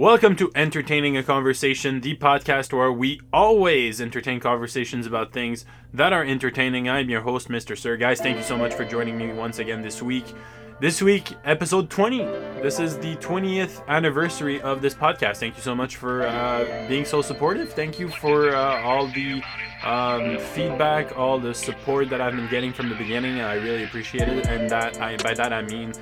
Welcome 0.00 0.34
to 0.36 0.50
Entertaining 0.54 1.18
a 1.18 1.22
Conversation, 1.22 2.00
the 2.00 2.16
podcast 2.16 2.72
where 2.72 2.90
we 2.90 3.20
always 3.34 4.00
entertain 4.00 4.40
conversations 4.40 5.06
about 5.06 5.30
things 5.30 5.66
that 5.92 6.14
are 6.14 6.24
entertaining. 6.24 6.88
I'm 6.88 7.10
your 7.10 7.20
host, 7.20 7.48
Mr. 7.48 7.76
Sir. 7.76 7.98
Guys, 7.98 8.18
thank 8.18 8.38
you 8.38 8.42
so 8.42 8.56
much 8.56 8.72
for 8.72 8.86
joining 8.86 9.18
me 9.18 9.30
once 9.34 9.58
again 9.58 9.82
this 9.82 10.02
week. 10.02 10.24
This 10.80 11.02
week, 11.02 11.34
episode 11.44 11.90
20. 11.90 12.16
This 12.62 12.80
is 12.80 12.96
the 12.96 13.14
20th 13.16 13.86
anniversary 13.88 14.58
of 14.62 14.80
this 14.80 14.94
podcast. 14.94 15.36
Thank 15.36 15.58
you 15.58 15.62
so 15.62 15.74
much 15.74 15.96
for 15.96 16.26
uh, 16.26 16.86
being 16.88 17.04
so 17.04 17.20
supportive. 17.20 17.70
Thank 17.70 17.98
you 17.98 18.08
for 18.08 18.56
uh, 18.56 18.80
all 18.82 19.06
the 19.08 19.42
um, 19.84 20.38
feedback, 20.38 21.18
all 21.18 21.38
the 21.38 21.52
support 21.52 22.08
that 22.08 22.22
I've 22.22 22.34
been 22.34 22.48
getting 22.48 22.72
from 22.72 22.88
the 22.88 22.94
beginning. 22.94 23.42
I 23.42 23.56
really 23.56 23.84
appreciate 23.84 24.30
it. 24.30 24.46
And 24.46 24.70
that 24.70 24.98
I, 24.98 25.18
by 25.18 25.34
that 25.34 25.52
I 25.52 25.60
mean 25.60 25.92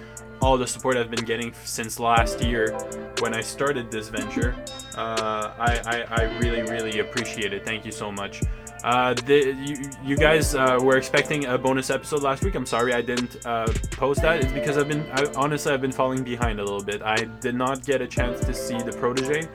all 0.41 0.57
the 0.57 0.67
support 0.67 0.97
I've 0.97 1.11
been 1.11 1.25
getting 1.25 1.53
since 1.65 1.99
last 1.99 2.43
year 2.43 2.77
when 3.21 3.35
I 3.35 3.41
started 3.41 3.91
this 3.91 4.09
venture. 4.09 4.55
Uh, 4.97 5.53
I, 5.59 5.81
I, 5.85 6.23
I, 6.23 6.39
really, 6.39 6.63
really 6.63 7.01
appreciate 7.01 7.53
it. 7.53 7.65
Thank 7.65 7.85
you 7.85 7.93
so 7.93 8.11
much. 8.11 8.43
Uh, 8.85 9.15
the, 9.15 9.57
you, 9.65 9.77
you 10.05 10.17
guys 10.17 10.55
uh, 10.55 10.79
were 10.81 10.97
expecting 10.97 11.47
a 11.47 11.59
bonus 11.59 11.91
episode 11.91 12.23
last 12.23 12.45
week. 12.45 12.55
I'm 12.55 12.67
sorry 12.67 12.93
I 12.93 13.03
didn't 13.03 13.45
uh, 13.45 13.67
post 13.93 14.23
that. 14.23 14.41
It's 14.43 14.53
because 14.53 14.79
I've 14.79 14.89
been, 14.89 15.05
I, 15.13 15.25
honestly, 15.35 15.73
I've 15.73 15.81
been 15.81 15.93
falling 15.93 16.23
behind 16.23 16.61
a 16.61 16.65
little 16.65 16.83
bit. 16.83 17.03
I 17.03 17.17
did 17.41 17.55
not 17.55 17.85
get 17.85 18.01
a 18.01 18.07
chance 18.07 18.41
to 18.41 18.55
see 18.55 18.79
the 18.79 18.93
protege. 18.93 19.49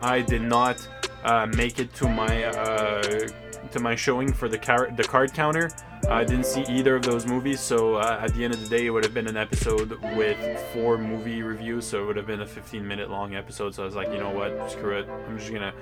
I 0.00 0.22
did 0.22 0.42
not 0.42 0.86
uh, 1.24 1.46
make 1.46 1.78
it 1.78 1.92
to 1.94 2.08
my 2.08 2.44
uh, 2.44 3.28
to 3.72 3.80
my 3.80 3.94
showing 3.94 4.32
for 4.32 4.48
the 4.48 4.58
car- 4.58 4.90
the 4.96 5.04
card 5.04 5.32
counter. 5.32 5.70
I 6.08 6.22
didn't 6.22 6.44
see 6.46 6.62
either 6.68 6.96
of 6.96 7.02
those 7.02 7.26
movies, 7.26 7.60
so 7.60 7.94
uh, 7.94 8.18
at 8.20 8.34
the 8.34 8.44
end 8.44 8.52
of 8.52 8.60
the 8.60 8.68
day, 8.68 8.86
it 8.86 8.90
would 8.90 9.04
have 9.04 9.14
been 9.14 9.26
an 9.26 9.38
episode 9.38 9.90
with 10.16 10.60
four 10.72 10.98
movie 10.98 11.42
reviews, 11.42 11.86
so 11.86 12.02
it 12.02 12.06
would 12.06 12.16
have 12.16 12.26
been 12.26 12.42
a 12.42 12.46
15 12.46 12.86
minute 12.86 13.10
long 13.10 13.34
episode. 13.34 13.74
So 13.74 13.82
I 13.82 13.86
was 13.86 13.94
like, 13.94 14.08
you 14.08 14.18
know 14.18 14.30
what, 14.30 14.70
screw 14.70 14.98
it. 14.98 15.08
I'm 15.08 15.38
just 15.38 15.52
gonna 15.52 15.72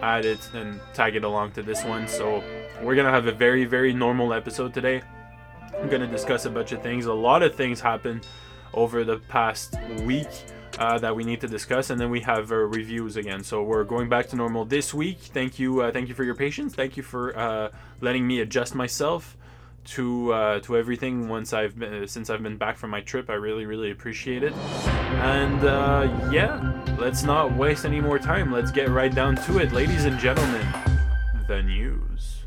add 0.00 0.24
it 0.24 0.48
and 0.54 0.80
tag 0.92 1.16
it 1.16 1.24
along 1.24 1.52
to 1.52 1.62
this 1.62 1.84
one. 1.84 2.06
So 2.06 2.42
we're 2.82 2.94
gonna 2.94 3.10
have 3.10 3.26
a 3.26 3.32
very, 3.32 3.64
very 3.64 3.92
normal 3.92 4.32
episode 4.32 4.72
today. 4.72 5.02
I'm 5.80 5.88
gonna 5.88 6.06
discuss 6.06 6.44
a 6.44 6.50
bunch 6.50 6.72
of 6.72 6.82
things. 6.82 7.06
A 7.06 7.12
lot 7.12 7.42
of 7.42 7.54
things 7.54 7.80
happened 7.80 8.26
over 8.72 9.02
the 9.04 9.18
past 9.18 9.76
week. 10.02 10.28
Uh, 10.76 10.98
that 10.98 11.14
we 11.14 11.22
need 11.22 11.40
to 11.40 11.46
discuss, 11.46 11.90
and 11.90 12.00
then 12.00 12.10
we 12.10 12.20
have 12.20 12.50
uh, 12.50 12.56
reviews 12.56 13.16
again. 13.16 13.44
So 13.44 13.62
we're 13.62 13.84
going 13.84 14.08
back 14.08 14.28
to 14.30 14.36
normal 14.36 14.64
this 14.64 14.92
week. 14.92 15.18
Thank 15.18 15.60
you, 15.60 15.82
uh, 15.82 15.92
thank 15.92 16.08
you 16.08 16.14
for 16.14 16.24
your 16.24 16.34
patience. 16.34 16.74
Thank 16.74 16.96
you 16.96 17.02
for 17.04 17.38
uh, 17.38 17.68
letting 18.00 18.26
me 18.26 18.40
adjust 18.40 18.74
myself 18.74 19.36
to 19.84 20.32
uh, 20.32 20.60
to 20.60 20.76
everything 20.76 21.28
once 21.28 21.52
I've 21.52 21.78
been 21.78 22.08
since 22.08 22.30
I've 22.30 22.42
been 22.42 22.56
back 22.56 22.76
from 22.76 22.90
my 22.90 23.00
trip. 23.00 23.30
I 23.30 23.34
really 23.34 23.66
really 23.66 23.90
appreciate 23.90 24.42
it. 24.42 24.52
And 24.52 25.64
uh, 25.64 26.28
yeah, 26.32 26.82
let's 26.98 27.22
not 27.22 27.54
waste 27.54 27.84
any 27.84 28.00
more 28.00 28.18
time. 28.18 28.50
Let's 28.50 28.70
get 28.70 28.88
right 28.88 29.14
down 29.14 29.36
to 29.36 29.58
it, 29.58 29.72
ladies 29.72 30.04
and 30.04 30.18
gentlemen. 30.18 30.66
The 31.46 31.62
news. 31.62 32.44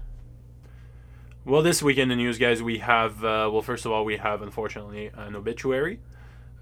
Well, 1.45 1.61
this 1.61 1.81
weekend 1.81 2.11
in 2.11 2.17
the 2.17 2.23
news, 2.23 2.37
guys, 2.37 2.61
we 2.61 2.79
have 2.79 3.23
uh, 3.23 3.49
well, 3.51 3.61
first 3.61 3.85
of 3.85 3.91
all, 3.91 4.03
we 4.03 4.17
have 4.17 4.41
unfortunately 4.41 5.11
an 5.13 5.35
obituary. 5.35 5.99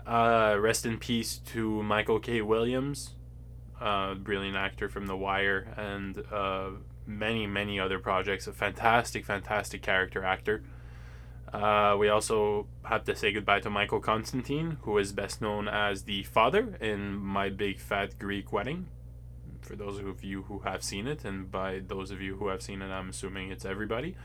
Uh, 0.06 0.56
rest 0.60 0.86
in 0.86 1.00
peace 1.00 1.40
to 1.40 1.82
Michael 1.82 2.20
K. 2.20 2.42
Williams, 2.42 3.16
uh, 3.82 4.14
brilliant 4.14 4.56
actor 4.56 4.88
from 4.88 5.08
The 5.08 5.18
Wire 5.18 5.74
and 5.76 6.24
uh, 6.32 6.70
many, 7.08 7.48
many 7.48 7.80
other 7.80 7.98
projects. 7.98 8.46
A 8.46 8.54
fantastic, 8.54 9.26
fantastic 9.26 9.82
character 9.82 10.24
actor. 10.24 10.64
Uh, 11.52 11.96
we 11.98 12.10
also 12.10 12.68
have 12.84 13.04
to 13.06 13.16
say 13.16 13.32
goodbye 13.32 13.62
to 13.62 13.70
Michael 13.70 14.00
Constantine, 14.00 14.78
who 14.82 14.98
is 14.98 15.12
best 15.12 15.42
known 15.42 15.68
as 15.68 16.04
the 16.04 16.24
father 16.24 16.76
in 16.82 17.16
My 17.16 17.50
Big 17.50 17.80
Fat 17.80 18.20
Greek 18.20 18.52
Wedding. 18.52 18.88
For 19.62 19.76
those 19.76 20.00
of 20.00 20.24
you 20.24 20.44
who 20.44 20.60
have 20.60 20.84
seen 20.84 21.08
it, 21.08 21.26
and 21.26 21.50
by 21.50 21.80
those 21.80 22.12
of 22.12 22.22
you 22.22 22.36
who 22.36 22.50
have 22.50 22.62
seen 22.62 22.84
it, 22.84 22.90
I'm 22.90 23.10
assuming 23.10 23.52
it's 23.52 23.66
everybody. 23.66 24.16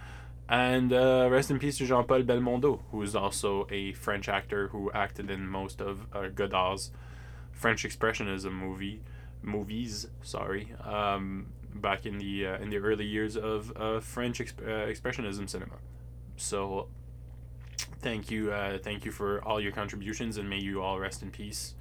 And 0.51 0.93
uh, 0.93 1.29
rest 1.31 1.53
in 1.53 1.61
peace 1.61 1.79
to 1.79 1.87
Jean 1.87 2.03
Paul 2.03 2.23
Belmondo, 2.23 2.81
who 2.91 3.01
is 3.03 3.15
also 3.15 3.69
a 3.71 3.93
French 3.93 4.29
actor 4.29 4.67
who 4.69 4.91
acted 4.91 5.31
in 5.31 5.47
most 5.47 5.81
of 5.81 6.07
uh, 6.13 6.27
Godard's 6.27 6.91
French 7.53 7.85
Expressionism 7.85 8.51
movie 8.53 9.01
movies. 9.43 10.09
Sorry, 10.23 10.75
um, 10.85 11.53
back 11.73 12.05
in 12.05 12.19
the 12.19 12.49
uh, 12.49 12.59
in 12.59 12.71
the 12.71 12.79
early 12.79 13.05
years 13.05 13.37
of 13.37 13.73
uh, 13.77 14.01
French 14.01 14.41
exp- 14.41 14.61
uh, 14.61 14.89
expressionism 14.89 15.49
cinema. 15.49 15.77
So, 16.37 16.89
thank 18.01 18.33
you, 18.33 18.51
uh, 18.51 18.79
thank 18.79 19.05
you 19.05 19.13
for 19.13 19.41
all 19.45 19.61
your 19.61 19.71
contributions, 19.71 20.37
and 20.37 20.51
may 20.51 20.59
you 20.59 20.83
all 20.83 20.99
rest 20.99 21.23
in 21.23 21.31
peace. 21.31 21.75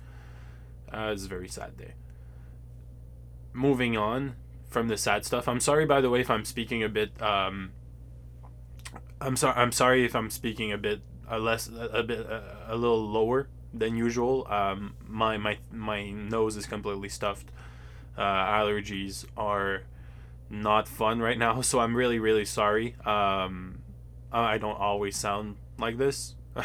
It's 0.93 1.25
a 1.25 1.27
very 1.27 1.47
sad 1.47 1.75
day. 1.75 1.93
Moving 3.51 3.97
on 3.97 4.35
from 4.67 4.89
the 4.89 4.97
sad 4.97 5.25
stuff. 5.25 5.47
I'm 5.47 5.59
sorry, 5.59 5.87
by 5.87 6.01
the 6.01 6.09
way, 6.11 6.21
if 6.21 6.29
I'm 6.29 6.45
speaking 6.45 6.83
a 6.83 6.89
bit. 6.89 7.19
Um, 7.19 7.71
I'm 9.21 9.35
sorry. 9.35 9.55
I'm 9.55 9.71
sorry 9.71 10.05
if 10.05 10.15
I'm 10.15 10.29
speaking 10.29 10.71
a 10.71 10.77
bit 10.77 11.01
a 11.27 11.39
less 11.39 11.67
a, 11.69 12.03
bit 12.03 12.25
a 12.67 12.75
little 12.75 13.05
lower 13.05 13.47
than 13.73 13.95
usual. 13.95 14.47
Um, 14.49 14.95
my 15.07 15.37
my 15.37 15.57
my 15.71 16.11
nose 16.11 16.55
is 16.55 16.65
completely 16.65 17.09
stuffed 17.09 17.51
uh, 18.19 18.21
allergies 18.21 19.25
are 19.37 19.83
not 20.49 20.87
fun 20.87 21.19
right 21.19 21.37
now. 21.37 21.61
So 21.69 21.79
I'm 21.79 21.95
really, 21.95 22.19
really 22.19 22.45
sorry. 22.45 22.95
Um, 23.05 23.81
I 24.31 24.57
don't 24.57 24.77
always 24.77 25.15
sound 25.15 25.55
like 25.77 25.97
this 25.97 26.35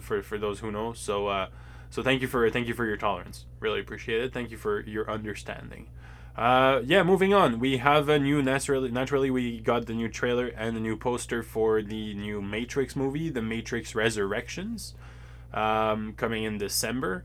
for, 0.00 0.22
for 0.22 0.38
those 0.38 0.60
who 0.60 0.70
know. 0.70 0.92
So, 0.92 1.26
uh, 1.26 1.48
so 1.90 2.02
thank 2.02 2.22
you 2.22 2.28
for 2.28 2.48
thank 2.48 2.68
you 2.68 2.74
for 2.74 2.86
your 2.86 2.96
tolerance. 2.96 3.44
Really 3.60 3.80
appreciate 3.80 4.22
it. 4.22 4.32
Thank 4.32 4.50
you 4.50 4.56
for 4.56 4.80
your 4.80 5.10
understanding. 5.10 5.88
Uh, 6.36 6.80
yeah, 6.86 7.02
moving 7.02 7.34
on. 7.34 7.58
We 7.58 7.76
have 7.76 8.08
a 8.08 8.18
new 8.18 8.42
naturally. 8.42 8.90
Naturally, 8.90 9.30
we 9.30 9.60
got 9.60 9.86
the 9.86 9.92
new 9.92 10.08
trailer 10.08 10.46
and 10.46 10.74
the 10.74 10.80
new 10.80 10.96
poster 10.96 11.42
for 11.42 11.82
the 11.82 12.14
new 12.14 12.40
Matrix 12.40 12.96
movie, 12.96 13.28
The 13.28 13.42
Matrix 13.42 13.94
Resurrections, 13.94 14.94
um, 15.52 16.14
coming 16.14 16.44
in 16.44 16.56
December. 16.56 17.24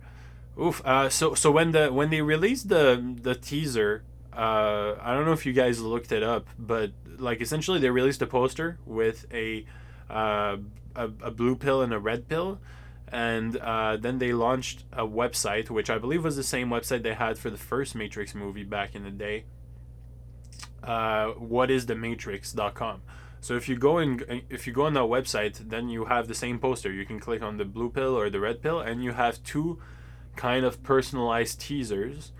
Oof. 0.61 0.81
Uh, 0.83 1.07
so 1.07 1.33
so 1.35 1.51
when 1.51 1.71
the 1.71 1.91
when 1.93 2.09
they 2.09 2.21
released 2.21 2.67
the 2.67 3.15
the 3.21 3.35
teaser, 3.35 4.03
uh, 4.33 4.95
I 5.01 5.13
don't 5.13 5.25
know 5.25 5.33
if 5.33 5.45
you 5.45 5.53
guys 5.53 5.79
looked 5.79 6.11
it 6.11 6.23
up, 6.23 6.47
but 6.59 6.91
like 7.17 7.41
essentially 7.41 7.79
they 7.79 7.89
released 7.89 8.21
a 8.21 8.27
poster 8.27 8.77
with 8.85 9.25
a 9.31 9.65
uh, 10.09 10.57
a, 10.95 11.05
a 11.21 11.31
blue 11.31 11.55
pill 11.55 11.81
and 11.81 11.93
a 11.93 11.99
red 11.99 12.27
pill, 12.27 12.59
and 13.09 13.57
uh, 13.57 13.97
then 13.97 14.19
they 14.19 14.33
launched 14.33 14.83
a 14.91 15.05
website 15.05 15.69
which 15.69 15.89
I 15.89 15.97
believe 15.97 16.23
was 16.23 16.35
the 16.35 16.43
same 16.43 16.69
website 16.69 17.03
they 17.03 17.13
had 17.13 17.37
for 17.37 17.49
the 17.49 17.57
first 17.57 17.95
Matrix 17.95 18.35
movie 18.35 18.63
back 18.63 18.95
in 18.95 19.03
the 19.03 19.11
day. 19.11 19.45
Uh, 20.83 21.27
what 21.31 21.71
is 21.71 21.85
the 21.85 21.95
Matrix.com. 21.95 23.01
So 23.39 23.55
if 23.55 23.69
you 23.69 23.77
go 23.77 23.99
in, 23.99 24.43
if 24.49 24.67
you 24.67 24.73
go 24.73 24.83
on 24.83 24.93
that 24.93 25.01
website, 25.01 25.69
then 25.69 25.89
you 25.89 26.05
have 26.05 26.27
the 26.27 26.33
same 26.33 26.59
poster. 26.59 26.91
You 26.91 27.05
can 27.05 27.19
click 27.19 27.41
on 27.41 27.57
the 27.57 27.65
blue 27.65 27.89
pill 27.89 28.17
or 28.17 28.29
the 28.29 28.39
red 28.39 28.61
pill, 28.61 28.79
and 28.79 29.03
you 29.03 29.11
have 29.11 29.43
two 29.43 29.79
kind 30.35 30.65
of 30.65 30.83
personalized 30.83 31.59
teasers. 31.59 32.31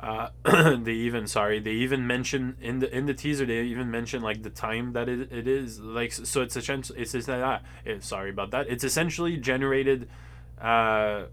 Uh, 0.00 0.28
they 0.76 0.92
even 0.92 1.26
sorry 1.26 1.58
they 1.58 1.72
even 1.72 2.06
mention 2.06 2.56
in 2.60 2.78
the 2.78 2.96
in 2.96 3.06
the 3.06 3.14
teaser 3.14 3.44
they 3.44 3.62
even 3.62 3.90
mention 3.90 4.22
like 4.22 4.44
the 4.44 4.50
time 4.50 4.92
that 4.92 5.08
it, 5.08 5.32
it 5.32 5.48
is 5.48 5.80
like 5.80 6.12
so 6.12 6.40
it's 6.40 6.56
essentially 6.56 7.00
it's 7.00 7.12
just 7.12 7.26
that. 7.26 7.64
It, 7.84 8.04
sorry 8.04 8.30
about 8.30 8.52
that. 8.52 8.68
It's 8.68 8.84
essentially 8.84 9.36
generated 9.36 10.08
uh, 10.60 11.24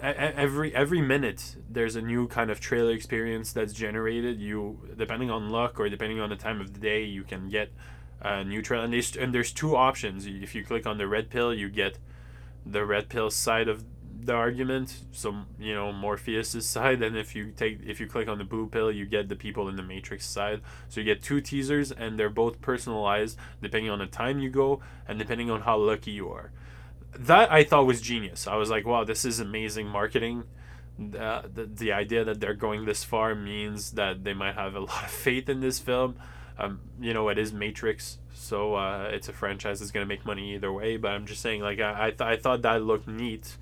every 0.00 0.74
every 0.74 1.00
minute 1.00 1.56
there's 1.68 1.96
a 1.96 2.02
new 2.02 2.28
kind 2.28 2.50
of 2.50 2.60
trailer 2.60 2.92
experience 2.92 3.52
that's 3.52 3.72
generated. 3.72 4.38
You 4.38 4.78
depending 4.98 5.30
on 5.30 5.48
luck 5.48 5.80
or 5.80 5.88
depending 5.88 6.20
on 6.20 6.28
the 6.28 6.36
time 6.36 6.60
of 6.60 6.74
the 6.74 6.80
day 6.80 7.04
you 7.04 7.22
can 7.22 7.48
get 7.48 7.72
a 8.20 8.44
new 8.44 8.60
trailer. 8.60 8.84
And 8.84 8.92
there's, 8.92 9.16
and 9.16 9.34
there's 9.34 9.50
two 9.50 9.76
options. 9.76 10.26
If 10.26 10.54
you 10.54 10.62
click 10.62 10.86
on 10.86 10.98
the 10.98 11.08
red 11.08 11.30
pill 11.30 11.54
you 11.54 11.70
get 11.70 11.98
the 12.66 12.84
red 12.84 13.08
pill 13.08 13.30
side 13.30 13.68
of 13.68 13.84
the 14.24 14.32
argument 14.32 15.02
so 15.10 15.34
you 15.58 15.74
know 15.74 15.92
morpheus's 15.92 16.66
side 16.66 17.02
and 17.02 17.16
if 17.16 17.34
you 17.34 17.52
take 17.56 17.80
if 17.84 18.00
you 18.00 18.06
click 18.06 18.28
on 18.28 18.38
the 18.38 18.44
blue 18.44 18.66
pill 18.66 18.90
you 18.90 19.04
get 19.04 19.28
the 19.28 19.36
people 19.36 19.68
in 19.68 19.76
the 19.76 19.82
matrix 19.82 20.26
side. 20.26 20.60
So 20.88 21.00
you 21.00 21.04
get 21.04 21.22
two 21.22 21.40
teasers 21.40 21.90
and 21.90 22.18
they're 22.18 22.30
both 22.30 22.60
personalized 22.60 23.38
depending 23.60 23.90
on 23.90 23.98
the 23.98 24.06
time 24.06 24.38
you 24.38 24.50
go 24.50 24.80
and 25.08 25.18
depending 25.18 25.50
on 25.50 25.62
how 25.62 25.76
lucky 25.78 26.12
you 26.12 26.28
are. 26.30 26.52
That 27.18 27.52
i 27.52 27.64
thought 27.64 27.86
was 27.86 28.00
genius. 28.00 28.46
I 28.46 28.56
was 28.56 28.70
like 28.70 28.86
wow 28.86 29.04
this 29.04 29.24
is 29.24 29.40
amazing 29.40 29.88
marketing. 29.88 30.44
Uh, 31.18 31.42
the, 31.52 31.64
the 31.64 31.92
idea 31.92 32.22
that 32.22 32.38
they're 32.38 32.54
going 32.54 32.84
this 32.84 33.02
far 33.02 33.34
means 33.34 33.92
that 33.92 34.24
they 34.24 34.34
might 34.34 34.54
have 34.54 34.74
a 34.74 34.80
lot 34.90 35.04
of 35.04 35.10
faith 35.10 35.48
in 35.48 35.60
this 35.60 35.78
film. 35.78 36.16
Um, 36.58 36.80
you 37.00 37.14
know 37.14 37.28
it 37.28 37.38
is 37.38 37.52
matrix 37.52 38.18
so 38.34 38.74
uh, 38.74 39.08
it's 39.10 39.28
a 39.28 39.32
franchise 39.32 39.80
that's 39.80 39.90
going 39.90 40.04
to 40.04 40.08
make 40.08 40.26
money 40.26 40.54
either 40.54 40.70
way 40.70 40.98
but 40.98 41.12
i'm 41.12 41.24
just 41.24 41.40
saying 41.40 41.62
like 41.62 41.80
i, 41.80 42.08
I, 42.08 42.10
th- 42.10 42.20
I 42.20 42.36
thought 42.36 42.62
that 42.62 42.82
looked 42.82 43.08
neat 43.08 43.56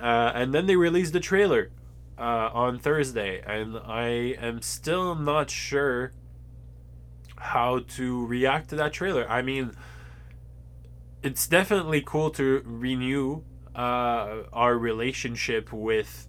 uh, 0.00 0.32
and 0.34 0.52
then 0.52 0.66
they 0.66 0.76
released 0.76 1.12
the 1.12 1.20
trailer 1.20 1.70
uh, 2.18 2.50
on 2.52 2.78
Thursday, 2.78 3.42
and 3.46 3.76
I 3.78 4.06
am 4.40 4.62
still 4.62 5.14
not 5.14 5.50
sure 5.50 6.12
how 7.36 7.80
to 7.80 8.26
react 8.26 8.70
to 8.70 8.76
that 8.76 8.92
trailer. 8.92 9.28
I 9.28 9.42
mean, 9.42 9.72
it's 11.22 11.46
definitely 11.46 12.02
cool 12.04 12.30
to 12.30 12.62
renew 12.64 13.42
uh, 13.74 14.42
our 14.52 14.76
relationship 14.76 15.72
with 15.72 16.28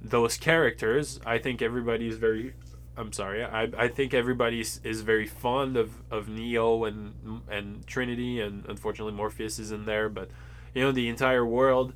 those 0.00 0.36
characters. 0.36 1.20
I 1.26 1.38
think 1.38 1.62
everybody 1.62 2.08
is 2.08 2.16
very. 2.16 2.54
I'm 2.96 3.12
sorry. 3.12 3.44
I, 3.44 3.68
I 3.78 3.88
think 3.88 4.12
everybody 4.12 4.60
is 4.60 5.00
very 5.00 5.26
fond 5.26 5.76
of, 5.76 6.02
of 6.10 6.28
Neo 6.28 6.84
and 6.84 7.42
and 7.48 7.86
Trinity, 7.86 8.40
and 8.40 8.64
unfortunately 8.66 9.14
Morpheus 9.14 9.58
is 9.58 9.72
in 9.72 9.84
there. 9.84 10.08
But 10.08 10.30
you 10.74 10.82
know 10.82 10.92
the 10.92 11.08
entire 11.08 11.44
world 11.44 11.92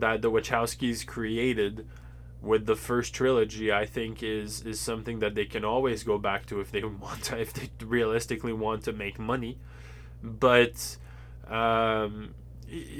that 0.00 0.22
the 0.22 0.30
Wachowskis 0.30 1.06
created 1.06 1.86
with 2.40 2.66
the 2.66 2.76
first 2.76 3.14
trilogy, 3.14 3.72
I 3.72 3.86
think 3.86 4.22
is 4.22 4.62
is 4.62 4.80
something 4.80 5.18
that 5.20 5.34
they 5.34 5.44
can 5.44 5.64
always 5.64 6.04
go 6.04 6.18
back 6.18 6.46
to 6.46 6.60
if 6.60 6.70
they 6.70 6.84
want 7.02 7.24
to, 7.24 7.40
if 7.40 7.52
they 7.52 7.68
realistically 7.84 8.52
want 8.52 8.84
to 8.84 8.92
make 8.92 9.18
money. 9.18 9.58
But 10.22 10.96
um, 11.48 12.34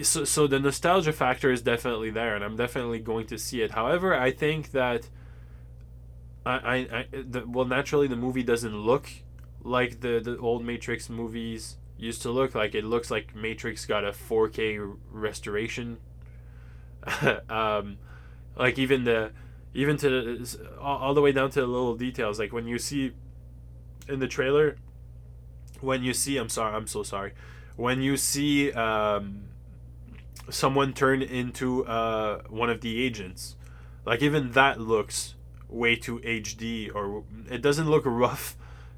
so 0.03 0.25
so 0.25 0.47
the 0.47 0.59
nostalgia 0.59 1.13
factor 1.13 1.51
is 1.51 1.63
definitely 1.63 2.11
there, 2.11 2.35
and 2.35 2.45
I'm 2.45 2.57
definitely 2.57 3.01
going 3.01 3.27
to 3.27 3.39
see 3.39 3.63
it. 3.63 3.73
However, 3.73 4.15
I 4.15 4.31
think 4.31 4.73
that 4.73 5.09
I 6.45 6.53
I, 6.53 6.77
I 6.77 7.07
the, 7.13 7.45
well 7.47 7.67
naturally 7.67 8.09
the 8.09 8.17
movie 8.17 8.43
doesn't 8.43 8.77
look 8.77 9.09
like 9.63 10.01
the 10.01 10.21
the 10.21 10.39
old 10.39 10.65
Matrix 10.65 11.09
movies 11.09 11.77
used 11.99 12.23
to 12.23 12.31
look 12.31 12.55
like. 12.55 12.75
It 12.75 12.85
looks 12.85 13.11
like 13.11 13.35
Matrix 13.35 13.85
got 13.85 14.05
a 14.05 14.13
4K 14.13 14.97
restoration. 15.11 15.99
um, 17.49 17.99
like 18.57 18.79
even 18.79 19.05
the 19.05 19.33
even 19.75 19.97
to 19.99 20.45
all, 20.81 20.99
all 20.99 21.15
the 21.15 21.21
way 21.21 21.33
down 21.33 21.51
to 21.51 21.61
the 21.61 21.67
little 21.67 21.95
details 21.95 22.39
like 22.39 22.53
when 22.53 22.67
you 22.67 22.79
see 22.79 23.13
in 24.09 24.19
the 24.19 24.27
trailer 24.27 24.77
when 25.81 26.03
you 26.03 26.13
see 26.13 26.37
i'm 26.37 26.49
sorry 26.49 26.75
i'm 26.75 26.87
so 26.87 27.03
sorry. 27.03 27.33
When 27.77 28.03
you 28.03 28.17
see 28.17 28.73
um, 28.73 29.45
someone 30.51 30.93
turn 30.93 31.23
into 31.23 31.87
uh, 31.87 32.43
one 32.49 32.71
of 32.71 32.81
the 32.81 33.01
agents 33.01 33.55
like 34.05 34.21
even 34.21 34.53
that 34.53 34.81
looks 34.81 35.35
way 35.69 35.95
too 35.95 36.19
hd 36.19 36.93
or 36.95 37.23
it 37.49 37.63
doesn't 37.63 37.89
look 37.89 38.03
rough 38.05 38.57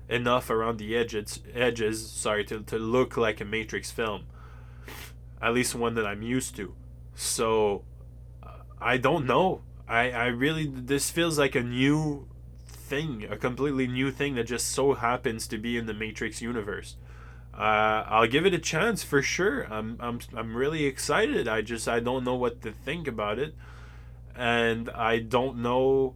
enough 0.08 0.50
around 0.50 0.78
the 0.78 0.96
edges 0.96 1.40
edges 1.54 2.10
sorry 2.10 2.44
to, 2.44 2.60
to 2.62 2.78
look 2.78 3.16
like 3.16 3.40
a 3.40 3.44
matrix 3.44 3.90
film. 3.90 4.24
At 5.42 5.54
least 5.54 5.74
one 5.74 5.94
that 5.94 6.06
i'm 6.06 6.22
used 6.22 6.56
to. 6.56 6.74
So 7.14 7.84
I 8.80 8.96
don't 8.96 9.26
know. 9.26 9.62
I, 9.88 10.10
I 10.10 10.26
really 10.26 10.66
this 10.66 11.10
feels 11.10 11.38
like 11.38 11.54
a 11.54 11.62
new 11.62 12.28
thing, 12.66 13.26
a 13.30 13.36
completely 13.36 13.86
new 13.86 14.10
thing 14.10 14.34
that 14.36 14.44
just 14.44 14.68
so 14.68 14.94
happens 14.94 15.46
to 15.48 15.58
be 15.58 15.76
in 15.76 15.86
the 15.86 15.94
Matrix 15.94 16.40
universe. 16.40 16.96
Uh, 17.52 18.04
I'll 18.06 18.28
give 18.28 18.46
it 18.46 18.54
a 18.54 18.58
chance 18.58 19.02
for 19.02 19.22
sure. 19.22 19.64
I'm, 19.70 19.96
I'm 20.00 20.20
I'm 20.36 20.56
really 20.56 20.84
excited. 20.86 21.48
I 21.48 21.62
just 21.62 21.88
I 21.88 22.00
don't 22.00 22.24
know 22.24 22.36
what 22.36 22.62
to 22.62 22.72
think 22.72 23.08
about 23.08 23.38
it, 23.38 23.54
and 24.34 24.88
I 24.90 25.18
don't 25.18 25.58
know. 25.58 26.14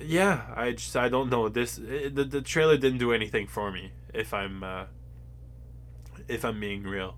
Yeah, 0.00 0.42
I 0.54 0.72
just 0.72 0.96
I 0.96 1.08
don't 1.08 1.30
know 1.30 1.48
this. 1.48 1.78
It, 1.78 2.14
the 2.14 2.24
the 2.24 2.42
trailer 2.42 2.76
didn't 2.76 2.98
do 2.98 3.12
anything 3.12 3.46
for 3.48 3.70
me. 3.72 3.92
If 4.14 4.32
I'm 4.32 4.62
uh, 4.62 4.84
if 6.28 6.44
I'm 6.44 6.60
being 6.60 6.84
real. 6.84 7.16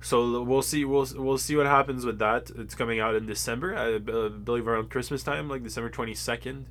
So 0.00 0.42
we'll 0.42 0.62
see. 0.62 0.84
We'll 0.84 1.06
we'll 1.16 1.38
see 1.38 1.56
what 1.56 1.66
happens 1.66 2.06
with 2.06 2.18
that. 2.20 2.50
It's 2.56 2.74
coming 2.74 3.00
out 3.00 3.14
in 3.14 3.26
December. 3.26 3.76
I 3.76 3.98
believe 3.98 4.66
around 4.66 4.90
Christmas 4.90 5.22
time, 5.22 5.48
like 5.48 5.62
December 5.62 5.90
twenty 5.90 6.14
second. 6.14 6.66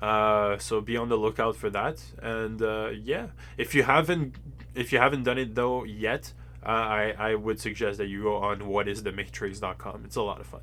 Uh, 0.00 0.58
so 0.58 0.80
be 0.80 0.96
on 0.96 1.08
the 1.08 1.16
lookout 1.16 1.56
for 1.56 1.70
that. 1.70 2.02
And 2.22 2.62
uh, 2.62 2.90
yeah, 2.90 3.28
if 3.58 3.74
you 3.74 3.82
haven't 3.82 4.36
if 4.74 4.92
you 4.92 4.98
haven't 4.98 5.24
done 5.24 5.38
it 5.38 5.54
though 5.54 5.84
yet, 5.84 6.32
uh, 6.64 6.68
I 6.68 7.14
I 7.18 7.34
would 7.34 7.60
suggest 7.60 7.98
that 7.98 8.06
you 8.06 8.22
go 8.22 8.36
on 8.36 8.60
whatisthematrix.com. 8.60 10.02
It's 10.06 10.16
a 10.16 10.22
lot 10.22 10.40
of 10.40 10.46
fun, 10.46 10.62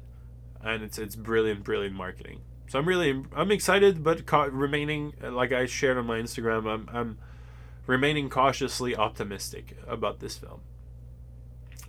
and 0.64 0.82
it's 0.82 0.98
it's 0.98 1.16
brilliant 1.16 1.64
brilliant 1.64 1.96
marketing. 1.96 2.42
So 2.68 2.80
I'm 2.80 2.88
really 2.88 3.24
I'm 3.36 3.52
excited, 3.52 4.04
but 4.04 4.26
ca- 4.26 4.50
remaining 4.52 5.14
like 5.22 5.52
I 5.52 5.68
shared 5.68 5.98
on 5.98 6.08
my 6.08 6.18
Instagram, 6.20 6.68
I'm 6.68 6.90
I'm 6.92 7.18
remaining 7.86 8.28
cautiously 8.28 8.96
optimistic 8.96 9.78
about 9.88 10.20
this 10.20 10.36
film 10.38 10.62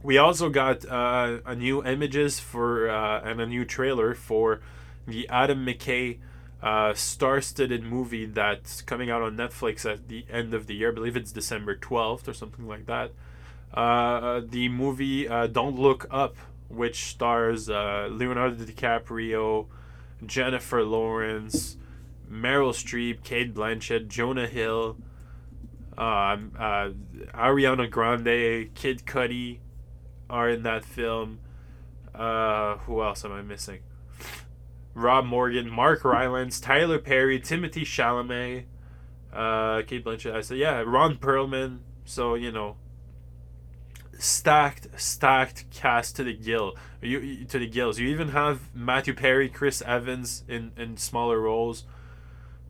we 0.03 0.19
also 0.19 0.49
got 0.49 0.85
uh, 0.87 1.39
a 1.47 1.55
new 1.55 1.85
images 1.85 2.41
for 2.41 2.91
uh, 2.91 3.21
and 3.23 3.41
a 3.41 3.47
new 3.47 3.65
trailer 3.65 4.15
for 4.15 4.61
the 5.07 5.29
Adam 5.29 5.65
McKay 5.65 6.19
uh, 6.63 6.95
star-studded 6.95 7.83
movie 7.83 8.25
that's 8.25 8.83
coming 8.83 9.11
out 9.11 9.23
on 9.23 9.37
Netflix 9.37 9.91
at 9.91 10.09
the 10.09 10.25
end 10.31 10.55
of 10.55 10.67
the 10.67 10.75
year. 10.75 10.91
I 10.91 10.95
believe 10.95 11.17
it's 11.17 11.33
December 11.33 11.77
twelfth 11.77 12.29
or 12.29 12.35
something 12.35 12.67
like 12.67 12.87
that. 12.87 13.13
Uh, 13.75 14.43
the 14.49 14.69
movie 14.69 15.29
uh, 15.29 15.47
Don't 15.47 15.79
Look 15.79 16.07
Up, 16.11 16.37
which 16.69 17.07
stars 17.07 17.71
uh, 17.71 18.09
Leonardo 18.11 18.57
DiCaprio, 18.65 19.67
Jennifer 20.25 20.85
Lawrence, 20.85 21.77
Meryl 22.31 22.73
Streep, 22.73 23.25
Cate 23.25 23.55
Blanchett, 23.55 24.09
Jonah 24.09 24.47
Hill, 24.47 24.97
um, 25.99 26.53
uh, 26.59 26.91
Ariana 27.35 27.91
Grande, 27.91 28.73
Kid 28.75 29.05
Cudi, 29.05 29.59
are 30.32 30.49
in 30.49 30.62
that 30.62 30.84
film. 30.84 31.38
Uh, 32.14 32.79
who 32.79 33.02
else 33.02 33.25
am 33.25 33.32
I 33.32 33.43
missing? 33.43 33.81
Rob 34.94 35.26
Morgan, 35.26 35.70
Mark 35.70 36.05
Rylance, 36.05 36.58
Tyler 36.58 36.99
Perry, 36.99 37.38
Timothée 37.38 37.82
Chalamet, 37.82 38.64
uh, 39.32 39.82
Cate 39.87 40.05
Blanchett. 40.05 40.34
I 40.34 40.40
said, 40.40 40.58
yeah, 40.58 40.82
Ron 40.84 41.17
Perlman. 41.17 41.81
So 42.05 42.34
you 42.34 42.50
know, 42.50 42.76
stacked, 44.19 44.88
stacked 44.96 45.70
cast 45.70 46.17
to 46.17 46.25
the 46.25 46.32
gill. 46.32 46.75
You 47.00 47.44
to 47.44 47.58
the 47.58 47.69
gills. 47.69 47.99
You 47.99 48.08
even 48.08 48.29
have 48.29 48.75
Matthew 48.75 49.14
Perry, 49.14 49.49
Chris 49.49 49.82
Evans 49.82 50.44
in 50.49 50.73
in 50.76 50.96
smaller 50.96 51.38
roles. 51.40 51.84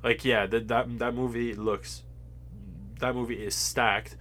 Like 0.03 0.25
yeah, 0.25 0.47
that 0.47 0.69
that 0.69 0.99
that 0.99 1.15
movie 1.15 1.55
looks. 1.55 2.03
That 2.99 3.15
movie 3.15 3.45
is 3.45 3.55
stacked. 3.55 4.17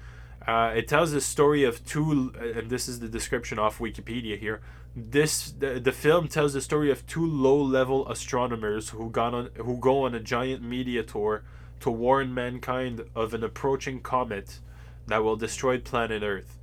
Uh, 0.48 0.74
it 0.76 0.88
tells 0.88 1.12
the 1.12 1.22
story 1.22 1.64
of 1.64 1.86
two, 1.86 2.34
and 2.40 2.70
this 2.70 2.88
is 2.88 3.00
the 3.00 3.08
description 3.08 3.60
off 3.60 3.78
Wikipedia 3.78 4.40
here. 4.40 4.62
This 4.96 5.52
the, 5.52 5.80
the 5.80 5.92
film 5.92 6.28
tells 6.28 6.54
the 6.54 6.62
story 6.62 6.92
of 6.92 7.06
two 7.06 7.26
low-level 7.26 8.10
astronomers 8.10 8.90
who 8.90 9.10
got 9.10 9.34
on 9.34 9.50
who 9.56 9.78
go 9.78 10.04
on 10.04 10.16
a 10.16 10.20
giant 10.20 10.64
media 10.64 11.04
tour 11.04 11.44
to 11.80 11.92
warn 11.92 12.34
mankind 12.34 13.06
of 13.16 13.34
an 13.34 13.44
approaching 13.44 14.02
comet 14.02 14.60
that 15.08 15.24
will 15.24 15.36
destroy 15.36 15.78
planet 15.78 16.24
Earth. 16.24 16.58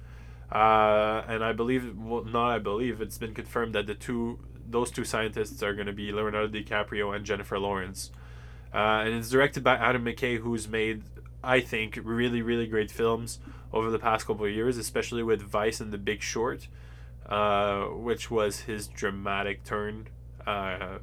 Uh, 0.50 1.22
and 1.28 1.44
I 1.44 1.52
believe, 1.52 1.96
well, 1.96 2.24
not 2.24 2.50
I 2.50 2.58
believe, 2.58 3.00
it's 3.00 3.18
been 3.18 3.34
confirmed 3.34 3.74
that 3.74 3.86
the 3.86 3.94
two 3.94 4.40
those 4.68 4.90
two 4.90 5.04
scientists 5.04 5.62
are 5.62 5.72
going 5.72 5.86
to 5.86 5.92
be 5.92 6.12
Leonardo 6.12 6.48
DiCaprio 6.48 7.14
and 7.14 7.24
Jennifer 7.24 7.58
Lawrence. 7.58 8.10
Uh, 8.74 9.02
and 9.04 9.14
it's 9.14 9.30
directed 9.30 9.64
by 9.64 9.76
Adam 9.76 10.04
McKay, 10.04 10.38
who's 10.38 10.68
made, 10.68 11.02
I 11.42 11.60
think, 11.60 11.98
really, 12.02 12.42
really 12.42 12.66
great 12.66 12.90
films 12.90 13.38
over 13.72 13.90
the 13.90 13.98
past 13.98 14.26
couple 14.26 14.44
of 14.46 14.52
years, 14.52 14.78
especially 14.78 15.22
with 15.22 15.42
Vice 15.42 15.80
and 15.80 15.92
The 15.92 15.98
Big 15.98 16.22
Short, 16.22 16.68
uh, 17.26 17.84
which 17.84 18.30
was 18.30 18.60
his 18.60 18.88
dramatic 18.88 19.64
turn 19.64 20.08
uh, 20.46 20.98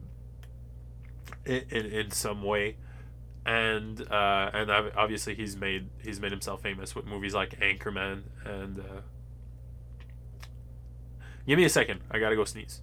in, 1.46 1.64
in, 1.70 2.12
some 2.12 2.42
way. 2.42 2.78
And 3.46 4.02
uh, 4.12 4.50
and 4.54 4.72
obviously 4.72 5.36
he's 5.36 5.56
made 5.56 5.90
he's 6.04 6.20
made 6.20 6.32
himself 6.32 6.64
famous 6.64 6.96
with 6.96 7.06
movies 7.06 7.36
like 7.36 7.60
Anchorman 7.60 8.24
and 8.44 8.80
uh, 8.80 9.02
give 11.46 11.60
me 11.60 11.66
a 11.66 11.70
second 11.70 12.00
I 12.10 12.18
gotta 12.18 12.36
go 12.36 12.44
sneeze. 12.44 12.82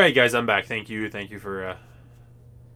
Right, 0.00 0.14
guys, 0.14 0.34
I'm 0.34 0.46
back. 0.46 0.66
Thank 0.66 0.88
you, 0.88 1.10
thank 1.10 1.30
you 1.30 1.38
for, 1.38 1.66
uh, 1.66 1.76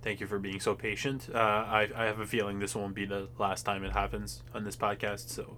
thank 0.03 0.21
you 0.21 0.27
for 0.27 0.39
being 0.39 0.61
so 0.61 0.75
patient. 0.75 1.29
Uh, 1.35 1.39
I 1.39 1.89
I 1.97 2.05
have 2.05 2.21
a 2.21 2.27
feeling 2.27 2.59
this 2.59 2.75
won't 2.75 2.95
be 2.95 3.07
the 3.07 3.29
last 3.39 3.63
time 3.63 3.83
it 3.83 3.93
happens 3.93 4.43
on 4.55 4.65
this 4.65 4.77
podcast, 4.77 5.31
so 5.31 5.57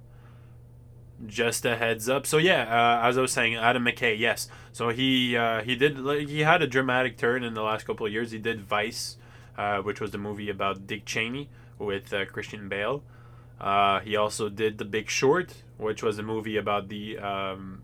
just 1.26 1.64
a 1.64 1.76
heads 1.76 2.08
up. 2.08 2.26
So 2.26 2.38
yeah, 2.38 2.62
uh, 2.62 3.08
as 3.08 3.18
I 3.18 3.20
was 3.20 3.32
saying, 3.32 3.56
Adam 3.56 3.84
McKay, 3.84 4.18
yes. 4.18 4.48
So 4.72 4.90
he 4.90 5.36
uh, 5.36 5.62
he 5.62 5.74
did 5.74 5.98
like, 5.98 6.28
he 6.28 6.40
had 6.40 6.62
a 6.62 6.66
dramatic 6.66 7.18
turn 7.18 7.42
in 7.42 7.54
the 7.54 7.62
last 7.62 7.84
couple 7.84 8.06
of 8.06 8.12
years. 8.12 8.30
He 8.30 8.38
did 8.38 8.60
Vice, 8.60 9.16
uh, 9.58 9.78
which 9.78 10.00
was 10.00 10.12
the 10.12 10.18
movie 10.18 10.50
about 10.50 10.86
Dick 10.86 11.04
Cheney 11.04 11.48
with 11.78 12.12
uh, 12.12 12.26
Christian 12.26 12.68
Bale. 12.68 13.02
Uh, 13.60 14.00
he 14.00 14.14
also 14.14 14.48
did 14.50 14.78
The 14.78 14.84
Big 14.84 15.08
Short, 15.08 15.62
which 15.78 16.02
was 16.02 16.18
a 16.18 16.22
movie 16.22 16.58
about 16.58 16.88
the 16.88 17.18
um, 17.18 17.82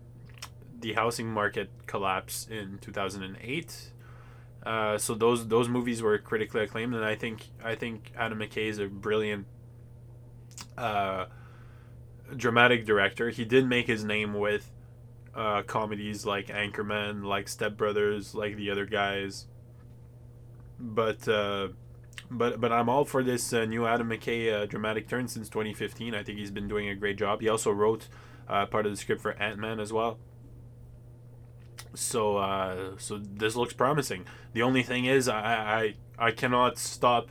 the 0.83 0.93
housing 0.93 1.27
market 1.27 1.71
collapse 1.87 2.45
in 2.51 2.77
2008. 2.81 3.91
Uh, 4.65 4.97
so 4.97 5.15
those 5.15 5.47
those 5.47 5.67
movies 5.67 6.01
were 6.01 6.17
critically 6.17 6.61
acclaimed, 6.61 6.93
and 6.93 7.03
I 7.03 7.15
think 7.15 7.49
I 7.63 7.75
think 7.75 8.11
Adam 8.15 8.39
McKay 8.39 8.67
is 8.67 8.79
a 8.79 8.87
brilliant 8.87 9.47
uh, 10.77 11.25
dramatic 12.35 12.85
director. 12.85 13.29
He 13.29 13.45
did 13.45 13.67
make 13.67 13.87
his 13.87 14.03
name 14.03 14.33
with 14.33 14.71
uh, 15.33 15.63
comedies 15.63 16.25
like 16.25 16.47
Anchorman, 16.47 17.23
like 17.23 17.47
Step 17.47 17.77
Brothers, 17.77 18.35
like 18.35 18.55
the 18.57 18.69
other 18.69 18.85
guys. 18.85 19.47
But 20.79 21.27
uh, 21.27 21.69
but 22.29 22.59
but 22.59 22.73
I'm 22.73 22.89
all 22.89 23.05
for 23.05 23.23
this 23.23 23.53
uh, 23.53 23.65
new 23.65 23.85
Adam 23.85 24.09
McKay 24.09 24.63
uh, 24.63 24.65
dramatic 24.65 25.07
turn 25.07 25.29
since 25.29 25.47
2015. 25.47 26.13
I 26.13 26.23
think 26.23 26.39
he's 26.39 26.51
been 26.51 26.67
doing 26.67 26.89
a 26.89 26.95
great 26.95 27.17
job. 27.17 27.39
He 27.39 27.47
also 27.47 27.71
wrote 27.71 28.09
part 28.47 28.85
of 28.85 28.91
the 28.91 28.97
script 28.97 29.21
for 29.21 29.31
Ant 29.33 29.59
Man 29.59 29.79
as 29.79 29.93
well. 29.93 30.19
So 31.93 32.37
uh, 32.37 32.93
so 32.97 33.17
this 33.19 33.55
looks 33.55 33.73
promising. 33.73 34.25
The 34.53 34.61
only 34.61 34.83
thing 34.83 35.05
is, 35.05 35.27
I 35.27 35.95
I, 36.19 36.27
I 36.27 36.31
cannot 36.31 36.77
stop. 36.77 37.29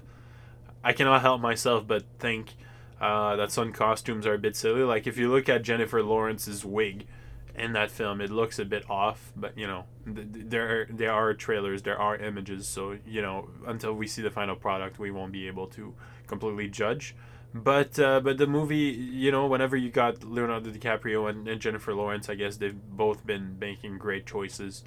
I 0.85 0.93
cannot 0.93 1.21
help 1.21 1.41
myself 1.41 1.87
but 1.87 2.05
think 2.19 2.55
uh, 3.01 3.37
that 3.37 3.51
some 3.53 3.73
costumes 3.73 4.27
are 4.27 4.35
a 4.35 4.39
bit 4.39 4.57
silly. 4.57 4.83
Like 4.83 5.07
if 5.07 5.19
you 5.19 5.31
look 5.31 5.49
at 5.49 5.63
Jennifer 5.63 6.03
Lawrence's 6.03 6.65
wig 6.65 7.07
in 7.55 7.73
that 7.73 7.91
film, 7.91 8.21
it 8.21 8.31
looks 8.31 8.59
a 8.59 8.65
bit 8.65 8.89
off. 8.89 9.33
But 9.37 9.59
you 9.59 9.67
know, 9.67 9.85
th- 10.07 10.27
there 10.31 10.87
there 10.91 11.13
are 11.13 11.35
trailers, 11.35 11.83
there 11.83 11.99
are 11.99 12.17
images. 12.17 12.69
So 12.69 12.97
you 13.07 13.23
know, 13.23 13.49
until 13.67 13.95
we 13.95 14.07
see 14.07 14.23
the 14.23 14.31
final 14.31 14.57
product, 14.57 14.99
we 14.99 15.11
won't 15.11 15.33
be 15.33 15.47
able 15.49 15.67
to 15.69 15.95
completely 16.27 16.69
judge. 16.69 17.15
But 17.55 17.99
uh, 17.99 18.21
but 18.21 18.39
the 18.39 18.47
movie, 18.47 18.77
you 18.77 19.31
know, 19.31 19.47
whenever 19.47 19.77
you 19.77 19.91
got 19.91 20.25
Leonardo 20.25 20.71
DiCaprio 20.71 21.29
and, 21.29 21.47
and 21.47 21.61
Jennifer 21.61 21.95
Lawrence, 21.95 22.31
I 22.31 22.35
guess 22.35 22.57
they've 22.57 22.75
both 22.75 23.27
been 23.27 23.59
making 23.59 23.99
great 23.99 24.25
choices, 24.25 24.85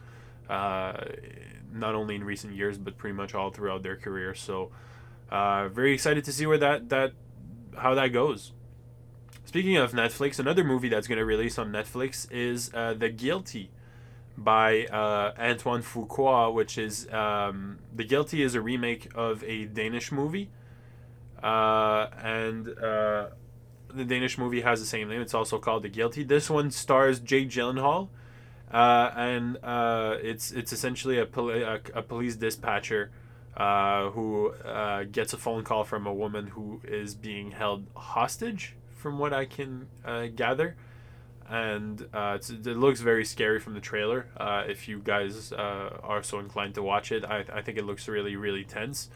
uh, 0.49 0.93
not 1.71 1.93
only 1.93 2.15
in 2.15 2.23
recent 2.23 2.55
years 2.55 2.79
but 2.79 2.97
pretty 2.97 3.15
much 3.15 3.35
all 3.35 3.51
throughout 3.51 3.83
their 3.83 3.95
career. 3.95 4.33
So, 4.33 4.71
uh, 5.29 5.67
very 5.69 5.93
excited 5.93 6.23
to 6.25 6.31
see 6.31 6.47
where 6.47 6.57
that 6.57 6.89
that 6.89 7.13
how 7.77 7.93
that 7.93 8.07
goes. 8.07 8.51
Speaking 9.45 9.77
of 9.77 9.91
Netflix, 9.91 10.39
another 10.39 10.63
movie 10.63 10.89
that's 10.89 11.07
going 11.07 11.19
to 11.19 11.25
release 11.25 11.59
on 11.59 11.71
Netflix 11.71 12.29
is 12.31 12.71
uh, 12.73 12.95
The 12.95 13.09
Guilty 13.09 13.69
by 14.35 14.85
uh, 14.87 15.33
Antoine 15.39 15.83
Fuqua, 15.83 16.51
which 16.51 16.79
is 16.79 17.07
um, 17.13 17.77
The 17.93 18.03
Guilty 18.03 18.41
is 18.41 18.55
a 18.55 18.61
remake 18.61 19.07
of 19.13 19.43
a 19.43 19.65
Danish 19.65 20.11
movie 20.11 20.49
uh, 21.45 22.09
and 22.23 22.67
uh, 22.79 23.27
the 23.93 24.03
Danish 24.03 24.39
movie 24.39 24.61
has 24.61 24.79
the 24.79 24.85
same 24.87 25.07
name. 25.09 25.21
It's 25.21 25.35
also 25.35 25.59
called 25.59 25.83
The 25.83 25.89
Guilty. 25.89 26.23
This 26.23 26.49
one 26.49 26.71
stars 26.71 27.19
Jake 27.19 27.49
Gyllenhaal, 27.49 28.09
uh, 28.71 29.11
and 29.15 29.57
uh, 29.63 30.15
it's 30.23 30.51
it's 30.51 30.73
essentially 30.73 31.19
a, 31.19 31.25
poli- 31.27 31.61
a, 31.61 31.79
a 31.93 32.01
police 32.01 32.35
dispatcher 32.35 33.11
uh, 33.55 34.09
who 34.09 34.55
gets 35.11 35.33
a 35.33 35.37
phone 35.37 35.63
call 35.63 35.83
from 35.83 36.07
a 36.07 36.13
woman 36.13 36.47
who 36.47 36.81
is 36.83 37.13
being 37.13 37.51
held 37.51 37.85
hostage, 37.95 38.75
from 38.95 39.19
what 39.19 39.31
I 39.31 39.45
can 39.45 39.87
gather. 40.35 40.75
And 41.47 42.01
it 42.11 42.65
looks 42.65 43.01
very 43.01 43.23
scary 43.23 43.59
from 43.59 43.75
the 43.75 43.79
trailer. 43.79 44.25
If 44.67 44.87
you 44.87 44.99
guys 44.99 45.53
are 45.53 46.23
so 46.23 46.39
inclined 46.39 46.73
to 46.73 46.81
watch 46.81 47.11
it, 47.11 47.23
I, 47.23 47.45
I 47.53 47.61
think 47.61 47.77
it 47.77 47.85
looks 47.85 48.07
really, 48.07 48.35
really 48.35 48.63
tense 48.63 49.11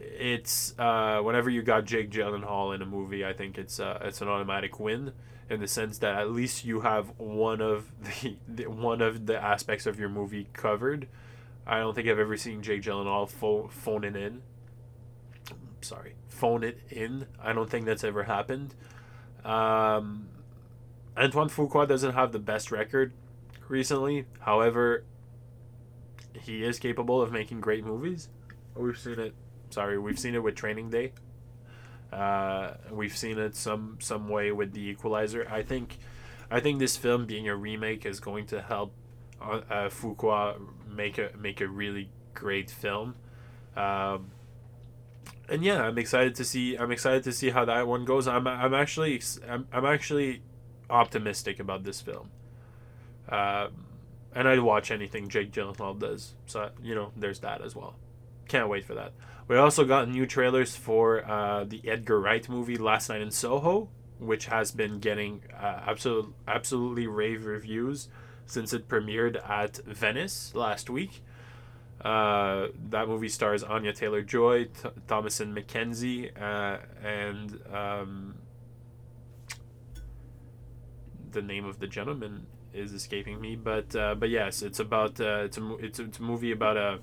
it's 0.00 0.74
uh, 0.78 1.20
whenever 1.20 1.50
you 1.50 1.62
got 1.62 1.84
Jake 1.84 2.10
Gyllenhaal 2.10 2.74
in 2.74 2.82
a 2.82 2.86
movie, 2.86 3.24
I 3.24 3.32
think 3.32 3.58
it's 3.58 3.80
uh, 3.80 3.98
it's 4.02 4.20
an 4.20 4.28
automatic 4.28 4.78
win 4.80 5.12
in 5.50 5.60
the 5.60 5.68
sense 5.68 5.98
that 5.98 6.18
at 6.18 6.30
least 6.30 6.64
you 6.64 6.80
have 6.80 7.12
one 7.18 7.60
of 7.60 7.90
the, 8.22 8.36
the 8.48 8.66
one 8.66 9.00
of 9.00 9.26
the 9.26 9.36
aspects 9.36 9.86
of 9.86 9.98
your 9.98 10.08
movie 10.08 10.48
covered. 10.52 11.08
I 11.66 11.78
don't 11.78 11.94
think 11.94 12.08
I've 12.08 12.18
ever 12.18 12.36
seen 12.36 12.62
Jake 12.62 12.82
Gyllenhaal 12.82 13.28
pho- 13.28 13.68
phone 13.68 14.04
it 14.04 14.16
in. 14.16 14.42
Sorry, 15.80 16.14
phone 16.28 16.62
it 16.62 16.78
in. 16.90 17.26
I 17.42 17.52
don't 17.52 17.70
think 17.70 17.86
that's 17.86 18.04
ever 18.04 18.24
happened. 18.24 18.74
Um, 19.44 20.28
Antoine 21.16 21.48
Fuqua 21.48 21.86
doesn't 21.86 22.14
have 22.14 22.32
the 22.32 22.38
best 22.38 22.70
record 22.70 23.12
recently. 23.68 24.26
However, 24.40 25.04
he 26.40 26.64
is 26.64 26.78
capable 26.78 27.22
of 27.22 27.32
making 27.32 27.60
great 27.60 27.84
movies. 27.84 28.28
We've 28.74 28.98
seen 28.98 29.20
it 29.20 29.34
Sorry, 29.74 29.98
we've 29.98 30.20
seen 30.20 30.36
it 30.36 30.42
with 30.44 30.54
Training 30.54 30.90
Day. 30.90 31.10
Uh, 32.12 32.74
we've 32.92 33.16
seen 33.16 33.40
it 33.40 33.56
some 33.56 33.96
some 33.98 34.28
way 34.28 34.52
with 34.52 34.72
The 34.72 34.88
Equalizer. 34.88 35.48
I 35.50 35.62
think, 35.62 35.98
I 36.48 36.60
think 36.60 36.78
this 36.78 36.96
film 36.96 37.26
being 37.26 37.48
a 37.48 37.56
remake 37.56 38.06
is 38.06 38.20
going 38.20 38.46
to 38.46 38.62
help 38.62 38.92
uh, 39.42 39.62
uh, 39.68 39.88
Fuqua 39.88 40.60
make 40.88 41.18
a 41.18 41.30
make 41.36 41.60
a 41.60 41.66
really 41.66 42.08
great 42.34 42.70
film. 42.70 43.16
Um, 43.76 44.30
and 45.48 45.64
yeah, 45.64 45.82
I'm 45.82 45.98
excited 45.98 46.36
to 46.36 46.44
see. 46.44 46.76
I'm 46.76 46.92
excited 46.92 47.24
to 47.24 47.32
see 47.32 47.50
how 47.50 47.64
that 47.64 47.88
one 47.88 48.04
goes. 48.04 48.28
I'm 48.28 48.46
I'm 48.46 48.74
actually 48.74 49.20
I'm, 49.48 49.66
I'm 49.72 49.84
actually 49.84 50.42
optimistic 50.88 51.58
about 51.58 51.82
this 51.82 52.00
film. 52.00 52.30
Um, 53.28 53.86
and 54.36 54.46
I'd 54.46 54.60
watch 54.60 54.92
anything 54.92 55.28
Jake 55.28 55.50
Gyllenhaal 55.50 55.98
does. 55.98 56.34
So 56.46 56.70
you 56.80 56.94
know, 56.94 57.10
there's 57.16 57.40
that 57.40 57.60
as 57.60 57.74
well. 57.74 57.96
Can't 58.46 58.68
wait 58.68 58.84
for 58.84 58.94
that. 58.94 59.14
We 59.46 59.56
also 59.56 59.84
got 59.84 60.08
new 60.08 60.24
trailers 60.26 60.74
for 60.74 61.22
uh, 61.30 61.64
the 61.64 61.86
Edgar 61.86 62.18
Wright 62.18 62.48
movie 62.48 62.78
Last 62.78 63.10
Night 63.10 63.20
in 63.20 63.30
Soho, 63.30 63.90
which 64.18 64.46
has 64.46 64.72
been 64.72 65.00
getting 65.00 65.42
uh, 65.52 65.82
absolute, 65.86 66.32
absolutely 66.48 67.06
rave 67.06 67.44
reviews 67.44 68.08
since 68.46 68.72
it 68.72 68.88
premiered 68.88 69.36
at 69.48 69.76
Venice 69.84 70.54
last 70.54 70.88
week. 70.88 71.22
Uh, 72.00 72.68
that 72.88 73.06
movie 73.06 73.28
stars 73.28 73.62
Anya 73.62 73.92
Taylor 73.92 74.22
Joy, 74.22 74.64
Th- 74.64 74.94
Thomasin 75.06 75.54
McKenzie, 75.54 76.30
uh, 76.40 76.78
and 77.02 77.60
um, 77.72 78.34
the 81.32 81.42
name 81.42 81.66
of 81.66 81.80
the 81.80 81.86
gentleman 81.86 82.46
is 82.72 82.92
escaping 82.92 83.40
me. 83.40 83.56
But 83.56 83.94
uh, 83.94 84.14
but 84.14 84.30
yes, 84.30 84.62
it's 84.62 84.80
about 84.80 85.20
uh, 85.20 85.44
it's 85.44 85.58
a 85.58 85.76
it's 85.76 85.98
it's 85.98 86.18
a 86.18 86.22
movie 86.22 86.52
about 86.52 86.76
a 86.76 86.98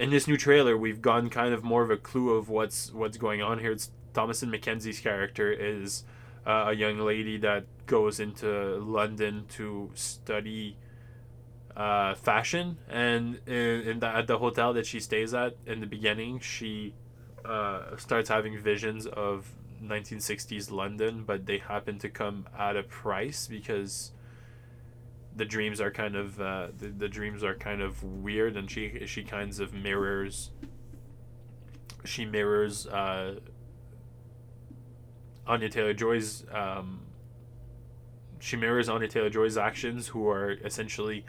in 0.00 0.08
this 0.08 0.26
new 0.26 0.38
trailer, 0.38 0.78
we've 0.78 1.02
gotten 1.02 1.28
kind 1.28 1.52
of 1.52 1.62
more 1.62 1.82
of 1.82 1.90
a 1.90 1.96
clue 1.96 2.30
of 2.30 2.48
what's 2.48 2.90
what's 2.92 3.18
going 3.18 3.42
on 3.42 3.58
here. 3.58 3.70
It's 3.70 3.90
Thomasin 4.14 4.50
McKenzie's 4.50 4.98
character 4.98 5.52
is 5.52 6.04
uh, 6.46 6.66
a 6.68 6.72
young 6.72 6.98
lady 6.98 7.36
that 7.38 7.66
goes 7.86 8.18
into 8.18 8.78
London 8.78 9.44
to 9.50 9.90
study 9.94 10.78
uh, 11.76 12.14
fashion, 12.14 12.78
and 12.88 13.40
in, 13.46 13.82
in 13.88 13.98
the, 14.00 14.06
at 14.06 14.26
the 14.26 14.38
hotel 14.38 14.72
that 14.72 14.86
she 14.86 15.00
stays 15.00 15.34
at 15.34 15.56
in 15.66 15.80
the 15.80 15.86
beginning, 15.86 16.40
she 16.40 16.94
uh, 17.44 17.94
starts 17.98 18.30
having 18.30 18.58
visions 18.58 19.06
of 19.06 19.52
1960s 19.84 20.70
London, 20.70 21.24
but 21.26 21.44
they 21.44 21.58
happen 21.58 21.98
to 21.98 22.08
come 22.08 22.46
at 22.58 22.74
a 22.74 22.82
price 22.82 23.46
because 23.46 24.12
the 25.40 25.46
dreams 25.46 25.80
are 25.80 25.90
kind 25.90 26.16
of 26.16 26.38
uh, 26.38 26.66
the, 26.76 26.88
the 26.88 27.08
dreams 27.08 27.42
are 27.42 27.54
kind 27.54 27.80
of 27.80 28.04
weird 28.04 28.58
and 28.58 28.70
she 28.70 29.06
she 29.06 29.22
kinds 29.24 29.58
of 29.58 29.72
mirrors 29.72 30.50
she 32.04 32.26
mirrors 32.26 32.86
uh, 32.86 33.36
Anya 35.46 35.70
Taylor 35.70 35.94
Joy's 35.94 36.44
um, 36.52 37.00
she 38.38 38.54
mirrors 38.54 38.90
Anya 38.90 39.08
Taylor 39.08 39.30
Joy's 39.30 39.56
actions 39.56 40.08
who 40.08 40.28
are 40.28 40.50
essentially 40.62 41.24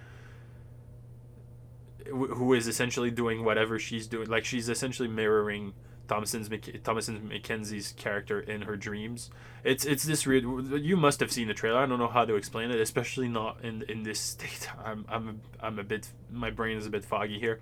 who 2.10 2.54
is 2.54 2.68
essentially 2.68 3.12
doing 3.12 3.46
whatever 3.46 3.80
she's 3.80 4.08
doing 4.08 4.28
like 4.28 4.44
she's 4.44 4.68
essentially 4.68 5.08
mirroring 5.08 5.72
Thomasin's 6.12 6.50
Thomasin 6.50 7.30
McKenzie's 7.30 7.94
character 7.94 8.42
in 8.42 8.64
her 8.64 8.76
dreams. 8.76 9.30
It's 9.64 9.86
it's 9.86 10.04
this 10.04 10.28
weird. 10.28 10.44
You 10.44 10.98
must 10.98 11.22
have 11.22 11.32
seen 11.32 11.48
the 11.48 11.54
trailer. 11.54 11.80
I 11.80 11.86
don't 11.86 12.00
know 12.00 12.10
how 12.10 12.26
to 12.26 12.36
explain 12.36 12.70
it, 12.70 12.82
especially 12.82 13.30
not 13.30 13.64
in 13.64 13.84
in 13.84 14.04
this 14.04 14.20
state. 14.34 14.68
I'm 14.84 15.06
I'm 15.08 15.30
a, 15.30 15.66
I'm 15.66 15.80
a 15.80 15.84
bit. 15.84 16.10
My 16.30 16.52
brain 16.52 16.78
is 16.78 16.86
a 16.86 16.90
bit 16.90 17.06
foggy 17.06 17.40
here, 17.40 17.62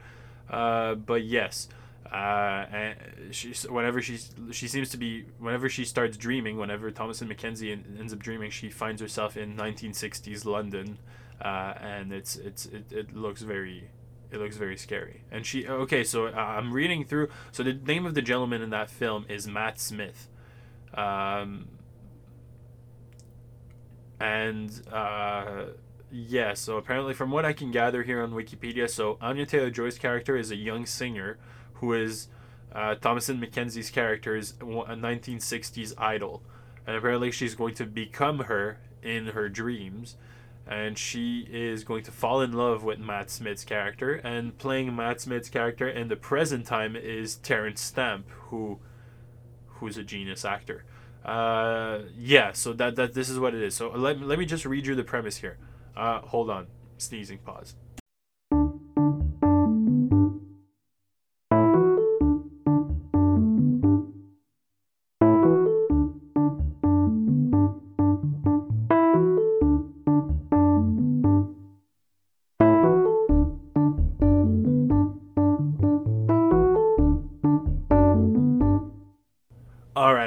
uh, 0.49 0.95
but 0.95 1.23
yes. 1.23 1.69
Uh, 2.11 2.65
and 2.71 2.95
she 3.29 3.53
whenever 3.67 4.01
she's 4.01 4.31
she 4.49 4.67
seems 4.67 4.89
to 4.89 4.97
be 4.97 5.25
whenever 5.37 5.69
she 5.69 5.85
starts 5.85 6.17
dreaming 6.17 6.57
whenever 6.57 6.89
Thomasin 6.89 7.31
McKenzie 7.31 7.71
ends 7.99 8.13
up 8.13 8.17
dreaming 8.17 8.49
she 8.49 8.71
finds 8.71 8.99
herself 8.99 9.37
in 9.37 9.55
1960s 9.55 10.43
London 10.43 10.97
uh, 11.39 11.73
and 11.79 12.11
it's 12.11 12.35
it's 12.35 12.65
it, 12.65 12.91
it 12.91 13.15
looks 13.15 13.43
very 13.43 13.89
it 14.31 14.37
looks 14.37 14.57
very 14.57 14.77
scary. 14.77 15.23
And 15.31 15.45
she 15.45 15.67
okay, 15.67 16.03
so 16.03 16.27
uh, 16.27 16.31
I'm 16.31 16.71
reading 16.71 17.03
through. 17.05 17.29
So 17.51 17.63
the 17.63 17.73
name 17.73 18.05
of 18.05 18.13
the 18.13 18.21
gentleman 18.21 18.61
in 18.61 18.69
that 18.69 18.89
film 18.89 19.25
is 19.27 19.47
Matt 19.47 19.79
Smith, 19.79 20.27
um, 20.93 21.67
and 24.19 24.81
uh, 24.91 25.65
yeah. 26.11 26.53
So 26.53 26.77
apparently, 26.77 27.13
from 27.13 27.31
what 27.31 27.45
I 27.45 27.53
can 27.53 27.71
gather 27.71 28.03
here 28.03 28.21
on 28.21 28.31
Wikipedia, 28.31 28.89
so 28.89 29.17
Anya 29.21 29.45
Taylor 29.45 29.71
Joy's 29.71 29.97
character 29.97 30.37
is 30.37 30.51
a 30.51 30.55
young 30.55 30.85
singer 30.85 31.37
who 31.75 31.93
is 31.93 32.27
uh, 32.71 32.95
Thomasin 32.95 33.43
McKenzie's 33.43 33.89
character 33.89 34.35
is 34.35 34.51
a 34.61 34.63
1960s 34.63 35.93
idol, 35.97 36.43
and 36.85 36.95
apparently 36.95 37.31
she's 37.31 37.55
going 37.55 37.73
to 37.75 37.85
become 37.85 38.39
her 38.39 38.79
in 39.01 39.27
her 39.27 39.49
dreams 39.49 40.17
and 40.69 40.99
she 40.99 41.47
is 41.51 41.83
going 41.83 42.03
to 42.03 42.11
fall 42.11 42.41
in 42.41 42.53
love 42.53 42.83
with 42.83 42.99
Matt 42.99 43.31
Smith's 43.31 43.65
character. 43.65 44.13
And 44.13 44.55
playing 44.59 44.95
Matt 44.95 45.19
Smith's 45.19 45.49
character 45.49 45.89
in 45.89 46.09
the 46.09 46.15
present 46.15 46.67
time 46.67 46.95
is 46.95 47.37
Terence 47.37 47.81
Stamp, 47.81 48.29
who, 48.29 48.79
who's 49.65 49.97
a 49.97 50.03
genius 50.03 50.45
actor. 50.45 50.85
Uh, 51.25 52.01
yeah. 52.15 52.51
So 52.53 52.73
that 52.73 52.95
that 52.97 53.15
this 53.15 53.29
is 53.29 53.39
what 53.39 53.55
it 53.55 53.63
is. 53.63 53.75
So 53.75 53.89
let 53.89 54.21
let 54.21 54.37
me 54.39 54.45
just 54.45 54.65
read 54.65 54.85
you 54.85 54.95
the 54.95 55.03
premise 55.03 55.37
here. 55.37 55.57
Uh, 55.97 56.21
hold 56.21 56.49
on. 56.49 56.67
Sneezing 56.97 57.39
pause. 57.39 57.75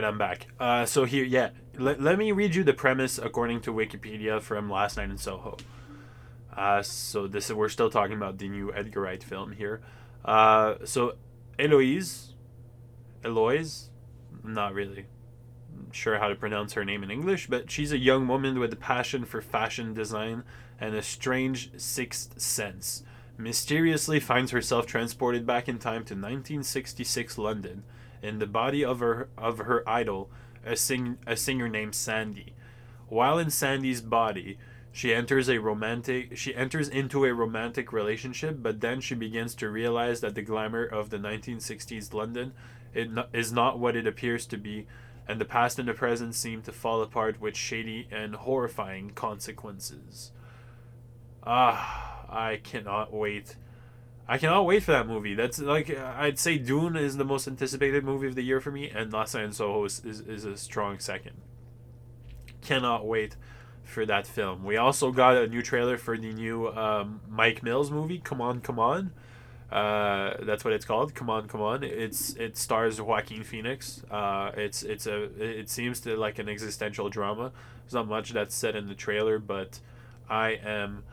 Right, 0.02 0.09
I'm 0.09 0.18
back. 0.18 0.47
Uh, 0.59 0.85
so 0.85 1.04
here, 1.04 1.25
yeah, 1.25 1.50
let, 1.78 2.00
let 2.00 2.18
me 2.18 2.32
read 2.32 2.54
you 2.54 2.64
the 2.64 2.73
premise 2.73 3.18
according 3.18 3.61
to 3.62 3.73
Wikipedia 3.73 4.40
from 4.40 4.71
Last 4.71 4.97
Night 4.97 5.11
in 5.11 5.18
Soho. 5.18 5.56
Uh, 6.54 6.82
so 6.82 7.26
this 7.26 7.50
we're 7.50 7.68
still 7.68 7.88
talking 7.88 8.16
about 8.16 8.38
the 8.38 8.49
new 8.49 8.73
Edgar 8.75 9.02
Wright 9.02 9.23
film 9.23 9.52
here. 9.52 9.80
Uh, 10.25 10.75
so 10.85 11.14
Eloise, 11.59 12.35
Eloise, 13.25 13.90
not 14.44 14.75
really 14.75 15.06
sure 15.92 16.18
how 16.18 16.28
to 16.28 16.35
pronounce 16.35 16.75
her 16.75 16.85
name 16.85 17.02
in 17.02 17.11
English, 17.11 17.47
but 17.47 17.71
she's 17.71 17.92
a 17.92 17.99
young 17.99 18.28
woman 18.28 18.59
with 18.59 18.73
a 18.73 18.76
passion 18.76 19.25
for 19.25 19.40
fashion 19.40 19.94
design 19.94 20.42
and 20.80 20.94
a 20.94 21.02
strange 21.02 21.71
sixth 21.80 22.40
sense. 22.40 23.02
Mysteriously 23.38 24.21
finds 24.21 24.50
herself 24.50 24.87
transported 24.87 25.47
back 25.47 25.68
in 25.68 25.78
time 25.78 26.04
to 26.04 26.14
1966 26.14 27.38
London 27.38 27.82
in 28.23 28.38
the 28.38 28.47
body 28.47 28.85
of 28.85 29.00
her 29.00 29.29
of 29.37 29.59
her 29.59 29.88
idol, 29.88 30.31
a 30.64 30.76
sing 30.76 31.19
a 31.26 31.37
singer 31.37 31.69
named 31.69 31.95
Sandy. 31.95 32.55
While 33.09 33.38
in 33.38 33.50
Sandy's 33.50 34.00
body, 34.00 34.59
she 34.93 35.12
enters 35.12 35.49
a 35.49 35.59
romantic 35.59 36.37
she 36.37 36.55
enters 36.55 36.88
into 36.88 37.25
a 37.25 37.35
romantic 37.35 37.93
relationship, 37.93 38.62
but 38.62 38.81
then 38.81 39.00
she 39.00 39.14
begins 39.14 39.55
to 39.57 39.69
realize 39.69 40.21
that 40.21 40.35
the 40.35 40.43
glamour 40.43 40.85
of 40.85 41.11
the 41.11 41.19
1960s 41.19 42.14
London 42.14 42.52
it 42.95 43.11
no, 43.11 43.26
is 43.33 43.52
not 43.52 43.79
what 43.79 43.97
it 43.97 44.07
appears 44.07 44.47
to 44.47 44.57
be, 44.57 44.87
and 45.26 45.41
the 45.41 45.45
past 45.45 45.79
and 45.79 45.88
the 45.88 45.95
present 45.95 46.35
seem 46.35 46.62
to 46.62 46.73
fall 46.73 47.02
apart 47.02 47.41
with 47.41 47.57
shady 47.57 48.09
and 48.11 48.35
horrifying 48.35 49.11
consequences. 49.11 50.31
Ah, 51.45 52.26
I 52.29 52.61
cannot 52.62 53.12
wait. 53.12 53.57
I 54.29 54.38
cannot 54.38 54.67
wait 54.67 54.83
for 54.83 54.93
that 54.93 55.07
movie. 55.07 55.35
That's 55.35 55.59
like 55.59 55.91
I'd 55.99 56.38
say 56.38 56.59
Dune 56.59 56.97
is 56.97 57.17
the 57.17 57.25
most 57.25 57.49
anticipated 57.49 58.05
movie 58.05 58.29
of 58.29 58.35
the 58.35 58.43
year 58.43 58.61
for 58.61 58.71
me, 58.71 58.88
and 58.88 59.12
Last 59.12 59.35
Night 59.35 59.45
in 59.45 59.52
Soho 59.52 59.85
is, 59.85 60.05
is, 60.05 60.21
is 60.21 60.45
a 60.45 60.57
strong 60.57 60.99
second. 60.99 61.41
Cannot 62.61 63.07
wait 63.07 63.37
for 63.83 64.07
that 64.07 64.26
film. 64.26 64.64
We 64.64 64.76
also 64.76 65.11
got 65.11 65.37
a 65.37 65.49
new 65.49 65.61
trailer 65.61 65.99
for 65.99 66.17
the 66.17 66.33
new 66.33 66.69
um, 66.69 67.21
Mike 67.29 67.62
Mills 67.62 67.91
movie. 67.91 68.19
Come 68.19 68.41
on, 68.41 68.61
come 68.61 68.79
on. 68.79 69.12
Uh, 69.71 70.35
that's 70.45 70.64
what 70.64 70.75
it's 70.75 70.85
called. 70.85 71.14
Come 71.14 71.31
on, 71.31 71.49
come 71.49 71.62
on. 71.62 71.83
It's 71.83 72.35
it 72.35 72.57
stars 72.57 73.00
Joaquin 73.00 73.43
Phoenix. 73.43 74.02
Uh, 74.11 74.52
it's 74.55 74.83
it's 74.83 75.07
a 75.07 75.25
it 75.43 75.71
seems 75.71 76.00
to 76.00 76.17
like 76.17 76.38
an 76.38 76.49
existential 76.49 77.09
drama. 77.09 77.52
There's 77.83 77.95
not 77.95 78.07
much 78.07 78.31
that's 78.31 78.55
said 78.55 78.76
in 78.76 78.87
the 78.87 78.95
trailer, 78.95 79.38
but 79.38 79.81
I 80.29 80.50
am 80.62 81.05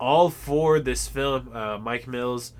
all 0.00 0.30
for 0.30 0.80
this 0.80 1.08
film. 1.08 1.50
Uh, 1.54 1.78
Mike 1.78 2.06
Mills 2.06 2.52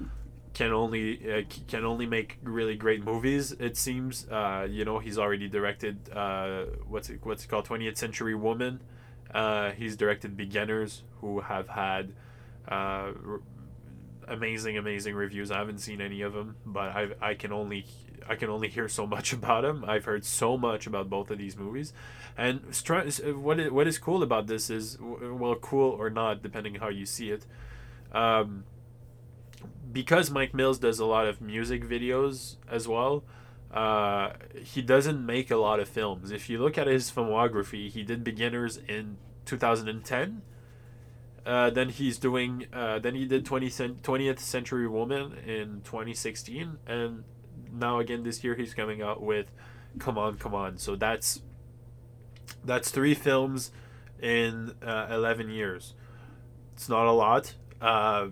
can 0.55 0.73
only 0.73 1.33
uh, 1.33 1.43
can 1.69 1.85
only 1.85 2.07
make 2.07 2.39
really 2.43 2.77
great 2.77 3.05
movies. 3.05 3.53
It 3.53 3.77
seems. 3.77 4.27
Uh, 4.29 4.67
you 4.69 4.85
know, 4.85 4.99
he's 4.99 5.19
already 5.19 5.49
directed 5.49 6.11
uh, 6.13 6.65
what's 6.89 7.11
it 7.11 7.21
what's 7.23 7.45
it 7.45 7.49
called, 7.49 7.65
Twentieth 7.65 7.97
Century 7.97 8.35
Woman. 8.35 8.83
Uh, 9.33 9.71
he's 9.73 9.97
directed 9.97 10.37
Beginners, 10.37 11.03
who 11.21 11.41
have 11.41 11.69
had 11.69 12.13
uh, 12.67 13.13
amazing, 14.27 14.79
amazing 14.79 15.15
reviews. 15.15 15.51
I 15.51 15.59
haven't 15.59 15.79
seen 15.79 16.01
any 16.01 16.23
of 16.23 16.33
them, 16.33 16.57
but 16.67 16.91
I 16.91 17.09
I 17.21 17.35
can 17.35 17.53
only 17.53 17.87
I 18.29 18.35
can 18.35 18.51
only 18.51 18.69
hear 18.69 18.89
so 18.89 19.07
much 19.07 19.33
about 19.39 19.63
them. 19.63 19.85
I've 19.87 20.05
heard 20.05 20.25
so 20.25 20.57
much 20.57 20.87
about 20.87 21.09
both 21.09 21.31
of 21.31 21.39
these 21.39 21.57
movies, 21.57 21.93
and 22.37 22.61
what 23.43 23.59
is, 23.61 23.71
what 23.71 23.87
is 23.87 23.99
cool 23.99 24.23
about 24.23 24.47
this 24.47 24.71
is 24.71 24.99
well, 25.01 25.55
cool 25.57 25.91
or 25.91 26.11
not, 26.11 26.43
depending 26.43 26.77
how 26.77 26.89
you 26.89 27.07
see 27.07 27.31
it. 27.31 27.47
Um, 28.13 28.65
because 29.91 30.31
Mike 30.31 30.55
Mills 30.55 30.79
does 30.79 30.99
a 30.99 31.07
lot 31.07 31.27
of 31.27 31.41
music 31.41 31.83
videos 31.85 32.57
as 32.71 32.87
well, 32.87 33.25
uh, 33.73 34.33
he 34.55 34.83
doesn't 34.83 35.25
make 35.25 35.51
a 35.51 35.57
lot 35.57 35.81
of 35.81 35.89
films. 35.89 36.31
If 36.31 36.49
you 36.49 36.59
look 36.59 36.79
at 36.79 36.87
his 36.87 37.11
filmography, 37.11 37.91
he 37.91 38.03
did 38.03 38.25
Beginners 38.25 38.79
in 38.89 39.19
2010. 39.45 40.43
Uh, 41.45 41.71
then 41.71 41.89
he's 41.89 42.19
doing. 42.19 42.67
Uh, 42.73 42.99
then 42.99 43.15
he 43.15 43.25
did 43.25 43.45
20 43.47 43.71
cent- 43.71 44.03
20th 44.03 44.39
Century 44.39 44.87
Woman 44.87 45.33
in 45.47 45.81
2016, 45.83 46.79
and 46.87 47.25
now 47.73 47.99
again 47.99 48.23
this 48.23 48.43
year 48.43 48.55
he's 48.55 48.75
coming 48.75 49.03
out 49.03 49.23
with 49.23 49.47
"Come 49.99 50.19
On, 50.19 50.37
Come 50.37 50.55
On." 50.55 50.79
So 50.79 50.97
that's 50.97 51.43
that's 52.65 52.91
three 52.91 53.15
films 53.15 53.71
in 54.21 54.75
uh, 54.83 55.09
11 55.11 55.51
years. 55.51 55.95
It's 56.75 56.89
not 56.89 57.07
a 57.07 57.13
lot. 57.13 57.55
Uh, 57.81 58.29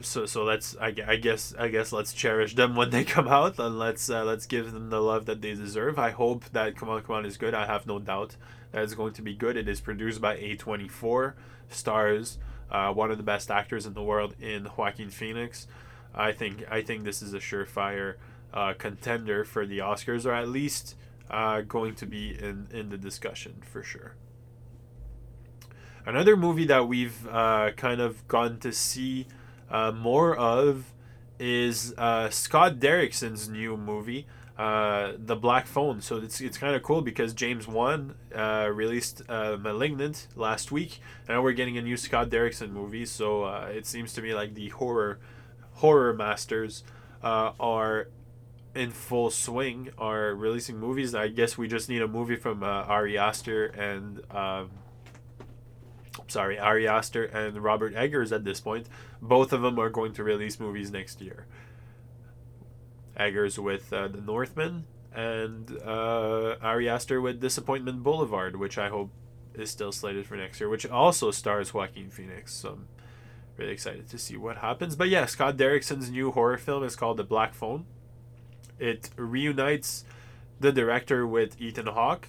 so 0.00 0.26
so 0.26 0.44
let's 0.44 0.76
I, 0.80 0.94
I 1.06 1.16
guess 1.16 1.54
I 1.58 1.68
guess 1.68 1.92
let's 1.92 2.12
cherish 2.12 2.54
them 2.54 2.76
when 2.76 2.90
they 2.90 3.04
come 3.16 3.28
out 3.28 3.58
and 3.58 3.78
let's 3.78 4.08
uh, 4.08 4.24
let's 4.24 4.46
give 4.46 4.72
them 4.72 4.90
the 4.90 5.00
love 5.00 5.26
that 5.26 5.42
they 5.42 5.54
deserve. 5.54 5.98
I 5.98 6.10
hope 6.10 6.44
that 6.52 6.76
Come 6.76 6.88
On 6.88 7.02
Come 7.02 7.16
On 7.16 7.26
is 7.26 7.36
good. 7.36 7.54
I 7.54 7.66
have 7.66 7.86
no 7.86 7.98
doubt 7.98 8.36
that 8.72 8.82
it's 8.82 8.94
going 8.94 9.14
to 9.14 9.22
be 9.22 9.34
good. 9.34 9.56
It 9.56 9.68
is 9.68 9.80
produced 9.80 10.20
by 10.20 10.36
A24, 10.36 11.34
stars 11.68 12.38
uh, 12.70 12.92
one 12.92 13.10
of 13.10 13.16
the 13.16 13.22
best 13.22 13.50
actors 13.50 13.86
in 13.86 13.94
the 13.94 14.02
world 14.02 14.34
in 14.40 14.68
Joaquin 14.76 15.10
Phoenix. 15.10 15.66
I 16.14 16.32
think 16.32 16.64
I 16.70 16.82
think 16.82 17.04
this 17.04 17.22
is 17.22 17.34
a 17.34 17.38
surefire 17.38 18.14
uh, 18.52 18.72
contender 18.74 19.44
for 19.44 19.66
the 19.66 19.78
Oscars, 19.78 20.24
or 20.24 20.32
at 20.32 20.48
least 20.48 20.96
uh, 21.30 21.60
going 21.62 21.94
to 21.94 22.06
be 22.06 22.30
in 22.30 22.68
in 22.72 22.88
the 22.88 22.98
discussion 22.98 23.62
for 23.70 23.82
sure. 23.82 24.14
Another 26.06 26.36
movie 26.36 26.64
that 26.66 26.88
we've 26.88 27.28
uh, 27.28 27.72
kind 27.76 28.00
of 28.00 28.26
gotten 28.28 28.58
to 28.60 28.72
see 28.72 29.26
uh, 29.70 29.92
more 29.92 30.34
of 30.34 30.94
is 31.38 31.92
uh, 31.98 32.30
Scott 32.30 32.78
Derrickson's 32.78 33.46
new 33.46 33.76
movie, 33.76 34.26
uh, 34.56 35.12
The 35.18 35.36
Black 35.36 35.66
Phone. 35.66 36.00
So 36.00 36.16
it's, 36.16 36.40
it's 36.40 36.56
kind 36.56 36.74
of 36.74 36.82
cool 36.82 37.02
because 37.02 37.34
James 37.34 37.68
Wan 37.68 38.14
released 38.32 39.22
Malignant 39.28 40.28
last 40.34 40.72
week, 40.72 41.00
and 41.26 41.36
now 41.36 41.42
we're 41.42 41.52
getting 41.52 41.76
a 41.76 41.82
new 41.82 41.98
Scott 41.98 42.30
Derrickson 42.30 42.70
movie. 42.70 43.04
So 43.04 43.46
it 43.66 43.84
seems 43.84 44.14
to 44.14 44.22
me 44.22 44.34
like 44.34 44.54
the 44.54 44.70
horror 44.70 45.18
horror 45.74 46.14
masters 46.14 46.84
are 47.22 48.08
in 48.78 48.90
full 48.90 49.30
swing, 49.30 49.90
are 49.98 50.34
releasing 50.34 50.78
movies. 50.78 51.14
I 51.14 51.28
guess 51.28 51.58
we 51.58 51.68
just 51.68 51.88
need 51.88 52.02
a 52.02 52.08
movie 52.08 52.36
from 52.36 52.62
uh, 52.62 52.66
Ari 52.66 53.18
Aster 53.18 53.66
and. 53.66 54.22
Um, 54.34 54.70
sorry, 56.28 56.58
Ari 56.58 56.86
Aster 56.86 57.24
and 57.24 57.62
Robert 57.62 57.94
Eggers 57.94 58.32
at 58.32 58.44
this 58.44 58.60
point. 58.60 58.86
Both 59.20 59.52
of 59.52 59.62
them 59.62 59.78
are 59.78 59.90
going 59.90 60.12
to 60.14 60.24
release 60.24 60.60
movies 60.60 60.90
next 60.90 61.20
year. 61.20 61.46
Eggers 63.16 63.58
with 63.58 63.92
uh, 63.92 64.08
The 64.08 64.20
Northman 64.20 64.84
and 65.14 65.76
uh, 65.84 66.56
Ari 66.60 66.88
Aster 66.88 67.20
with 67.20 67.40
Disappointment 67.40 68.02
Boulevard, 68.02 68.56
which 68.56 68.78
I 68.78 68.88
hope 68.88 69.10
is 69.54 69.70
still 69.70 69.92
slated 69.92 70.26
for 70.26 70.36
next 70.36 70.60
year, 70.60 70.68
which 70.68 70.86
also 70.86 71.30
stars 71.30 71.74
Joaquin 71.74 72.10
Phoenix. 72.10 72.54
So 72.54 72.70
I'm 72.70 72.88
really 73.56 73.72
excited 73.72 74.08
to 74.08 74.18
see 74.18 74.36
what 74.36 74.58
happens. 74.58 74.96
But 74.96 75.08
yeah, 75.08 75.26
Scott 75.26 75.56
Derrickson's 75.56 76.10
new 76.10 76.30
horror 76.30 76.58
film 76.58 76.84
is 76.84 76.94
called 76.94 77.16
The 77.16 77.24
Black 77.24 77.54
Phone. 77.54 77.86
It 78.78 79.10
reunites 79.16 80.04
the 80.60 80.72
director 80.72 81.26
with 81.26 81.60
Ethan 81.60 81.86
Hawke, 81.86 82.28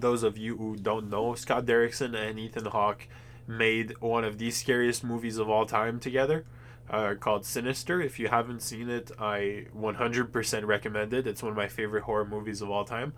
those 0.00 0.22
of 0.22 0.36
you 0.36 0.56
who 0.56 0.76
don't 0.76 1.08
know, 1.08 1.34
Scott 1.34 1.64
Derrickson 1.64 2.14
and 2.14 2.38
Ethan 2.38 2.66
Hawke 2.66 3.08
made 3.46 3.98
one 4.00 4.24
of 4.24 4.38
the 4.38 4.50
scariest 4.50 5.04
movies 5.04 5.38
of 5.38 5.48
all 5.48 5.66
time 5.66 6.00
together, 6.00 6.44
uh, 6.90 7.14
called 7.18 7.44
Sinister. 7.44 8.00
If 8.00 8.18
you 8.18 8.28
haven't 8.28 8.60
seen 8.60 8.90
it, 8.90 9.10
I 9.18 9.66
100% 9.76 10.66
recommend 10.66 11.14
it. 11.14 11.26
It's 11.26 11.42
one 11.42 11.52
of 11.52 11.56
my 11.56 11.68
favorite 11.68 12.04
horror 12.04 12.24
movies 12.24 12.60
of 12.60 12.70
all 12.70 12.84
time. 12.84 13.14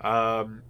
Um, 0.00 0.62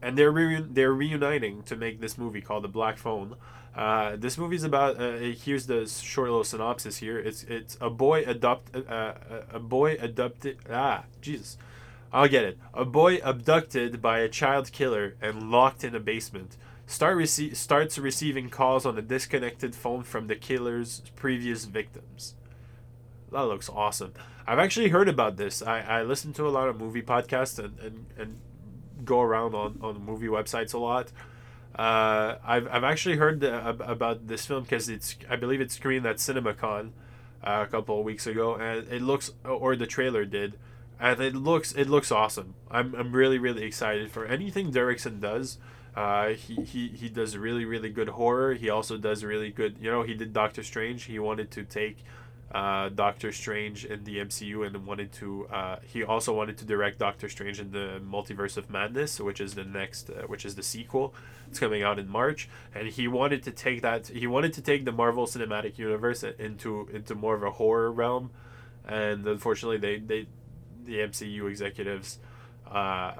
and 0.00 0.16
they're 0.16 0.30
re- 0.30 0.64
they're 0.68 0.92
reuniting 0.92 1.62
to 1.64 1.76
make 1.76 2.00
this 2.00 2.16
movie 2.16 2.40
called 2.40 2.64
The 2.64 2.68
Black 2.68 2.98
Phone. 2.98 3.36
Uh, 3.74 4.16
this 4.16 4.36
movie's 4.36 4.64
about. 4.64 5.00
Uh, 5.00 5.18
here's 5.18 5.66
the 5.66 5.86
short 5.86 6.28
little 6.28 6.44
synopsis. 6.44 6.98
Here, 6.98 7.18
it's 7.18 7.44
it's 7.44 7.76
a 7.80 7.90
boy 7.90 8.24
adopt 8.26 8.74
uh, 8.74 9.14
a 9.52 9.60
boy 9.60 9.96
adopted. 10.00 10.58
Ah, 10.70 11.04
Jesus. 11.20 11.56
I'll 12.12 12.28
get 12.28 12.44
it. 12.44 12.58
A 12.72 12.86
boy 12.86 13.16
abducted 13.22 14.00
by 14.00 14.20
a 14.20 14.28
child 14.28 14.72
killer 14.72 15.14
and 15.20 15.50
locked 15.50 15.84
in 15.84 15.94
a 15.94 16.00
basement 16.00 16.56
start 16.88 17.18
rece- 17.18 17.54
starts 17.54 17.98
receiving 17.98 18.48
calls 18.48 18.84
on 18.86 18.98
a 18.98 19.02
disconnected 19.02 19.74
phone 19.74 20.02
from 20.02 20.26
the 20.26 20.34
killer's 20.34 21.02
previous 21.14 21.66
victims. 21.66 22.34
That 23.30 23.42
looks 23.42 23.68
awesome. 23.68 24.14
I've 24.46 24.58
actually 24.58 24.88
heard 24.88 25.08
about 25.08 25.36
this. 25.36 25.62
I, 25.62 25.80
I 25.80 26.02
listen 26.02 26.32
to 26.34 26.46
a 26.46 26.48
lot 26.48 26.68
of 26.68 26.80
movie 26.80 27.02
podcasts 27.02 27.58
and, 27.58 27.78
and, 27.80 28.06
and 28.16 28.38
go 29.04 29.20
around 29.20 29.54
on, 29.54 29.78
on 29.82 30.02
movie 30.02 30.28
websites 30.28 30.72
a 30.72 30.78
lot. 30.78 31.12
Uh, 31.78 32.38
I've, 32.44 32.66
I've 32.66 32.82
actually 32.82 33.16
heard 33.16 33.38
the, 33.38 33.68
about 33.68 34.26
this 34.26 34.44
film 34.44 34.64
because 34.64 34.88
it's 34.88 35.14
I 35.30 35.36
believe 35.36 35.60
it 35.60 35.70
screened 35.70 36.06
at 36.06 36.16
CinemaCon 36.16 36.90
uh, 37.44 37.64
a 37.66 37.70
couple 37.70 38.00
of 38.00 38.04
weeks 38.04 38.26
ago, 38.26 38.56
and 38.56 38.88
it 38.92 39.00
looks 39.00 39.30
or 39.44 39.76
the 39.76 39.86
trailer 39.86 40.24
did, 40.24 40.58
and 40.98 41.20
it 41.20 41.36
looks 41.36 41.72
it 41.72 41.88
looks 41.88 42.10
awesome. 42.10 42.54
I'm, 42.68 42.96
I'm 42.96 43.12
really 43.12 43.38
really 43.38 43.62
excited 43.62 44.10
for 44.10 44.26
anything 44.26 44.72
Derrickson 44.72 45.20
does. 45.20 45.58
Uh, 45.94 46.30
he, 46.30 46.56
he, 46.62 46.88
he 46.88 47.08
does 47.08 47.36
really 47.36 47.64
really 47.64 47.90
good 47.90 48.08
horror. 48.08 48.54
He 48.54 48.68
also 48.68 48.96
does 48.96 49.22
really 49.22 49.50
good. 49.50 49.76
You 49.80 49.90
know, 49.90 50.02
he 50.02 50.14
did 50.14 50.32
Doctor 50.32 50.64
Strange. 50.64 51.04
He 51.04 51.20
wanted 51.20 51.50
to 51.52 51.62
take 51.62 51.98
uh, 52.52 52.88
Doctor 52.88 53.30
Strange 53.30 53.84
in 53.84 54.04
the 54.04 54.18
MCU 54.18 54.66
and 54.66 54.86
wanted 54.86 55.12
to. 55.14 55.46
Uh, 55.48 55.76
he 55.82 56.02
also 56.02 56.32
wanted 56.32 56.56
to 56.58 56.64
direct 56.64 56.98
Doctor 56.98 57.28
Strange 57.28 57.60
in 57.60 57.72
the 57.72 58.00
Multiverse 58.02 58.56
of 58.56 58.70
Madness, 58.70 59.20
which 59.20 59.40
is 59.40 59.54
the 59.54 59.64
next, 59.64 60.08
uh, 60.08 60.26
which 60.26 60.46
is 60.46 60.54
the 60.54 60.62
sequel. 60.62 61.14
It's 61.48 61.58
coming 61.58 61.82
out 61.82 61.98
in 61.98 62.08
March, 62.08 62.48
and 62.74 62.88
he 62.88 63.06
wanted 63.06 63.42
to 63.44 63.50
take 63.50 63.82
that. 63.82 64.08
He 64.08 64.26
wanted 64.26 64.54
to 64.54 64.62
take 64.62 64.86
the 64.86 64.92
Marvel 64.92 65.26
Cinematic 65.26 65.78
Universe 65.78 66.22
into 66.22 66.88
into 66.92 67.14
more 67.14 67.34
of 67.34 67.42
a 67.42 67.50
horror 67.50 67.92
realm, 67.92 68.30
and 68.86 69.26
unfortunately, 69.26 69.78
they 69.78 69.98
they 69.98 70.26
the 70.86 71.00
MCU 71.00 71.50
executives. 71.50 72.18
Uh, 72.66 73.12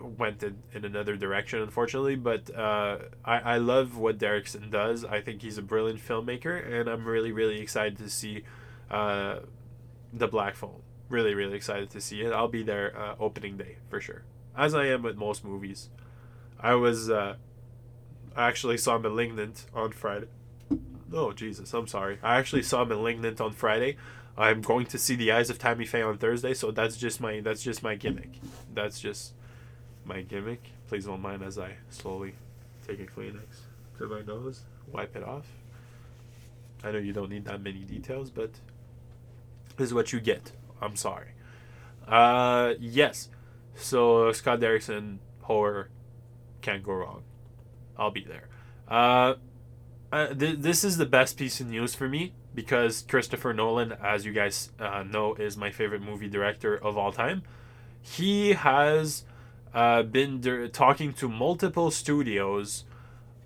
went 0.00 0.42
in, 0.42 0.62
in 0.72 0.84
another 0.84 1.16
direction, 1.16 1.60
unfortunately. 1.60 2.16
But 2.16 2.54
uh, 2.54 2.98
I, 3.24 3.38
I 3.38 3.56
love 3.58 3.96
what 3.96 4.18
Derrickson 4.18 4.70
does. 4.70 5.04
I 5.04 5.20
think 5.20 5.42
he's 5.42 5.58
a 5.58 5.62
brilliant 5.62 6.00
filmmaker, 6.00 6.80
and 6.80 6.88
I'm 6.88 7.04
really, 7.04 7.32
really 7.32 7.60
excited 7.60 7.98
to 7.98 8.10
see 8.10 8.44
uh, 8.90 9.40
The 10.12 10.28
Black 10.28 10.56
Phone. 10.56 10.82
Really, 11.08 11.34
really 11.34 11.56
excited 11.56 11.90
to 11.90 12.00
see 12.00 12.20
it. 12.22 12.32
I'll 12.32 12.48
be 12.48 12.62
there 12.62 12.96
uh, 12.96 13.14
opening 13.18 13.56
day 13.56 13.78
for 13.88 14.00
sure, 14.00 14.22
as 14.56 14.74
I 14.74 14.86
am 14.86 15.02
with 15.02 15.16
most 15.16 15.44
movies. 15.44 15.88
I 16.60 16.74
was, 16.74 17.10
uh, 17.10 17.36
I 18.36 18.48
actually 18.48 18.78
saw 18.78 18.98
Malignant 18.98 19.66
on 19.74 19.92
Friday. 19.92 20.28
Oh, 21.12 21.32
Jesus, 21.32 21.74
I'm 21.74 21.88
sorry. 21.88 22.18
I 22.22 22.38
actually 22.38 22.62
saw 22.62 22.84
Malignant 22.84 23.40
on 23.40 23.52
Friday. 23.52 23.96
I'm 24.36 24.62
going 24.62 24.86
to 24.86 24.98
see 24.98 25.16
The 25.16 25.32
Eyes 25.32 25.50
of 25.50 25.58
Tammy 25.58 25.84
Faye 25.84 26.02
on 26.02 26.16
Thursday, 26.16 26.54
so 26.54 26.70
that's 26.70 26.96
just 26.96 27.20
my 27.20 27.40
that's 27.40 27.62
just 27.62 27.82
my 27.82 27.94
gimmick. 27.96 28.38
That's 28.72 29.00
just 29.00 29.34
my 30.10 30.22
gimmick. 30.22 30.60
Please 30.88 31.04
don't 31.04 31.22
mind 31.22 31.42
as 31.44 31.56
I 31.56 31.76
slowly 31.88 32.34
take 32.86 32.98
a 32.98 33.06
Kleenex 33.06 33.44
to 33.98 34.08
my 34.08 34.22
nose, 34.22 34.64
wipe 34.90 35.14
it 35.14 35.22
off. 35.22 35.46
I 36.82 36.90
know 36.90 36.98
you 36.98 37.12
don't 37.12 37.30
need 37.30 37.44
that 37.44 37.62
many 37.62 37.78
details, 37.80 38.28
but 38.28 38.50
this 39.76 39.86
is 39.86 39.94
what 39.94 40.12
you 40.12 40.18
get. 40.18 40.50
I'm 40.82 40.96
sorry. 40.96 41.28
Uh, 42.08 42.74
yes. 42.80 43.28
So 43.76 44.32
Scott 44.32 44.58
Derrickson 44.58 45.18
horror 45.42 45.90
can't 46.60 46.82
go 46.82 46.92
wrong. 46.94 47.22
I'll 47.96 48.10
be 48.10 48.24
there. 48.24 48.48
Uh, 48.88 49.34
uh 50.10 50.34
th- 50.34 50.58
this 50.58 50.82
is 50.82 50.96
the 50.96 51.06
best 51.06 51.36
piece 51.36 51.60
of 51.60 51.68
news 51.68 51.94
for 51.94 52.08
me 52.08 52.32
because 52.52 53.04
Christopher 53.08 53.52
Nolan, 53.52 53.92
as 53.92 54.24
you 54.24 54.32
guys 54.32 54.70
uh, 54.80 55.04
know, 55.04 55.34
is 55.34 55.56
my 55.56 55.70
favorite 55.70 56.02
movie 56.02 56.28
director 56.28 56.76
of 56.76 56.98
all 56.98 57.12
time. 57.12 57.44
He 58.02 58.54
has 58.54 59.24
uh, 59.74 60.02
been 60.02 60.40
der- 60.40 60.68
talking 60.68 61.12
to 61.14 61.28
multiple 61.28 61.90
studios 61.90 62.84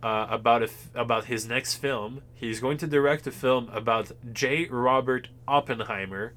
uh, 0.02 0.26
about 0.30 0.68
about 0.94 1.26
his 1.26 1.46
next 1.46 1.76
film. 1.76 2.22
He's 2.34 2.60
going 2.60 2.78
to 2.78 2.86
direct 2.86 3.26
a 3.26 3.30
film 3.30 3.68
about 3.72 4.12
J. 4.32 4.66
Robert 4.66 5.28
Oppenheimer, 5.48 6.34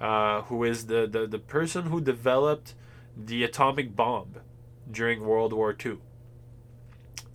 uh, 0.00 0.42
who 0.42 0.64
is 0.64 0.86
the, 0.86 1.06
the, 1.06 1.26
the 1.26 1.38
person 1.38 1.84
who 1.86 2.00
developed 2.00 2.74
the 3.16 3.44
atomic 3.44 3.94
bomb 3.94 4.36
during 4.90 5.24
World 5.24 5.52
War 5.52 5.76
II. 5.84 5.98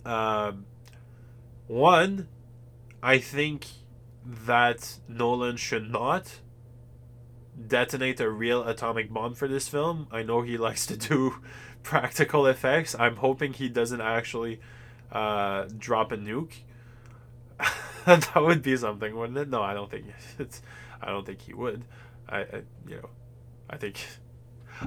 Um, 0.04 0.66
one, 1.68 2.28
I 3.02 3.18
think 3.18 3.66
that 4.24 4.98
Nolan 5.08 5.56
should 5.56 5.90
not 5.90 6.40
detonate 7.66 8.20
a 8.20 8.30
real 8.30 8.64
atomic 8.64 9.10
bomb 9.10 9.34
for 9.34 9.48
this 9.48 9.68
film. 9.68 10.06
I 10.10 10.22
know 10.22 10.42
he 10.42 10.56
likes 10.68 10.86
to 10.86 10.96
do 10.96 11.36
practical 11.88 12.46
effects. 12.46 12.94
I'm 12.98 13.16
hoping 13.16 13.54
he 13.54 13.70
doesn't 13.70 14.02
actually 14.02 14.60
uh, 15.10 15.66
drop 15.78 16.12
a 16.12 16.18
nuke. 16.18 16.52
that 18.04 18.30
would 18.36 18.60
be 18.60 18.76
something, 18.76 19.16
wouldn't 19.16 19.38
it? 19.38 19.48
No, 19.48 19.62
I 19.62 19.72
don't 19.72 19.90
think 19.90 20.04
it's. 20.38 20.60
I 21.00 21.06
don't 21.06 21.24
think 21.24 21.40
he 21.40 21.54
would. 21.54 21.86
I, 22.28 22.40
I, 22.40 22.62
you 22.86 22.96
know, 22.96 23.08
I 23.70 23.78
think. 23.78 24.04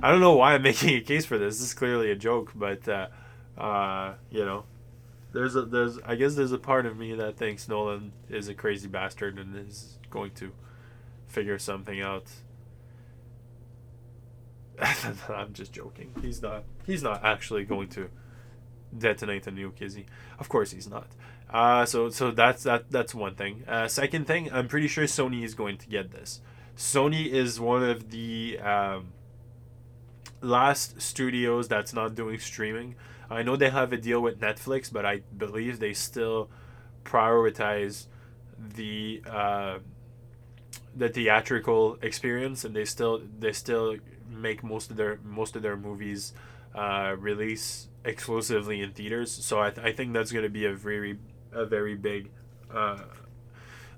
I 0.01 0.11
don't 0.11 0.21
know 0.21 0.35
why 0.35 0.53
I'm 0.53 0.61
making 0.71 0.95
a 0.95 1.01
case 1.01 1.25
for 1.25 1.39
this. 1.39 1.57
This 1.57 1.69
is 1.69 1.73
clearly 1.73 2.11
a 2.11 2.15
joke, 2.15 2.51
but 2.53 2.87
uh, 2.87 3.07
uh, 3.57 4.13
you 4.29 4.45
know, 4.45 4.65
there's 5.33 5.55
a 5.55 5.63
there's 5.63 5.97
I 6.05 6.13
guess 6.13 6.35
there's 6.35 6.51
a 6.51 6.59
part 6.59 6.85
of 6.85 6.97
me 6.97 7.15
that 7.15 7.35
thinks 7.35 7.67
Nolan 7.67 8.11
is 8.29 8.47
a 8.47 8.53
crazy 8.53 8.87
bastard 8.87 9.39
and 9.39 9.57
is 9.57 9.97
going 10.11 10.31
to 10.35 10.51
figure 11.27 11.57
something 11.57 11.99
out 11.99 12.25
I'm 15.29 15.53
just 15.53 15.71
joking. 15.73 16.11
He's 16.21 16.41
not. 16.41 16.63
He's 16.85 17.03
not 17.03 17.23
actually 17.23 17.65
going 17.65 17.89
to 17.89 18.09
detonate 18.97 19.47
a 19.47 19.51
nuke, 19.51 19.81
is 19.81 19.93
he? 19.95 20.05
Of 20.39 20.49
course 20.49 20.71
he's 20.71 20.89
not. 20.89 21.07
Uh, 21.49 21.85
so 21.85 22.09
so 22.09 22.31
that's 22.31 22.63
that. 22.63 22.89
That's 22.89 23.13
one 23.13 23.35
thing. 23.35 23.63
Uh, 23.67 23.87
second 23.87 24.25
thing, 24.25 24.51
I'm 24.51 24.67
pretty 24.67 24.87
sure 24.87 25.03
Sony 25.05 25.43
is 25.43 25.53
going 25.53 25.77
to 25.77 25.87
get 25.87 26.11
this. 26.11 26.41
Sony 26.77 27.27
is 27.27 27.59
one 27.59 27.83
of 27.83 28.09
the 28.09 28.57
um, 28.59 29.13
last 30.41 31.01
studios 31.01 31.67
that's 31.67 31.93
not 31.93 32.15
doing 32.15 32.39
streaming. 32.39 32.95
I 33.29 33.43
know 33.43 33.55
they 33.55 33.69
have 33.69 33.93
a 33.93 33.97
deal 33.97 34.21
with 34.21 34.39
Netflix, 34.39 34.91
but 34.91 35.05
I 35.05 35.21
believe 35.37 35.79
they 35.79 35.93
still 35.93 36.49
prioritize 37.03 38.07
the 38.57 39.21
uh, 39.29 39.79
the 40.95 41.09
theatrical 41.09 41.97
experience, 42.01 42.65
and 42.65 42.75
they 42.75 42.85
still 42.85 43.21
they 43.39 43.51
still 43.51 43.97
make 44.31 44.63
most 44.63 44.91
of 44.91 44.97
their 44.97 45.19
most 45.23 45.55
of 45.55 45.61
their 45.61 45.77
movies 45.77 46.33
uh, 46.73 47.15
release 47.17 47.87
exclusively 48.05 48.81
in 48.81 48.91
theaters. 48.91 49.31
So 49.31 49.59
I, 49.59 49.69
th- 49.69 49.85
I 49.85 49.91
think 49.91 50.13
that's 50.13 50.31
going 50.31 50.43
to 50.43 50.49
be 50.49 50.65
a 50.65 50.73
very 50.73 51.17
a 51.51 51.65
very 51.65 51.95
big. 51.95 52.31
Uh, 52.73 52.99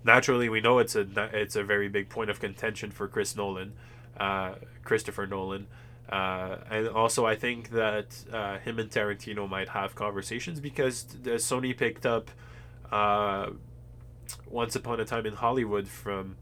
naturally, 0.03 0.49
we 0.49 0.61
know 0.61 0.79
it's 0.79 0.95
a 0.95 1.07
it's 1.33 1.55
a 1.55 1.63
very 1.63 1.87
big 1.89 2.09
point 2.09 2.29
of 2.29 2.39
contention 2.39 2.91
for 2.91 3.07
Chris 3.07 3.35
Nolan, 3.35 3.73
uh, 4.19 4.55
Christopher 4.83 5.27
Nolan. 5.27 5.67
Uh, 6.09 6.57
and 6.69 6.87
also, 6.89 7.25
I 7.25 7.35
think 7.35 7.69
that 7.69 8.15
uh, 8.31 8.59
him 8.59 8.77
and 8.77 8.89
Tarantino 8.89 9.49
might 9.49 9.69
have 9.69 9.95
conversations 9.95 10.59
because 10.59 11.05
Sony 11.05 11.75
picked 11.75 12.05
up 12.05 12.29
uh, 12.91 13.51
Once 14.45 14.75
Upon 14.75 14.99
a 14.99 15.05
Time 15.05 15.25
in 15.25 15.33
Hollywood 15.33 15.87
from 15.87 16.35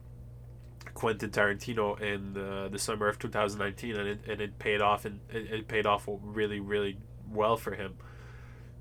Quentin 1.01 1.31
Tarantino 1.31 1.99
in 1.99 2.33
the, 2.33 2.69
the 2.71 2.77
summer 2.77 3.07
of 3.07 3.17
2019, 3.17 3.95
and 3.95 4.07
it, 4.07 4.19
and 4.27 4.39
it 4.39 4.59
paid 4.59 4.81
off, 4.81 5.03
and 5.03 5.19
it, 5.31 5.51
it 5.51 5.67
paid 5.67 5.87
off 5.87 6.07
really, 6.07 6.59
really 6.59 6.99
well 7.27 7.57
for 7.57 7.73
him. 7.73 7.95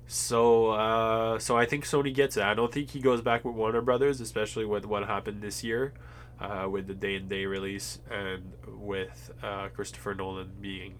So, 0.05 0.69
uh, 0.69 1.39
so 1.39 1.57
I 1.57 1.65
think 1.65 1.83
Sony 1.83 2.13
gets 2.13 2.37
it. 2.37 2.43
I 2.43 2.53
don't 2.53 2.71
think 2.71 2.91
he 2.91 2.99
goes 2.99 3.21
back 3.21 3.43
with 3.43 3.55
Warner 3.55 3.81
Brothers, 3.81 4.21
especially 4.21 4.65
with 4.65 4.85
what 4.85 5.07
happened 5.07 5.41
this 5.41 5.63
year, 5.63 5.95
uh, 6.39 6.67
with 6.69 6.85
the 6.85 6.93
day 6.93 7.15
and 7.15 7.27
day 7.27 7.47
release, 7.47 7.97
and 8.07 8.53
with 8.67 9.31
uh, 9.41 9.69
Christopher 9.69 10.13
Nolan 10.13 10.51
being 10.61 10.99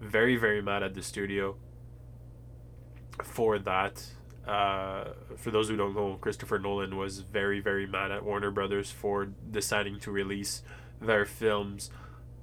very, 0.00 0.36
very 0.36 0.62
mad 0.62 0.84
at 0.84 0.94
the 0.94 1.02
studio 1.02 1.56
for 3.24 3.58
that. 3.58 4.06
Uh, 4.48 5.12
for 5.36 5.50
those 5.50 5.68
who 5.68 5.76
don't 5.76 5.94
know, 5.94 6.16
Christopher 6.20 6.58
Nolan 6.58 6.96
was 6.96 7.20
very, 7.20 7.60
very 7.60 7.86
mad 7.86 8.10
at 8.10 8.24
Warner 8.24 8.50
Brothers 8.50 8.90
for 8.90 9.26
deciding 9.26 10.00
to 10.00 10.10
release 10.10 10.62
their 11.02 11.26
films 11.26 11.90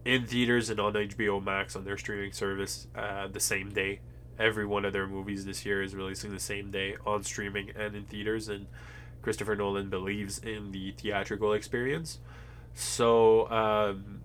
in 0.06 0.28
theaters 0.28 0.70
and 0.70 0.80
on 0.80 0.94
HBO 0.94 1.44
Max 1.44 1.76
on 1.76 1.84
their 1.84 1.98
streaming 1.98 2.32
service 2.32 2.86
uh, 2.96 3.28
the 3.28 3.39
same 3.39 3.72
day. 3.72 4.02
Every 4.38 4.68
one 4.68 4.86
of 4.86 4.94
their 4.94 5.08
movies 5.08 5.46
this 5.46 5.65
year 5.65 5.82
is 5.82 5.96
releasing 5.96 6.32
the 6.32 6.39
same 6.39 6.70
day 6.70 6.96
on 7.08 7.24
streaming 7.24 7.72
and 7.76 7.96
in 7.96 8.04
theaters, 8.04 8.50
and 8.50 8.68
Christopher 9.24 9.56
Nolan 9.56 9.89
believes 9.89 10.38
in 10.38 10.72
the 10.72 10.91
theatrical 10.91 11.54
experience. 11.54 12.20
So, 12.76 13.50
um, 13.50 14.22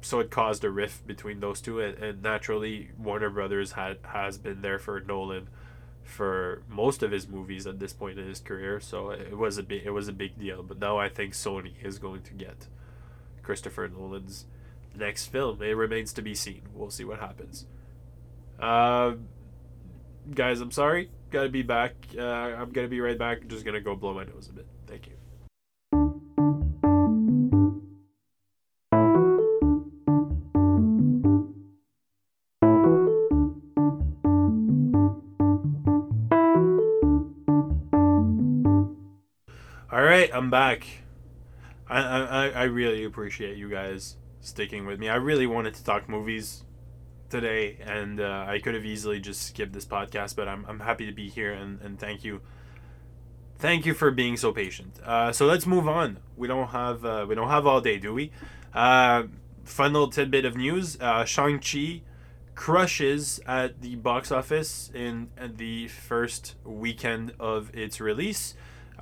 so 0.00 0.20
it 0.20 0.30
caused 0.30 0.64
a 0.64 0.70
rift 0.70 1.06
between 1.06 1.40
those 1.40 1.60
two, 1.60 1.80
and, 1.80 1.98
and 2.02 2.22
naturally, 2.22 2.92
Warner 2.96 3.28
Brothers 3.28 3.72
had 3.72 3.98
has 4.04 4.38
been 4.38 4.62
there 4.62 4.78
for 4.78 5.00
Nolan 5.00 5.48
for 6.04 6.62
most 6.68 7.02
of 7.02 7.10
his 7.10 7.26
movies 7.26 7.66
at 7.66 7.78
this 7.80 7.92
point 7.92 8.18
in 8.18 8.28
his 8.28 8.40
career. 8.40 8.78
So 8.80 9.10
it 9.10 9.36
was 9.36 9.58
a 9.58 9.62
big 9.62 9.82
it 9.84 9.90
was 9.90 10.08
a 10.08 10.12
big 10.12 10.38
deal. 10.38 10.62
But 10.62 10.78
now 10.78 10.98
I 10.98 11.08
think 11.08 11.32
Sony 11.32 11.72
is 11.82 11.98
going 11.98 12.22
to 12.22 12.32
get 12.34 12.68
Christopher 13.42 13.88
Nolan's 13.88 14.46
next 14.94 15.26
film. 15.26 15.62
It 15.62 15.76
remains 15.76 16.12
to 16.14 16.22
be 16.22 16.34
seen. 16.34 16.62
We'll 16.72 16.90
see 16.90 17.04
what 17.04 17.20
happens. 17.20 17.66
Uh, 18.60 19.14
guys, 20.32 20.60
I'm 20.60 20.70
sorry. 20.70 21.10
Gotta 21.30 21.48
be 21.48 21.62
back. 21.62 21.94
Uh, 22.16 22.22
I'm 22.22 22.70
gonna 22.70 22.88
be 22.88 23.00
right 23.00 23.18
back. 23.18 23.46
Just 23.48 23.64
gonna 23.64 23.80
go 23.80 23.96
blow 23.96 24.14
my 24.14 24.24
nose 24.24 24.48
a 24.48 24.52
bit. 24.52 24.66
Thank 24.86 25.08
you. 25.08 25.14
I'm 40.34 40.50
back. 40.50 40.84
I, 41.88 42.00
I 42.00 42.48
I 42.48 42.62
really 42.64 43.04
appreciate 43.04 43.56
you 43.56 43.70
guys 43.70 44.16
sticking 44.40 44.84
with 44.84 44.98
me. 44.98 45.08
I 45.08 45.14
really 45.14 45.46
wanted 45.46 45.74
to 45.74 45.84
talk 45.84 46.08
movies 46.08 46.64
today, 47.30 47.78
and 47.80 48.20
uh, 48.20 48.44
I 48.48 48.58
could 48.58 48.74
have 48.74 48.84
easily 48.84 49.20
just 49.20 49.42
skipped 49.42 49.72
this 49.72 49.84
podcast, 49.84 50.34
but 50.34 50.48
I'm, 50.48 50.64
I'm 50.68 50.80
happy 50.80 51.06
to 51.06 51.12
be 51.12 51.28
here, 51.28 51.52
and, 51.52 51.80
and 51.82 52.00
thank 52.00 52.24
you. 52.24 52.40
Thank 53.58 53.86
you 53.86 53.94
for 53.94 54.10
being 54.10 54.36
so 54.36 54.50
patient. 54.50 54.98
Uh, 55.04 55.30
so 55.30 55.46
let's 55.46 55.66
move 55.66 55.86
on. 55.86 56.18
We 56.36 56.48
don't 56.48 56.68
have 56.68 57.04
uh, 57.04 57.26
we 57.28 57.36
don't 57.36 57.48
have 57.48 57.64
all 57.64 57.80
day, 57.80 57.98
do 57.98 58.12
we? 58.12 58.32
Uh, 58.74 59.24
fun 59.62 59.92
little 59.92 60.08
tidbit 60.08 60.44
of 60.44 60.56
news: 60.56 61.00
uh, 61.00 61.24
Shang 61.24 61.60
Chi 61.60 62.02
crushes 62.56 63.40
at 63.46 63.82
the 63.82 63.94
box 63.94 64.32
office 64.32 64.90
in 64.92 65.30
the 65.40 65.86
first 65.86 66.56
weekend 66.64 67.34
of 67.38 67.70
its 67.72 68.00
release, 68.00 68.54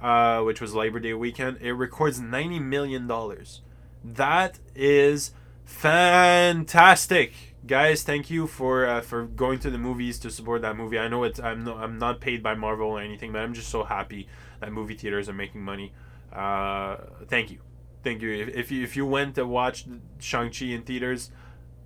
uh, 0.03 0.43
which 0.43 0.61
was 0.61 0.75
Labor 0.75 1.01
Day 1.01 1.15
weekend. 1.15 1.59
It 1.61 1.73
records 1.73 2.21
ninety 2.21 2.59
million 2.59 3.07
dollars. 3.07 3.63
That 4.05 4.59
is 4.75 5.33
fantastic, 5.65 7.33
guys. 7.67 8.03
Thank 8.03 8.31
you 8.31 8.47
for 8.47 8.87
uh, 8.87 9.01
for 9.01 9.25
going 9.25 9.59
to 9.61 9.71
the 9.71 9.79
movies 9.79 10.19
to 10.21 10.31
support 10.31 10.63
that 10.63 10.77
movie. 10.77 10.99
I 10.99 11.09
know 11.09 11.25
it's 11.25 11.41
I'm 11.41 11.65
no, 11.65 11.77
I'm 11.77 11.99
not 11.99 12.21
paid 12.21 12.43
by 12.43 12.55
Marvel 12.55 12.89
or 12.89 13.01
anything, 13.01 13.33
but 13.33 13.39
I'm 13.39 13.55
just 13.55 13.69
so 13.69 13.85
happy 13.85 14.29
that 14.61 14.73
movie 14.73 14.95
theaters 14.95 15.29
are 15.29 15.35
making 15.35 15.63
money. 15.63 15.93
Uh, 16.33 16.97
thank 17.29 17.51
you, 17.51 17.59
thank 18.05 18.21
you. 18.21 18.33
If, 18.33 18.49
if 18.49 18.71
you 18.73 18.83
if 18.83 18.97
you 18.97 19.07
went 19.07 19.37
to 19.37 19.47
watch 19.47 19.87
Shang 20.19 20.51
Chi 20.51 20.67
in 20.67 20.83
theaters, 20.83 21.31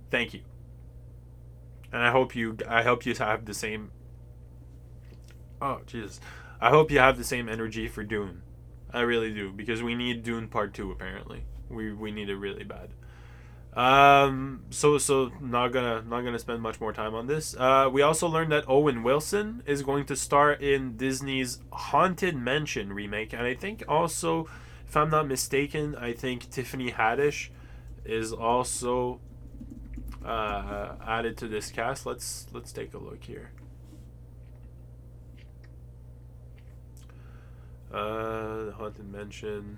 thank 0.09 0.33
you 0.33 0.41
and 1.91 2.01
I 2.01 2.11
hope 2.11 2.35
you 2.35 2.57
I 2.67 2.83
hope 2.83 3.05
you 3.05 3.13
have 3.15 3.45
the 3.45 3.53
same. 3.53 3.91
Oh 5.61 5.81
Jesus, 5.85 6.19
I 6.59 6.69
hope 6.69 6.91
you 6.91 6.99
have 6.99 7.17
the 7.17 7.23
same 7.23 7.47
energy 7.49 7.87
for 7.87 8.03
Dune. 8.03 8.41
I 8.91 9.01
really 9.01 9.33
do 9.33 9.51
because 9.51 9.83
we 9.83 9.95
need 9.95 10.23
Dune 10.23 10.47
Part 10.47 10.73
Two. 10.73 10.91
Apparently, 10.91 11.43
we 11.69 11.91
we 11.93 12.11
need 12.11 12.29
it 12.29 12.37
really 12.37 12.63
bad. 12.63 12.89
Um. 13.73 14.63
So 14.71 14.97
so 14.97 15.31
not 15.39 15.71
gonna 15.71 16.01
not 16.01 16.21
gonna 16.21 16.39
spend 16.39 16.61
much 16.61 16.79
more 16.79 16.93
time 16.93 17.13
on 17.13 17.27
this. 17.27 17.55
Uh. 17.55 17.89
We 17.91 18.01
also 18.01 18.27
learned 18.27 18.51
that 18.51 18.63
Owen 18.67 19.03
Wilson 19.03 19.61
is 19.65 19.83
going 19.83 20.05
to 20.05 20.15
star 20.15 20.53
in 20.53 20.97
Disney's 20.97 21.59
Haunted 21.71 22.35
Mansion 22.35 22.91
remake, 22.93 23.33
and 23.33 23.43
I 23.43 23.53
think 23.53 23.83
also, 23.87 24.47
if 24.87 24.97
I'm 24.97 25.11
not 25.11 25.27
mistaken, 25.27 25.95
I 25.95 26.13
think 26.13 26.49
Tiffany 26.49 26.91
Haddish 26.91 27.49
is 28.03 28.31
also 28.33 29.19
uh, 30.25 30.93
added 31.05 31.37
to 31.37 31.47
this 31.47 31.69
cast. 31.69 32.05
Let's 32.05 32.47
let's 32.53 32.71
take 32.71 32.93
a 32.93 32.97
look 32.97 33.23
here. 33.23 33.51
Uh, 37.91 38.65
the 38.65 38.73
Haunted 38.77 39.11
Mansion. 39.11 39.77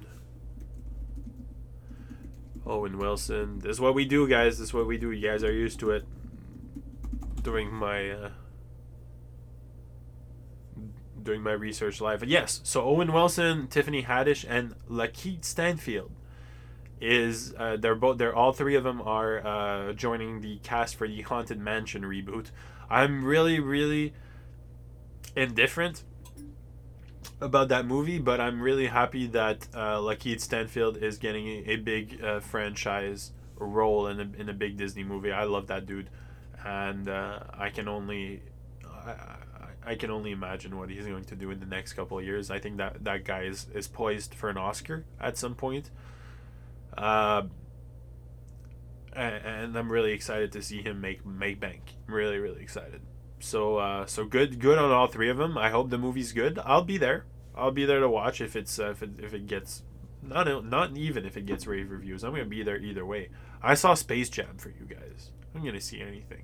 Owen 2.66 2.98
Wilson. 2.98 3.60
This 3.60 3.74
is 3.74 3.82
what 3.82 3.96
we 3.96 4.06
do, 4.06 4.28
guys. 4.28 4.60
This 4.60 4.70
is 4.70 4.74
what 4.74 4.88
we 4.88 4.98
do. 4.98 5.12
You 5.12 5.28
guys 5.28 5.44
are 5.44 5.52
used 5.52 5.80
to 5.80 5.92
it. 5.92 6.06
During 7.42 7.74
my 7.74 8.12
uh, 8.12 8.30
during 11.24 11.42
my 11.42 11.52
research 11.52 12.02
live. 12.02 12.24
Yes, 12.24 12.62
so 12.64 12.84
Owen 12.84 13.14
Wilson, 13.14 13.68
Tiffany 13.68 14.04
Haddish, 14.04 14.46
and 14.48 14.76
Lakeith 14.90 15.46
Stanfield 15.46 16.12
is 17.02 17.54
uh, 17.58 17.78
they're 17.78 17.96
both 17.96 18.18
they're 18.18 18.36
all 18.36 18.52
three 18.52 18.76
of 18.76 18.84
them 18.84 19.02
are 19.02 19.46
uh, 19.46 19.94
joining 19.94 20.42
the 20.42 20.58
cast 20.60 20.96
for 20.96 21.08
the 21.08 21.22
Haunted 21.22 21.60
Mansion 21.60 22.04
reboot. 22.04 22.48
I'm 22.90 23.24
really 23.24 23.60
really 23.60 24.14
indifferent 25.36 26.04
about 27.42 27.70
that 27.70 27.86
movie, 27.86 28.20
but 28.20 28.42
I'm 28.42 28.62
really 28.62 28.88
happy 28.88 29.28
that 29.28 29.68
uh, 29.74 29.98
Lakeith 29.98 30.42
Stanfield 30.42 30.98
is 30.98 31.18
getting 31.18 31.48
a, 31.68 31.78
big 31.78 32.22
uh, 32.24 32.40
franchise 32.40 33.32
role 33.56 34.08
in 34.08 34.20
a, 34.20 34.42
in 34.42 34.50
a 34.50 34.54
big 34.54 34.78
Disney 34.78 35.04
movie. 35.04 35.32
I 35.32 35.44
love 35.44 35.68
that 35.68 35.86
dude, 35.86 36.10
and 36.66 37.08
uh, 37.08 37.40
I 37.54 37.70
can 37.70 37.88
only. 37.88 38.42
I, 38.86 39.16
I 39.82 39.96
can 39.96 40.12
only 40.12 40.32
imagine 40.32 40.78
what 40.78 40.90
he's 40.90 41.06
going 41.06 41.24
to 41.26 41.36
do 41.36 41.50
in 41.52 41.60
the 41.60 41.66
next 41.66 41.94
couple 41.94 42.20
of 42.20 42.26
years. 42.26 42.52
I 42.52 42.60
think 42.60 42.78
that 42.78 43.04
that 43.06 43.24
guy 43.24 43.44
is, 43.44 43.68
is 43.74 43.88
poised 43.88 44.36
for 44.36 44.50
an 44.50 44.58
Oscar 44.58 45.06
at 45.20 45.38
some 45.38 45.56
point. 45.56 45.90
Uh, 46.96 47.44
and 49.14 49.76
I'm 49.76 49.92
really 49.92 50.12
excited 50.12 50.52
to 50.52 50.62
see 50.62 50.82
him 50.82 51.02
make 51.02 51.26
make 51.26 51.60
bank. 51.60 51.96
I'm 52.08 52.14
really 52.14 52.38
really 52.38 52.62
excited. 52.62 53.02
So 53.40 53.78
uh, 53.78 54.06
so 54.06 54.26
good 54.26 54.60
good 54.60 54.78
on 54.78 54.92
all 54.92 55.08
three 55.08 55.30
of 55.30 55.38
them. 55.38 55.58
I 55.58 55.70
hope 55.70 55.90
the 55.90 55.98
movie's 55.98 56.34
good. 56.34 56.60
I'll 56.64 56.84
be 56.84 56.98
there. 56.98 57.26
I'll 57.56 57.72
be 57.72 57.86
there 57.86 58.00
to 58.00 58.10
watch 58.10 58.42
if 58.42 58.56
it's 58.56 58.80
uh, 58.80 58.92
if 58.92 59.04
it, 59.04 59.12
if 59.20 59.34
it 59.34 59.48
gets 59.48 59.84
not 60.22 60.66
not 60.66 60.96
even 60.98 61.26
if 61.26 61.38
it 61.38 61.46
gets 61.46 61.68
rave 61.68 61.92
reviews. 61.92 62.24
I'm 62.24 62.32
gonna 62.32 62.46
be 62.46 62.64
there 62.64 62.78
either 62.78 63.06
way. 63.06 63.30
I 63.62 63.74
saw 63.74 63.94
Space 63.94 64.30
Jam 64.30 64.58
for 64.58 64.70
you 64.70 64.86
guys. 64.86 65.32
I'm 65.56 65.64
gonna 65.64 65.82
see 65.82 66.02
anything. 66.02 66.44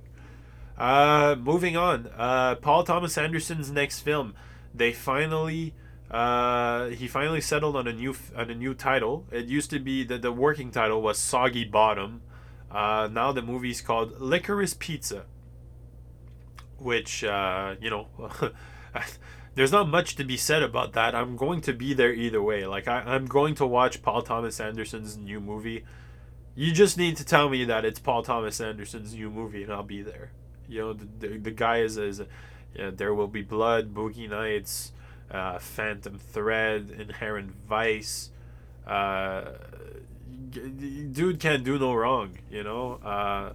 Uh, 0.77 1.36
moving 1.39 1.77
on. 1.77 2.08
Uh, 2.15 2.55
Paul 2.55 2.84
Thomas 2.84 3.17
Anderson's 3.17 3.71
next 3.71 4.01
film. 4.01 4.34
They 4.73 4.91
finally 4.91 5.73
uh, 6.10 6.89
he 6.89 7.08
finally 7.08 7.41
settled 7.41 7.75
on 7.75 7.88
a 7.88 7.93
new 7.93 8.15
on 8.36 8.49
a 8.49 8.55
new 8.55 8.73
title. 8.73 9.25
It 9.31 9.45
used 9.45 9.69
to 9.71 9.79
be 9.79 10.03
that 10.05 10.21
the 10.21 10.31
working 10.31 10.71
title 10.71 11.01
was 11.01 11.17
Soggy 11.17 11.65
Bottom. 11.65 12.21
Uh, 12.69 13.10
now 13.12 13.31
the 13.31 13.41
movie's 13.41 13.81
called 13.81 14.19
Licorice 14.19 14.77
Pizza, 14.77 15.25
which 16.77 17.23
uh, 17.23 17.75
you 17.81 17.89
know, 17.89 18.07
there's 19.55 19.71
not 19.71 19.88
much 19.88 20.15
to 20.15 20.23
be 20.23 20.38
said 20.38 20.63
about 20.63 20.93
that. 20.93 21.15
I'm 21.15 21.35
going 21.35 21.61
to 21.61 21.73
be 21.73 21.93
there 21.93 22.13
either 22.13 22.41
way. 22.41 22.65
Like 22.65 22.88
I, 22.88 22.99
I'm 23.01 23.25
going 23.25 23.55
to 23.55 23.65
watch 23.65 24.01
Paul 24.01 24.21
Thomas 24.21 24.59
Anderson's 24.59 25.17
new 25.17 25.39
movie. 25.39 25.83
You 26.55 26.71
just 26.71 26.97
need 26.97 27.17
to 27.17 27.25
tell 27.25 27.49
me 27.49 27.65
that 27.65 27.83
it's 27.83 27.99
Paul 27.99 28.23
Thomas 28.23 28.61
Anderson's 28.61 29.13
new 29.13 29.29
movie, 29.29 29.63
and 29.63 29.73
I'll 29.73 29.83
be 29.83 30.01
there. 30.01 30.31
You 30.67 30.81
know, 30.81 30.93
the 30.93 31.07
the, 31.19 31.38
the 31.38 31.51
guy 31.51 31.79
is 31.79 31.97
is, 31.97 32.21
yeah, 32.73 32.91
there 32.93 33.13
will 33.13 33.27
be 33.27 33.41
blood, 33.41 33.93
boogie 33.93 34.29
nights 34.29 34.91
uh, 35.31 35.59
Phantom 35.59 36.17
Thread, 36.17 36.91
Inherent 36.97 37.53
Vice. 37.67 38.29
Uh, 38.85 39.51
dude 40.51 41.39
can't 41.39 41.63
do 41.63 41.79
no 41.79 41.93
wrong, 41.93 42.38
you 42.49 42.63
know. 42.63 42.93
Uh, 43.03 43.53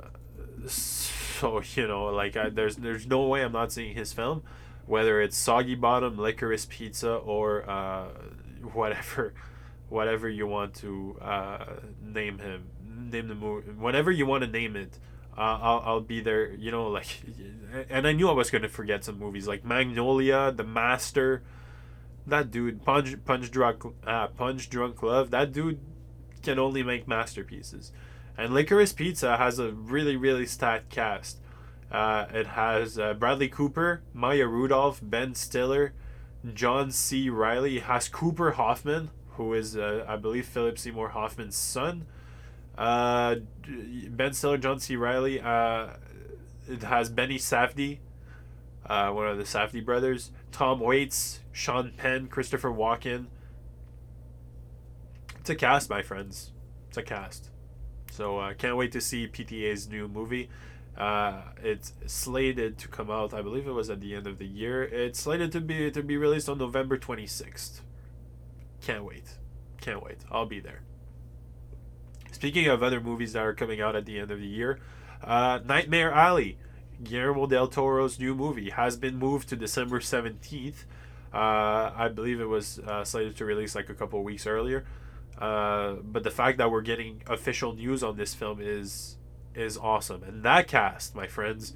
so 0.66 1.62
you 1.74 1.86
know, 1.86 2.06
like 2.06 2.36
I, 2.36 2.48
there's 2.48 2.76
there's 2.76 3.06
no 3.06 3.26
way 3.26 3.42
I'm 3.42 3.52
not 3.52 3.72
seeing 3.72 3.94
his 3.94 4.12
film, 4.12 4.42
whether 4.86 5.20
it's 5.20 5.36
Soggy 5.36 5.74
Bottom, 5.74 6.16
Licorice 6.16 6.68
Pizza, 6.68 7.14
or 7.14 7.68
uh, 7.68 8.08
whatever, 8.72 9.34
whatever 9.88 10.28
you 10.28 10.46
want 10.46 10.74
to 10.76 11.16
uh, 11.20 11.64
name 12.02 12.38
him, 12.38 12.66
name 12.86 13.28
the 13.28 13.34
movie, 13.34 13.70
whatever 13.72 14.10
you 14.10 14.26
want 14.26 14.44
to 14.44 14.50
name 14.50 14.76
it. 14.76 14.98
Uh, 15.38 15.58
I'll, 15.62 15.82
I'll 15.86 16.00
be 16.00 16.20
there, 16.20 16.52
you 16.54 16.70
know, 16.70 16.88
like, 16.88 17.06
and 17.88 18.06
I 18.06 18.12
knew 18.12 18.28
I 18.28 18.32
was 18.32 18.50
gonna 18.50 18.68
forget 18.68 19.04
some 19.04 19.18
movies 19.18 19.46
like 19.46 19.64
Magnolia, 19.64 20.52
The 20.52 20.64
Master, 20.64 21.42
that 22.26 22.50
dude, 22.50 22.84
Punch 22.84 23.24
Punch 23.24 23.50
Drunk 23.50 23.82
uh, 24.06 24.26
Punch 24.28 24.68
Drunk 24.68 25.02
Love, 25.02 25.30
that 25.30 25.52
dude 25.52 25.80
can 26.42 26.58
only 26.58 26.82
make 26.82 27.06
masterpieces. 27.06 27.92
And 28.40 28.54
Licorice 28.54 28.94
Pizza 28.94 29.36
has 29.36 29.58
a 29.58 29.70
really 29.70 30.16
really 30.16 30.46
stacked 30.46 30.88
cast. 30.88 31.36
Uh, 31.92 32.24
it 32.32 32.46
has 32.46 32.98
uh, 32.98 33.12
Bradley 33.12 33.48
Cooper, 33.48 34.00
Maya 34.14 34.46
Rudolph, 34.46 34.98
Ben 35.02 35.34
Stiller, 35.34 35.92
John 36.54 36.90
C. 36.90 37.28
Reilly. 37.28 37.76
It 37.76 37.82
has 37.82 38.08
Cooper 38.08 38.52
Hoffman, 38.52 39.10
who 39.32 39.52
is 39.52 39.76
uh, 39.76 40.06
I 40.08 40.16
believe 40.16 40.46
Philip 40.46 40.78
Seymour 40.78 41.10
Hoffman's 41.10 41.54
son. 41.54 42.06
Uh, 42.78 43.36
ben 44.08 44.32
Stiller, 44.32 44.56
John 44.56 44.80
C. 44.80 44.96
Reilly. 44.96 45.38
Uh, 45.38 45.88
it 46.66 46.82
has 46.82 47.10
Benny 47.10 47.36
Safdie, 47.36 47.98
uh, 48.86 49.10
one 49.10 49.26
of 49.26 49.36
the 49.36 49.44
Safdie 49.44 49.84
brothers. 49.84 50.30
Tom 50.50 50.80
Waits, 50.80 51.40
Sean 51.52 51.92
Penn, 51.94 52.26
Christopher 52.26 52.70
Walken. 52.70 53.26
It's 55.40 55.50
a 55.50 55.54
cast, 55.54 55.90
my 55.90 56.00
friends. 56.00 56.52
It's 56.88 56.96
a 56.96 57.02
cast. 57.02 57.49
So 58.10 58.38
I 58.38 58.50
uh, 58.50 58.54
can't 58.54 58.76
wait 58.76 58.92
to 58.92 59.00
see 59.00 59.26
PTA's 59.26 59.88
new 59.88 60.08
movie. 60.08 60.50
Uh, 60.96 61.42
it's 61.62 61.94
slated 62.06 62.76
to 62.78 62.88
come 62.88 63.10
out. 63.10 63.32
I 63.32 63.40
believe 63.40 63.66
it 63.66 63.72
was 63.72 63.88
at 63.88 64.00
the 64.00 64.14
end 64.14 64.26
of 64.26 64.38
the 64.38 64.46
year. 64.46 64.82
It's 64.82 65.20
slated 65.20 65.52
to 65.52 65.60
be 65.60 65.90
to 65.90 66.02
be 66.02 66.16
released 66.16 66.48
on 66.48 66.58
November 66.58 66.98
twenty 66.98 67.26
sixth. 67.26 67.82
Can't 68.82 69.04
wait. 69.04 69.38
Can't 69.80 70.02
wait. 70.02 70.18
I'll 70.30 70.46
be 70.46 70.60
there. 70.60 70.82
Speaking 72.32 72.66
of 72.66 72.82
other 72.82 73.00
movies 73.00 73.32
that 73.32 73.42
are 73.42 73.54
coming 73.54 73.80
out 73.80 73.96
at 73.96 74.06
the 74.06 74.18
end 74.18 74.30
of 74.30 74.40
the 74.40 74.46
year, 74.46 74.78
uh, 75.22 75.60
Nightmare 75.64 76.12
Alley 76.12 76.58
Guillermo 77.02 77.46
del 77.46 77.68
Toro's 77.68 78.18
new 78.18 78.34
movie 78.34 78.70
has 78.70 78.96
been 78.96 79.16
moved 79.16 79.48
to 79.48 79.56
December 79.56 80.00
17th. 80.00 80.84
Uh, 81.32 81.92
I 81.96 82.10
believe 82.12 82.40
it 82.40 82.48
was 82.48 82.78
uh, 82.80 83.04
slated 83.04 83.36
to 83.36 83.44
release 83.44 83.74
like 83.74 83.88
a 83.88 83.94
couple 83.94 84.22
weeks 84.22 84.46
earlier. 84.46 84.84
Uh, 85.40 85.94
but 86.02 86.22
the 86.22 86.30
fact 86.30 86.58
that 86.58 86.70
we're 86.70 86.82
getting 86.82 87.22
official 87.26 87.72
news 87.72 88.02
on 88.02 88.16
this 88.16 88.34
film 88.34 88.58
is 88.60 89.16
is 89.54 89.76
awesome. 89.76 90.22
And 90.22 90.42
that 90.42 90.68
cast, 90.68 91.14
my 91.14 91.26
friends, 91.26 91.72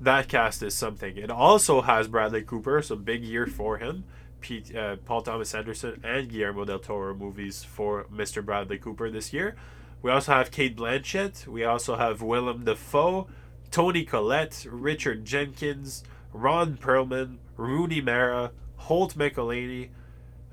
that 0.00 0.28
cast 0.28 0.62
is 0.62 0.74
something. 0.74 1.16
It 1.16 1.30
also 1.30 1.82
has 1.82 2.08
Bradley 2.08 2.42
Cooper, 2.42 2.80
so 2.82 2.96
big 2.96 3.22
year 3.22 3.46
for 3.46 3.78
him. 3.78 4.04
Pete, 4.40 4.74
uh, 4.74 4.96
Paul 5.04 5.20
Thomas 5.22 5.54
Anderson 5.54 6.00
and 6.02 6.30
Guillermo 6.30 6.64
del 6.64 6.78
Toro 6.78 7.14
movies 7.14 7.62
for 7.62 8.04
Mr. 8.04 8.42
Bradley 8.42 8.78
Cooper 8.78 9.10
this 9.10 9.32
year. 9.32 9.54
We 10.02 10.10
also 10.10 10.32
have 10.32 10.50
Cate 10.50 10.76
Blanchett. 10.76 11.46
We 11.46 11.64
also 11.64 11.96
have 11.96 12.22
Willem 12.22 12.64
Dafoe, 12.64 13.28
Toni 13.70 14.04
Collette, 14.04 14.66
Richard 14.70 15.26
Jenkins, 15.26 16.02
Ron 16.32 16.78
Perlman, 16.78 17.36
Rooney 17.58 18.00
Mara, 18.00 18.52
Holt 18.76 19.14
McCallany, 19.14 19.90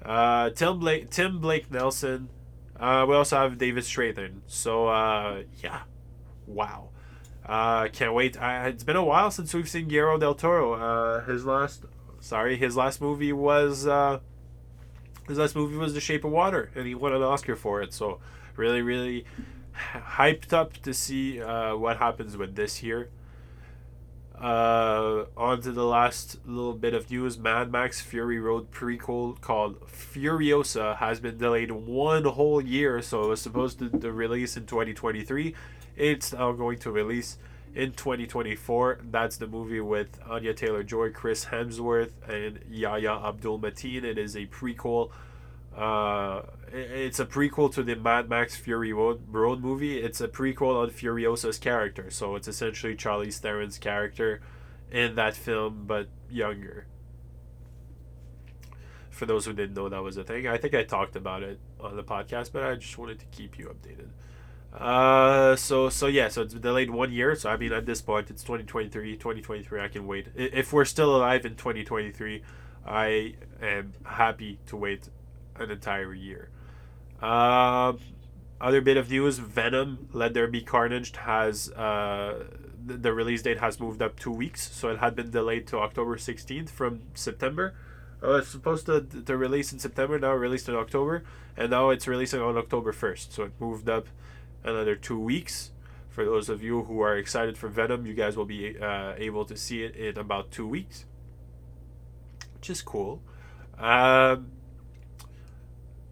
uh, 0.04 0.50
Tim 0.50 0.80
Blake, 0.80 1.10
Tim 1.10 1.39
Blake 1.39 1.72
Nelson. 1.72 2.30
Uh, 2.80 3.06
we 3.08 3.16
also 3.16 3.38
have 3.38 3.58
David 3.58 3.84
Strathairn. 3.84 4.42
So 4.48 4.88
uh, 4.88 5.44
yeah, 5.63 5.82
wow. 6.46 6.90
Uh, 7.46 7.88
can't 7.88 8.13
wait. 8.13 8.38
It's 8.42 8.84
been 8.84 8.98
a 8.98 9.04
while 9.04 9.32
since 9.32 9.54
we've 9.54 9.70
seen 9.70 9.88
Guillermo 9.88 10.18
del 10.18 10.36
Toro. 10.36 10.74
Uh, 10.74 11.24
his 11.26 11.46
last, 11.46 11.86
sorry, 12.20 12.58
his 12.58 12.76
last 12.76 13.00
movie 13.00 13.32
was 13.32 13.88
uh, 13.88 14.20
his 15.28 15.38
last 15.38 15.56
movie 15.56 15.78
was 15.78 15.94
The 15.94 16.02
Shape 16.02 16.26
of 16.26 16.32
Water, 16.32 16.72
and 16.76 16.86
he 16.86 16.94
won 16.94 17.13
an 17.13 17.22
Oscar 17.22 17.56
for 17.56 17.82
it. 17.82 17.94
So 17.94 18.20
really, 18.56 18.82
really 18.82 19.26
hyped 19.94 20.52
up 20.54 20.74
to 20.82 20.94
see 20.94 21.42
uh, 21.42 21.76
what 21.76 21.98
happens 21.98 22.36
with 22.36 22.56
this 22.56 22.78
here. 22.78 23.10
Uh, 24.39 25.26
on 25.36 25.62
to 25.62 25.71
the 25.71 25.84
last 25.84 26.38
little 26.45 26.73
bit 26.73 26.93
of 26.93 27.10
news. 27.10 27.39
Mad 27.39 27.71
Max 27.71 28.02
Fury 28.02 28.39
Road 28.39 28.71
prequel 28.71 29.39
called 29.41 29.80
Furiosa 29.88 30.97
has 30.97 31.19
been 31.19 31.39
delayed 31.39 31.71
one 31.71 32.23
whole 32.23 32.62
year, 32.62 33.02
so 33.02 33.23
it 33.23 33.28
was 33.30 33.41
supposed 33.41 33.80
to, 33.80 33.89
to 33.89 34.12
release 34.12 34.56
in 34.56 34.67
2023. 34.67 35.56
It's 35.95 36.34
now 36.34 36.52
going 36.52 36.78
to 36.80 36.91
release 36.91 37.39
in 37.73 37.93
2024. 37.93 39.00
That's 39.10 39.38
the 39.38 39.47
movie 39.47 39.80
with 39.80 40.19
Anya 40.30 40.54
Taylor 40.54 40.84
Joy, 40.84 41.10
Chris 41.10 41.45
Hemsworth, 41.45 42.12
and 42.28 42.60
Yahya 42.69 43.13
Abdul 43.26 43.60
Mateen. 43.60 44.04
It 44.04 44.19
is 44.19 44.36
a 44.36 44.45
prequel 44.45 45.10
uh, 45.78 46.42
it's 46.74 47.20
a 47.20 47.26
prequel 47.26 47.72
to 47.76 47.84
the 47.84 47.96
Mad 47.96 48.30
Max 48.30 48.56
Fury 48.56 48.92
Road, 48.92 49.62
movie. 49.62 50.00
It's 50.00 50.20
a 50.20 50.28
prequel 50.28 50.82
on 50.82 50.90
Furiosa's 50.90 51.60
character, 51.60 52.10
so 52.10 52.36
it's 52.36 52.48
essentially 52.48 52.96
Charlize 52.96 53.40
Theron's 53.40 53.78
character 53.78 54.42
in 54.92 55.16
that 55.16 55.36
film, 55.36 55.84
but 55.86 56.08
younger. 56.32 56.88
For 59.12 59.28
those 59.28 59.46
who 59.46 59.54
didn't 59.54 59.76
know 59.76 59.88
that 59.88 60.02
was 60.02 60.18
a 60.18 60.24
thing, 60.24 60.48
I 60.48 60.58
think 60.58 60.74
I 60.74 60.84
talked 60.84 61.16
about 61.16 61.44
it 61.44 61.60
on 61.80 61.96
the 61.96 62.04
podcast, 62.04 62.52
but 62.52 62.63
I 62.63 62.76
just 62.76 62.98
wanted 62.98 63.20
to 63.20 63.26
keep 63.28 63.60
you 63.60 63.68
updated. 63.68 64.10
Uh, 64.74 65.56
so 65.56 65.90
so 65.90 66.08
yeah, 66.08 66.28
so 66.28 66.42
it's 66.42 66.54
delayed 66.54 66.90
one 66.90 67.12
year. 67.12 67.36
So 67.36 67.50
I 67.50 67.58
mean, 67.58 67.72
at 67.72 67.86
this 67.86 68.02
point, 68.02 68.30
it's 68.30 68.44
2023. 68.44 69.16
2023, 69.16 69.82
I 69.82 69.88
can 69.88 70.06
wait. 70.06 70.28
If 70.36 70.74
we're 70.74 70.86
still 70.86 71.16
alive 71.16 71.46
in 71.46 71.56
2023, 71.56 72.44
I 72.86 73.36
am 73.62 73.94
happy 74.06 74.60
to 74.68 74.76
wait 74.76 75.10
an 75.60 75.72
entire 75.72 76.13
year. 76.13 76.50
Uh, 77.22 77.93
other 78.60 78.82
bit 78.82 78.98
of 78.98 79.10
news: 79.10 79.39
Venom, 79.39 80.10
Let 80.13 80.34
There 80.34 80.48
Be 80.48 80.62
Carnage 80.62 81.15
has 81.17 81.72
uh, 81.72 82.46
the, 82.86 83.13
release 83.13 83.41
date 83.41 83.60
has 83.60 83.80
moved 83.80 84.02
up 84.02 84.17
two 84.20 84.32
weeks, 84.32 84.72
so 84.72 84.89
it 84.89 85.00
had 85.00 85.15
been 85.15 85.32
delayed 85.32 85.67
to 85.67 85.78
October 85.78 86.17
sixteenth 86.17 86.70
from 86.70 87.02
September. 87.13 87.76
Uh, 88.22 88.38
it's 88.38 88.50
supposed 88.50 88.88
to, 88.88 89.02
to 89.02 89.38
release 89.38 89.72
in 89.72 89.80
September, 89.80 90.17
now 90.17 90.34
released 90.34 90.67
in 90.67 90.76
October, 90.76 91.24
and 91.56 91.70
now 91.70 91.89
it's 91.89 92.08
releasing 92.08 92.41
on 92.41 92.58
October 92.58 92.91
1st. 92.91 93.32
So 93.32 93.43
it 93.43 93.52
moved 93.60 93.89
up 93.89 94.08
another 94.63 94.96
two 94.96 95.20
weeks. 95.20 95.72
For 96.10 96.26
those 96.26 96.50
of 96.50 96.63
you 96.63 96.84
who 96.84 97.00
are 97.02 97.15
excited 97.15 97.60
for 97.60 97.67
Venom, 97.67 98.08
you 98.08 98.15
guys 98.15 98.36
will 98.36 98.46
be 98.46 98.76
uh, 98.80 99.13
able 99.17 99.46
to 99.46 99.56
see 99.56 99.84
it 99.84 99.96
in 99.96 100.17
about 100.17 100.50
two 100.50 100.67
weeks, 100.67 101.06
which 102.56 102.72
is 102.72 102.82
cool. 102.82 103.22
Um, 103.78 104.48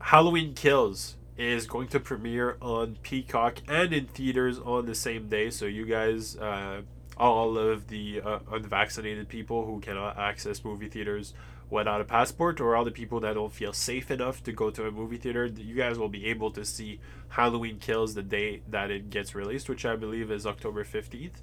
Halloween 0.10 0.54
Kills 0.54 1.16
is 1.36 1.66
going 1.66 1.88
to 1.88 2.00
premiere 2.00 2.58
on 2.62 2.96
Peacock 3.02 3.58
and 3.68 3.92
in 3.92 4.06
theaters 4.06 4.60
on 4.60 4.86
the 4.86 4.94
same 4.94 5.30
day. 5.30 5.50
So 5.50 5.66
you 5.66 5.84
guys, 5.84 6.38
uh, 6.38 6.84
all 7.18 7.58
of 7.58 7.88
the 7.88 8.22
uh, 8.22 8.38
unvaccinated 8.52 9.28
people 9.30 9.66
who 9.66 9.80
cannot 9.80 10.16
access 10.16 10.64
movie 10.64 10.90
theaters 10.90 11.34
without 11.72 12.02
a 12.02 12.04
passport, 12.04 12.62
or 12.62 12.76
all 12.76 12.86
the 12.86 12.92
people 12.92 13.20
that 13.22 13.34
don't 13.34 13.52
feel 13.52 13.74
safe 13.74 14.12
enough 14.12 14.44
to 14.44 14.52
go 14.52 14.70
to 14.70 14.86
a 14.86 14.92
movie 14.92 15.18
theater, 15.18 15.48
you 15.48 15.74
guys 15.74 15.98
will 15.98 16.08
be 16.08 16.28
able 16.28 16.52
to 16.52 16.64
see 16.64 17.00
Halloween 17.30 17.80
Kills 17.80 18.14
the 18.14 18.22
day 18.22 18.62
that 18.70 18.92
it 18.92 19.10
gets 19.10 19.34
released, 19.34 19.70
which 19.70 19.88
I 19.88 19.96
believe 19.96 20.30
is 20.30 20.46
October 20.46 20.84
fifteenth. 20.84 21.42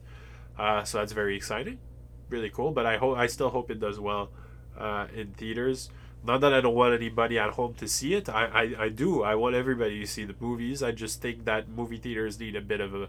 Uh, 0.56 0.84
so 0.84 0.98
that's 0.98 1.12
very 1.12 1.34
exciting, 1.34 1.80
really 2.28 2.48
cool. 2.48 2.70
But 2.70 2.86
I 2.86 2.98
hope 2.98 3.18
I 3.18 3.26
still 3.26 3.50
hope 3.50 3.72
it 3.72 3.80
does 3.80 3.98
well 3.98 4.30
uh, 4.78 5.08
in 5.12 5.32
theaters. 5.32 5.90
Not 6.24 6.40
that 6.42 6.54
I 6.54 6.60
don't 6.60 6.74
want 6.74 6.94
anybody 6.94 7.38
at 7.38 7.50
home 7.50 7.74
to 7.74 7.88
see 7.88 8.14
it. 8.14 8.28
I, 8.28 8.46
I, 8.46 8.84
I 8.84 8.88
do. 8.88 9.22
I 9.22 9.34
want 9.34 9.56
everybody 9.56 9.98
to 10.00 10.06
see 10.06 10.24
the 10.24 10.36
movies. 10.38 10.82
I 10.82 10.92
just 10.92 11.20
think 11.20 11.44
that 11.46 11.68
movie 11.68 11.96
theaters 11.96 12.38
need 12.38 12.54
a 12.54 12.60
bit 12.60 12.80
of 12.80 12.94
a 12.94 13.08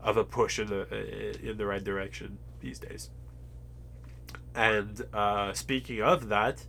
of 0.00 0.16
a 0.16 0.24
push 0.24 0.58
in 0.58 0.66
the 0.66 1.38
in 1.48 1.56
the 1.56 1.66
right 1.66 1.82
direction 1.82 2.38
these 2.60 2.80
days. 2.80 3.10
And 4.54 5.06
uh, 5.12 5.52
speaking 5.52 6.02
of 6.02 6.28
that, 6.28 6.66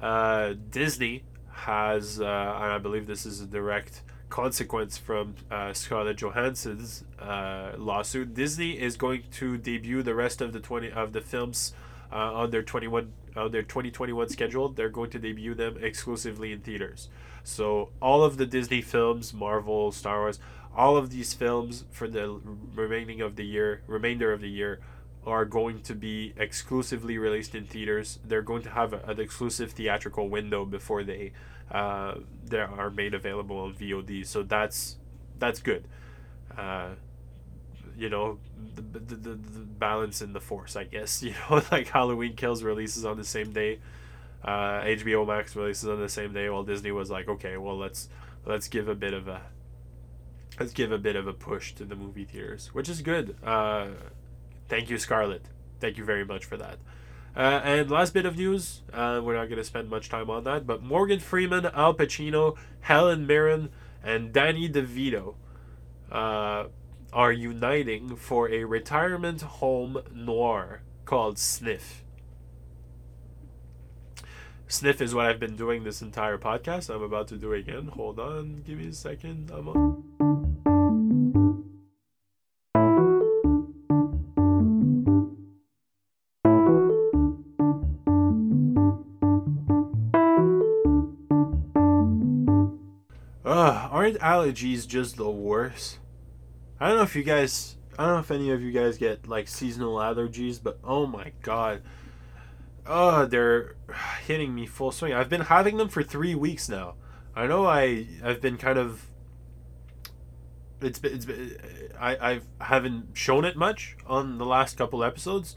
uh, 0.00 0.54
Disney 0.70 1.22
has, 1.52 2.20
uh, 2.20 2.24
and 2.24 2.72
I 2.72 2.78
believe 2.78 3.06
this 3.06 3.24
is 3.24 3.40
a 3.40 3.46
direct 3.46 4.02
consequence 4.28 4.98
from 4.98 5.36
uh, 5.48 5.72
Scarlett 5.72 6.16
Johansson's 6.16 7.04
uh, 7.20 7.72
lawsuit. 7.78 8.34
Disney 8.34 8.72
is 8.72 8.96
going 8.96 9.22
to 9.32 9.56
debut 9.56 10.02
the 10.02 10.14
rest 10.14 10.40
of 10.40 10.52
the 10.52 10.60
twenty 10.60 10.90
of 10.90 11.12
the 11.12 11.20
films 11.20 11.72
uh, 12.12 12.32
on 12.32 12.50
their 12.50 12.62
21 12.62 13.12
on 13.36 13.50
their 13.50 13.62
2021 13.62 14.28
schedule. 14.28 14.68
They're 14.68 14.88
going 14.88 15.10
to 15.10 15.18
debut 15.18 15.54
them 15.54 15.78
exclusively 15.80 16.52
in 16.52 16.60
theaters. 16.60 17.08
So 17.42 17.90
all 18.00 18.22
of 18.22 18.36
the 18.36 18.46
Disney 18.46 18.80
films, 18.80 19.34
Marvel, 19.34 19.92
Star 19.92 20.20
Wars, 20.20 20.38
all 20.76 20.96
of 20.96 21.10
these 21.10 21.34
films 21.34 21.84
for 21.90 22.08
the 22.08 22.40
remaining 22.74 23.20
of 23.20 23.36
the 23.36 23.44
year, 23.44 23.82
remainder 23.86 24.32
of 24.32 24.40
the 24.40 24.48
year, 24.48 24.80
are 25.26 25.44
going 25.44 25.80
to 25.82 25.94
be 25.94 26.34
exclusively 26.36 27.16
released 27.18 27.54
in 27.54 27.64
theaters. 27.64 28.18
They're 28.24 28.42
going 28.42 28.62
to 28.62 28.70
have 28.70 28.92
a, 28.92 28.98
an 29.06 29.20
exclusive 29.20 29.72
theatrical 29.72 30.28
window 30.28 30.64
before 30.64 31.04
they 31.04 31.32
uh, 31.70 32.16
they 32.44 32.58
are 32.58 32.90
made 32.90 33.14
available 33.14 33.58
on 33.58 33.74
VOD. 33.74 34.26
So 34.26 34.42
that's 34.42 34.96
that's 35.38 35.60
good. 35.60 35.86
Uh, 36.56 36.90
you 37.96 38.08
know 38.08 38.38
the, 38.74 38.82
the, 38.82 39.14
the, 39.14 39.34
the 39.34 39.60
balance 39.60 40.20
in 40.22 40.32
the 40.32 40.40
force 40.40 40.76
i 40.76 40.84
guess 40.84 41.22
you 41.22 41.34
know 41.50 41.62
like 41.70 41.88
halloween 41.88 42.34
kills 42.34 42.62
releases 42.62 43.04
on 43.04 43.16
the 43.16 43.24
same 43.24 43.52
day 43.52 43.78
uh, 44.44 44.82
hbo 44.82 45.26
max 45.26 45.56
releases 45.56 45.88
on 45.88 46.00
the 46.00 46.08
same 46.08 46.32
day 46.32 46.48
while 46.48 46.62
disney 46.62 46.90
was 46.90 47.10
like 47.10 47.28
okay 47.28 47.56
well 47.56 47.78
let's 47.78 48.08
let's 48.46 48.68
give 48.68 48.88
a 48.88 48.94
bit 48.94 49.14
of 49.14 49.28
a 49.28 49.40
let's 50.58 50.72
give 50.72 50.92
a 50.92 50.98
bit 50.98 51.16
of 51.16 51.26
a 51.26 51.32
push 51.32 51.72
to 51.74 51.84
the 51.84 51.96
movie 51.96 52.24
theaters 52.24 52.72
which 52.72 52.88
is 52.88 53.02
good. 53.02 53.36
Uh, 53.42 53.88
thank 54.68 54.90
you 54.90 54.98
scarlett. 54.98 55.46
Thank 55.80 55.98
you 55.98 56.04
very 56.04 56.24
much 56.24 56.44
for 56.44 56.56
that. 56.56 56.78
Uh, 57.36 57.60
and 57.64 57.90
last 57.90 58.14
bit 58.14 58.26
of 58.26 58.36
news 58.36 58.82
uh, 58.92 59.20
we're 59.22 59.34
not 59.34 59.46
going 59.46 59.58
to 59.58 59.64
spend 59.64 59.90
much 59.90 60.08
time 60.08 60.30
on 60.30 60.44
that 60.44 60.64
but 60.68 60.80
morgan 60.84 61.18
freeman 61.18 61.66
al 61.66 61.92
pacino 61.92 62.56
helen 62.82 63.26
mirren 63.26 63.70
and 64.04 64.32
danny 64.32 64.68
devito 64.68 65.34
uh, 66.12 66.66
are 67.14 67.32
uniting 67.32 68.16
for 68.16 68.50
a 68.50 68.64
retirement 68.64 69.40
home 69.40 70.02
noir 70.12 70.82
called 71.04 71.38
Sniff. 71.38 72.02
Sniff 74.66 75.00
is 75.00 75.14
what 75.14 75.26
I've 75.26 75.38
been 75.38 75.54
doing 75.54 75.84
this 75.84 76.02
entire 76.02 76.38
podcast. 76.38 76.92
I'm 76.92 77.02
about 77.02 77.28
to 77.28 77.36
do 77.36 77.52
again. 77.52 77.86
Hold 77.86 78.18
on, 78.18 78.62
give 78.66 78.78
me 78.78 78.88
a 78.88 78.92
second. 78.92 79.52
I'm 79.54 79.68
on. 79.68 80.02
Ugh, 93.46 93.88
aren't 93.92 94.18
allergies 94.18 94.88
just 94.88 95.16
the 95.16 95.30
worst? 95.30 95.98
I 96.84 96.88
don't 96.88 96.98
know 96.98 97.04
if 97.04 97.16
you 97.16 97.22
guys, 97.22 97.76
I 97.98 98.04
don't 98.04 98.12
know 98.12 98.20
if 98.20 98.30
any 98.30 98.50
of 98.50 98.60
you 98.60 98.70
guys 98.70 98.98
get 98.98 99.26
like 99.26 99.48
seasonal 99.48 99.96
allergies, 99.96 100.62
but 100.62 100.78
oh 100.84 101.06
my 101.06 101.32
god, 101.40 101.80
oh 102.86 103.24
they're 103.24 103.76
hitting 104.26 104.54
me 104.54 104.66
full 104.66 104.92
swing. 104.92 105.14
I've 105.14 105.30
been 105.30 105.40
having 105.40 105.78
them 105.78 105.88
for 105.88 106.02
three 106.02 106.34
weeks 106.34 106.68
now. 106.68 106.96
I 107.34 107.46
know 107.46 107.64
I 107.64 108.08
I've 108.22 108.42
been 108.42 108.58
kind 108.58 108.78
of 108.78 109.06
it's 110.82 110.98
been, 110.98 111.14
it's 111.14 111.24
been, 111.24 111.56
I 111.98 112.32
I 112.32 112.40
haven't 112.62 113.16
shown 113.16 113.46
it 113.46 113.56
much 113.56 113.96
on 114.06 114.36
the 114.36 114.44
last 114.44 114.76
couple 114.76 115.02
episodes, 115.02 115.56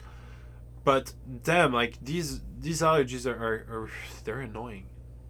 but 0.85 1.11
damn, 1.43 1.73
like 1.73 1.97
these 2.01 2.39
these 2.57 2.79
allergies 2.79 3.25
are, 3.25 3.35
are, 3.35 3.81
are 3.83 3.89
they're 4.23 4.39
annoying. 4.39 4.85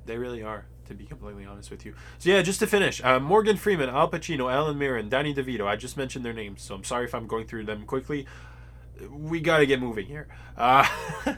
They 0.05 0.19
really 0.19 0.43
are 0.43 0.67
to 0.87 0.93
be 0.93 1.05
completely 1.05 1.45
honest 1.45 1.69
with 1.69 1.85
you. 1.85 1.93
So 2.17 2.29
yeah, 2.29 2.41
just 2.41 2.59
to 2.59 2.67
finish, 2.67 3.03
uh, 3.03 3.19
Morgan 3.19 3.57
Freeman, 3.57 3.89
Al 3.89 4.09
Pacino, 4.09 4.51
Helen 4.51 4.77
Mirren, 4.77 5.09
Danny 5.09 5.33
DeVito. 5.33 5.65
I 5.65 5.75
just 5.75 5.97
mentioned 5.97 6.25
their 6.25 6.33
names, 6.33 6.61
so 6.61 6.75
I'm 6.75 6.83
sorry 6.83 7.05
if 7.05 7.13
I'm 7.13 7.27
going 7.27 7.45
through 7.45 7.65
them 7.65 7.85
quickly. 7.85 8.25
We 9.11 9.41
gotta 9.41 9.65
get 9.65 9.79
moving 9.79 10.07
here. 10.07 10.27
Uh, 10.57 10.87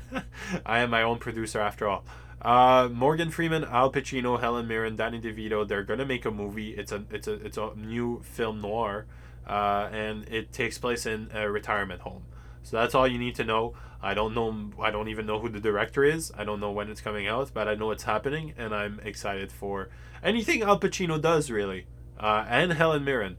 I 0.66 0.80
am 0.80 0.90
my 0.90 1.04
own 1.04 1.20
producer 1.20 1.60
after 1.60 1.88
all. 1.88 2.06
Uh, 2.42 2.88
Morgan 2.92 3.32
Freeman, 3.32 3.66
Al 3.66 3.92
Pacino, 3.92 4.40
Helen 4.40 4.68
Mirren, 4.68 4.96
Danny 4.96 5.20
DeVito. 5.20 5.68
They're 5.68 5.84
gonna 5.84 6.06
make 6.06 6.26
a 6.26 6.32
movie. 6.32 6.72
It's 6.72 6.92
a 6.92 7.04
it's 7.12 7.28
a 7.28 7.34
it's 7.34 7.58
a 7.58 7.72
new 7.76 8.22
film 8.24 8.62
noir, 8.62 9.08
uh, 9.46 9.90
and 9.92 10.26
it 10.30 10.54
takes 10.54 10.78
place 10.78 11.06
in 11.06 11.30
a 11.34 11.50
retirement 11.50 12.02
home. 12.02 12.24
So 12.70 12.78
that's 12.78 12.94
all 12.94 13.08
you 13.08 13.18
need 13.18 13.34
to 13.36 13.44
know. 13.44 13.74
I 14.00 14.14
don't 14.14 14.36
know. 14.36 14.70
I 14.80 14.92
don't 14.92 15.08
even 15.08 15.26
know 15.26 15.40
who 15.40 15.50
the 15.50 15.60
director 15.60 16.04
is. 16.04 16.32
I 16.38 16.44
don't 16.44 16.60
know 16.60 16.72
when 16.72 16.92
it's 16.92 17.02
coming 17.02 17.28
out, 17.28 17.50
but 17.52 17.68
I 17.68 17.74
know 17.74 17.90
it's 17.90 18.04
happening, 18.04 18.54
and 18.60 18.76
I'm 18.76 19.00
excited 19.04 19.52
for 19.52 19.90
anything 20.22 20.62
Al 20.62 20.80
Pacino 20.80 21.20
does 21.20 21.50
really, 21.50 21.88
uh, 22.20 22.46
and 22.48 22.74
Helen 22.74 23.04
Mirren, 23.04 23.38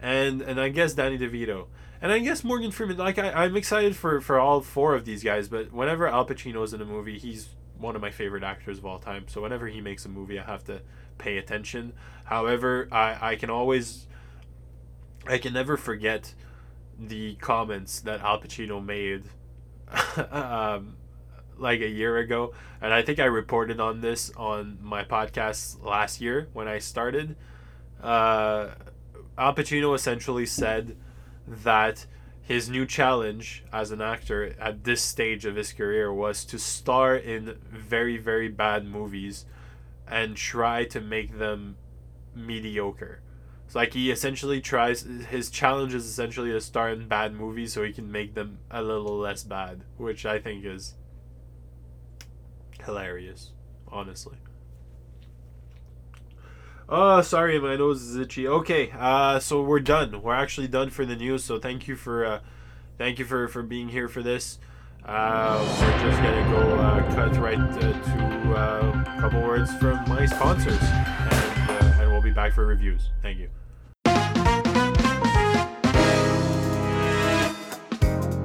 and 0.00 0.42
and 0.42 0.60
I 0.60 0.68
guess 0.68 0.94
Danny 0.94 1.18
DeVito, 1.18 1.66
and 2.00 2.12
I 2.12 2.20
guess 2.20 2.44
Morgan 2.44 2.70
Freeman. 2.70 2.98
Like 2.98 3.18
I, 3.18 3.32
I'm 3.32 3.56
excited 3.56 3.96
for 3.96 4.20
for 4.20 4.38
all 4.38 4.60
four 4.60 4.94
of 4.94 5.04
these 5.04 5.24
guys. 5.24 5.48
But 5.48 5.72
whenever 5.72 6.06
Al 6.06 6.24
Pacino 6.24 6.62
is 6.62 6.72
in 6.72 6.80
a 6.80 6.84
movie, 6.84 7.18
he's 7.18 7.48
one 7.78 7.96
of 7.96 8.00
my 8.00 8.12
favorite 8.12 8.44
actors 8.44 8.78
of 8.78 8.86
all 8.86 9.00
time. 9.00 9.24
So 9.26 9.42
whenever 9.42 9.66
he 9.66 9.80
makes 9.80 10.04
a 10.04 10.08
movie, 10.08 10.38
I 10.38 10.44
have 10.44 10.62
to 10.66 10.82
pay 11.18 11.36
attention. 11.36 11.94
However, 12.26 12.86
I 12.92 13.32
I 13.32 13.34
can 13.34 13.50
always, 13.50 14.06
I 15.26 15.38
can 15.38 15.52
never 15.52 15.76
forget 15.76 16.32
the 17.08 17.34
comments 17.36 18.00
that 18.00 18.20
Al 18.20 18.40
Pacino 18.40 18.84
made 18.84 19.24
um, 20.30 20.96
like 21.58 21.80
a 21.80 21.88
year 21.88 22.18
ago, 22.18 22.52
and 22.80 22.92
I 22.92 23.02
think 23.02 23.18
I 23.18 23.24
reported 23.24 23.80
on 23.80 24.00
this 24.00 24.30
on 24.36 24.78
my 24.80 25.04
podcast 25.04 25.84
last 25.84 26.20
year 26.20 26.48
when 26.52 26.68
I 26.68 26.78
started. 26.78 27.36
Uh, 28.02 28.70
Al 29.38 29.54
Pacino 29.54 29.94
essentially 29.94 30.46
said 30.46 30.96
that 31.46 32.06
his 32.42 32.68
new 32.68 32.84
challenge 32.84 33.64
as 33.72 33.90
an 33.92 34.02
actor 34.02 34.54
at 34.60 34.84
this 34.84 35.00
stage 35.00 35.46
of 35.46 35.56
his 35.56 35.72
career 35.72 36.12
was 36.12 36.44
to 36.44 36.58
star 36.58 37.16
in 37.16 37.56
very 37.70 38.16
very 38.16 38.48
bad 38.48 38.84
movies 38.84 39.46
and 40.06 40.36
try 40.36 40.84
to 40.84 41.00
make 41.00 41.38
them 41.38 41.76
mediocre 42.34 43.21
it's 43.72 43.74
like 43.74 43.94
he 43.94 44.10
essentially 44.10 44.60
tries 44.60 45.00
his 45.30 45.48
challenge 45.48 45.94
is 45.94 46.04
essentially 46.04 46.52
to 46.52 46.60
star 46.60 46.90
in 46.90 47.08
bad 47.08 47.32
movies 47.32 47.72
so 47.72 47.82
he 47.82 47.90
can 47.90 48.12
make 48.12 48.34
them 48.34 48.58
a 48.70 48.82
little 48.82 49.16
less 49.16 49.44
bad, 49.44 49.80
which 49.96 50.26
I 50.26 50.38
think 50.40 50.66
is 50.66 50.92
hilarious, 52.84 53.52
honestly. 53.88 54.36
Oh, 56.86 57.22
sorry, 57.22 57.58
my 57.58 57.76
nose 57.76 58.02
is 58.02 58.14
itchy. 58.14 58.46
Okay, 58.46 58.92
uh, 58.94 59.38
so 59.38 59.62
we're 59.62 59.80
done. 59.80 60.20
We're 60.20 60.34
actually 60.34 60.68
done 60.68 60.90
for 60.90 61.06
the 61.06 61.16
news. 61.16 61.42
So 61.42 61.58
thank 61.58 61.88
you 61.88 61.96
for, 61.96 62.26
uh, 62.26 62.40
thank 62.98 63.18
you 63.18 63.24
for 63.24 63.48
for 63.48 63.62
being 63.62 63.88
here 63.88 64.06
for 64.06 64.22
this. 64.22 64.58
Uh, 65.02 65.58
we're 65.80 66.10
just 66.10 66.22
gonna 66.22 66.50
go 66.50 66.74
uh, 66.78 67.14
cut 67.14 67.38
right 67.38 67.58
uh, 67.58 67.80
to 67.80 68.54
uh, 68.54 69.14
a 69.16 69.20
couple 69.22 69.40
words 69.40 69.74
from 69.76 70.06
my 70.10 70.26
sponsors, 70.26 70.78
and, 70.82 71.70
uh, 71.70 72.00
and 72.02 72.12
we'll 72.12 72.20
be 72.20 72.32
back 72.32 72.52
for 72.52 72.66
reviews. 72.66 73.08
Thank 73.22 73.38
you. 73.38 73.48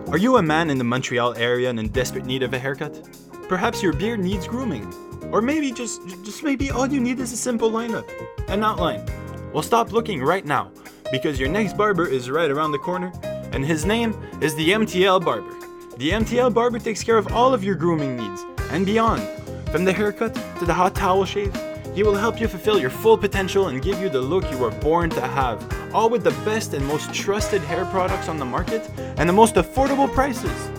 Are 0.09 0.17
you 0.17 0.37
a 0.37 0.41
man 0.41 0.69
in 0.69 0.77
the 0.77 0.85
Montreal 0.85 1.35
area 1.35 1.69
and 1.69 1.77
in 1.77 1.89
desperate 1.89 2.25
need 2.25 2.41
of 2.41 2.53
a 2.53 2.59
haircut? 2.59 3.05
Perhaps 3.49 3.83
your 3.83 3.91
beard 3.91 4.21
needs 4.21 4.47
grooming. 4.47 4.87
Or 5.33 5.41
maybe 5.41 5.69
just 5.69 6.01
just 6.23 6.43
maybe 6.43 6.71
all 6.71 6.87
you 6.87 7.01
need 7.01 7.19
is 7.19 7.33
a 7.33 7.37
simple 7.37 7.69
lineup, 7.69 8.09
an 8.47 8.63
outline. 8.63 9.05
Well, 9.51 9.63
stop 9.63 9.91
looking 9.91 10.23
right 10.23 10.45
now 10.45 10.71
because 11.11 11.37
your 11.37 11.49
next 11.49 11.75
barber 11.75 12.07
is 12.07 12.29
right 12.29 12.49
around 12.49 12.71
the 12.71 12.77
corner 12.77 13.11
and 13.51 13.65
his 13.65 13.83
name 13.83 14.15
is 14.39 14.55
the 14.55 14.69
MTL 14.69 15.25
Barber. 15.25 15.53
The 15.97 16.11
MTL 16.11 16.53
Barber 16.53 16.79
takes 16.79 17.03
care 17.03 17.17
of 17.17 17.33
all 17.33 17.53
of 17.53 17.61
your 17.61 17.75
grooming 17.75 18.15
needs 18.15 18.45
and 18.71 18.85
beyond. 18.85 19.27
From 19.71 19.83
the 19.83 19.91
haircut 19.91 20.33
to 20.59 20.65
the 20.65 20.73
hot 20.73 20.95
towel 20.95 21.25
shave, 21.25 21.53
he 21.97 22.03
will 22.03 22.13
help 22.13 22.39
you 22.39 22.47
fulfill 22.47 22.77
your 22.77 22.91
full 22.91 23.17
potential 23.17 23.69
and 23.69 23.81
give 23.81 23.99
you 23.99 24.07
the 24.07 24.21
look 24.21 24.47
you 24.51 24.57
were 24.59 24.69
born 24.69 25.09
to 25.09 25.19
have, 25.19 25.57
all 25.95 26.11
with 26.11 26.23
the 26.23 26.29
best 26.45 26.75
and 26.75 26.85
most 26.85 27.11
trusted 27.11 27.59
hair 27.63 27.85
products 27.85 28.29
on 28.29 28.37
the 28.37 28.45
market 28.45 28.87
and 29.17 29.27
the 29.27 29.33
most 29.33 29.55
affordable 29.55 30.07
prices. 30.13 30.69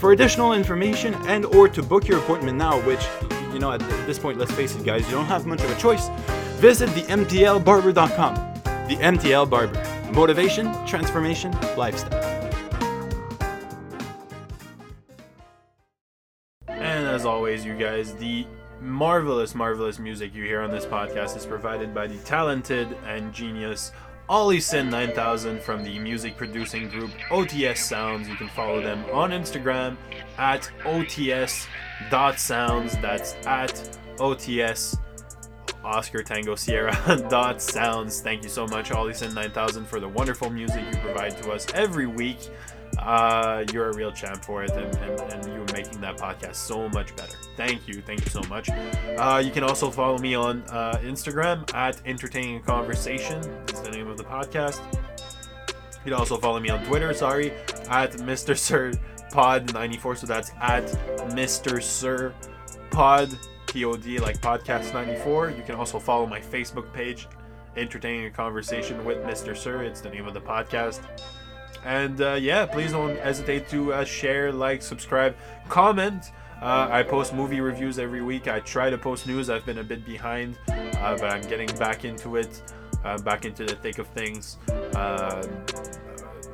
For 0.00 0.10
additional 0.10 0.54
information 0.54 1.14
and 1.28 1.44
or 1.44 1.68
to 1.68 1.84
book 1.84 2.08
your 2.08 2.18
appointment 2.18 2.58
now, 2.58 2.80
which 2.80 3.06
you 3.52 3.60
know 3.60 3.70
at 3.70 3.78
this 4.08 4.18
point 4.18 4.38
let's 4.38 4.50
face 4.50 4.74
it 4.74 4.84
guys, 4.84 5.04
you 5.06 5.12
don't 5.12 5.26
have 5.26 5.46
much 5.46 5.62
of 5.62 5.70
a 5.70 5.80
choice, 5.80 6.08
visit 6.56 6.90
the 6.96 7.02
mtlbarber.com. 7.02 8.34
The 8.88 8.96
MTL 8.96 9.48
Barber. 9.48 10.10
Motivation, 10.12 10.72
transformation, 10.84 11.52
lifestyle. 11.76 12.24
And 16.66 17.06
as 17.06 17.24
always, 17.24 17.64
you 17.64 17.76
guys, 17.76 18.16
the 18.16 18.44
marvelous, 18.80 19.54
marvelous 19.54 19.98
music 19.98 20.34
you 20.34 20.44
hear 20.44 20.60
on 20.60 20.70
this 20.70 20.84
podcast 20.86 21.36
is 21.36 21.46
provided 21.46 21.94
by 21.94 22.06
the 22.06 22.18
talented 22.18 22.96
and 23.06 23.32
genius 23.32 23.92
Ollie 24.28 24.60
Sin 24.60 24.90
9000 24.90 25.62
from 25.62 25.84
the 25.84 25.98
music 25.98 26.36
producing 26.36 26.88
group 26.88 27.10
OTS 27.30 27.78
Sounds. 27.78 28.28
You 28.28 28.34
can 28.34 28.48
follow 28.48 28.82
them 28.82 29.04
on 29.12 29.30
Instagram 29.30 29.96
at 30.36 30.68
OTS.sounds. 30.82 31.58
That's 32.98 33.34
at 33.46 33.98
OTS 34.18 34.98
Oscar 35.84 36.22
Tango 36.22 36.56
Sierra 36.56 36.92
dot 37.30 37.62
sounds. 37.62 38.20
Thank 38.20 38.42
you 38.42 38.48
so 38.48 38.66
much, 38.66 38.90
Ollie 38.90 39.14
Sin 39.14 39.32
9000, 39.32 39.86
for 39.86 40.00
the 40.00 40.08
wonderful 40.08 40.50
music 40.50 40.84
you 40.92 40.98
provide 40.98 41.40
to 41.42 41.52
us 41.52 41.66
every 41.74 42.06
week. 42.06 42.50
Uh, 43.06 43.64
you're 43.72 43.90
a 43.90 43.94
real 43.94 44.10
champ 44.10 44.44
for 44.44 44.64
it, 44.64 44.72
and, 44.72 44.96
and, 44.96 45.20
and 45.32 45.46
you're 45.46 45.72
making 45.72 46.00
that 46.00 46.16
podcast 46.16 46.56
so 46.56 46.88
much 46.88 47.14
better. 47.14 47.36
Thank 47.56 47.86
you, 47.86 48.02
thank 48.02 48.24
you 48.24 48.30
so 48.30 48.42
much. 48.48 48.68
Uh, 49.16 49.40
you 49.44 49.52
can 49.52 49.62
also 49.62 49.90
follow 49.90 50.18
me 50.18 50.34
on 50.34 50.62
uh, 50.70 50.98
Instagram 51.02 51.72
at 51.72 52.00
Entertaining 52.04 52.62
Conversation. 52.62 53.38
Is 53.72 53.80
the 53.80 53.90
name 53.92 54.08
of 54.08 54.16
the 54.16 54.24
podcast. 54.24 54.82
You 55.68 56.12
can 56.12 56.14
also 56.14 56.36
follow 56.36 56.58
me 56.58 56.68
on 56.68 56.84
Twitter. 56.84 57.14
Sorry, 57.14 57.52
at 57.88 58.12
Mr. 58.14 58.58
Sir 58.58 58.92
Pod 59.30 59.72
94. 59.72 60.16
So 60.16 60.26
that's 60.26 60.50
at 60.60 60.86
Mr. 61.30 61.80
Sir 61.80 62.34
Pod 62.90 63.30
Pod 63.66 64.06
like 64.06 64.40
Podcast 64.40 64.94
94. 64.94 65.50
You 65.50 65.62
can 65.62 65.74
also 65.74 65.98
follow 65.98 66.26
my 66.26 66.40
Facebook 66.40 66.92
page, 66.92 67.28
Entertaining 67.76 68.26
a 68.26 68.30
Conversation 68.30 69.04
with 69.04 69.18
Mr. 69.18 69.56
Sir. 69.56 69.82
It's 69.82 70.00
the 70.00 70.08
name 70.10 70.26
of 70.26 70.34
the 70.34 70.40
podcast. 70.40 71.00
And 71.84 72.20
uh, 72.20 72.34
yeah, 72.34 72.66
please 72.66 72.92
don't 72.92 73.18
hesitate 73.18 73.68
to 73.70 73.92
uh, 73.92 74.04
share, 74.04 74.52
like, 74.52 74.82
subscribe, 74.82 75.36
comment. 75.68 76.32
Uh, 76.60 76.88
I 76.90 77.02
post 77.02 77.34
movie 77.34 77.60
reviews 77.60 77.98
every 77.98 78.22
week. 78.22 78.48
I 78.48 78.60
try 78.60 78.88
to 78.88 78.96
post 78.96 79.26
news. 79.26 79.50
I've 79.50 79.66
been 79.66 79.78
a 79.78 79.84
bit 79.84 80.06
behind, 80.06 80.58
uh, 80.68 81.16
but 81.18 81.24
I'm 81.24 81.42
getting 81.42 81.68
back 81.76 82.04
into 82.04 82.36
it, 82.36 82.62
uh, 83.04 83.18
back 83.18 83.44
into 83.44 83.64
the 83.64 83.76
thick 83.76 83.98
of 83.98 84.06
things 84.08 84.56
uh, 84.94 85.46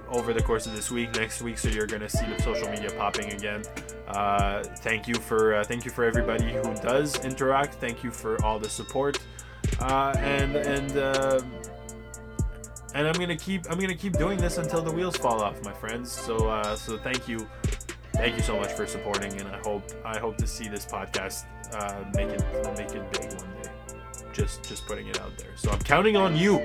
over 0.09 0.33
the 0.33 0.43
course 0.43 0.67
of 0.67 0.75
this 0.75 0.91
week, 0.91 1.15
next 1.15 1.41
week. 1.41 1.57
So 1.57 1.69
you're 1.69 1.87
gonna 1.87 2.09
see 2.09 2.27
the 2.27 2.43
social 2.43 2.69
media 2.69 2.91
popping 2.99 3.33
again. 3.33 3.63
Thank 4.79 5.07
you 5.07 5.15
for 5.15 5.63
thank 5.65 5.85
you 5.85 5.93
for 5.93 6.05
everybody 6.05 6.53
who 6.53 6.75
does 6.83 7.25
interact. 7.25 7.75
Thank 7.75 8.03
you 8.03 8.11
for 8.11 8.43
all 8.45 8.59
the 8.59 8.69
support, 8.69 9.21
and 9.81 10.57
and 10.57 11.43
and 12.95 13.07
I'm 13.07 13.15
gonna 13.15 13.37
keep 13.37 13.71
I'm 13.71 13.79
gonna 13.79 13.95
keep 13.95 14.15
doing 14.15 14.39
this 14.39 14.59
until 14.59 14.83
the 14.83 14.93
wheels 14.93 15.17
fall 15.17 15.43
off, 15.43 15.63
my 15.65 15.73
friends. 15.73 16.11
So 16.11 16.49
uh, 16.49 16.77
so 16.77 16.99
thank 16.99 17.29
you, 17.29 17.47
thank 18.13 18.37
you 18.37 18.43
so 18.43 18.59
much 18.59 18.73
for 18.73 18.87
supporting, 18.87 19.33
and 19.41 19.49
I 19.49 19.59
hope 19.59 19.83
I 20.05 20.19
hope 20.19 20.37
to 20.39 20.47
see 20.47 20.69
this 20.69 20.85
podcast 20.85 21.45
uh, 21.75 22.05
make 22.15 22.29
it 22.29 22.43
make 22.77 22.91
it 22.95 23.13
big 23.13 23.41
one 23.41 23.53
day. 23.63 23.71
Just 24.33 24.63
just 24.65 24.87
putting 24.87 25.09
it 25.09 25.21
out 25.21 25.37
there. 25.39 25.57
So 25.57 25.71
I'm 25.71 25.81
counting 25.81 26.17
on 26.17 26.37
you. 26.37 26.59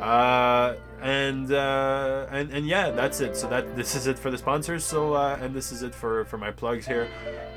Uh, 0.00 0.76
and 1.02 1.52
uh, 1.52 2.26
and 2.30 2.50
and 2.50 2.66
yeah, 2.66 2.90
that's 2.90 3.20
it. 3.20 3.36
So 3.36 3.48
that 3.48 3.76
this 3.76 3.94
is 3.94 4.06
it 4.06 4.18
for 4.18 4.30
the 4.30 4.38
sponsors. 4.38 4.84
So 4.84 5.14
uh, 5.14 5.38
and 5.40 5.54
this 5.54 5.70
is 5.70 5.82
it 5.82 5.94
for 5.94 6.24
for 6.24 6.38
my 6.38 6.50
plugs 6.50 6.86
here. 6.86 7.08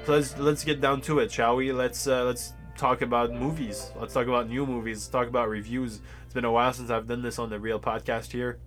Let's 0.05 0.37
let's 0.37 0.63
get 0.63 0.81
down 0.81 1.01
to 1.01 1.19
it, 1.19 1.31
shall 1.31 1.55
we? 1.55 1.71
Let's 1.71 2.07
uh, 2.07 2.25
let's 2.25 2.53
talk 2.77 3.01
about 3.01 3.33
movies. 3.33 3.91
Let's 3.99 4.13
talk 4.13 4.27
about 4.27 4.47
new 4.47 4.65
movies. 4.65 4.97
Let's 4.97 5.07
talk 5.07 5.27
about 5.27 5.49
reviews. 5.49 5.99
It's 6.25 6.33
been 6.33 6.45
a 6.45 6.51
while 6.51 6.71
since 6.71 6.89
I've 6.89 7.07
done 7.07 7.21
this 7.21 7.39
on 7.39 7.49
the 7.49 7.59
real 7.59 7.79
podcast 7.79 8.31
here. 8.31 8.59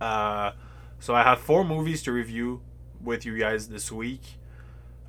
Uh, 0.00 0.52
so 0.98 1.14
I 1.14 1.22
have 1.22 1.40
four 1.40 1.64
movies 1.64 2.02
to 2.04 2.12
review 2.12 2.62
with 3.02 3.26
you 3.26 3.38
guys 3.38 3.68
this 3.68 3.92
week. 3.92 4.22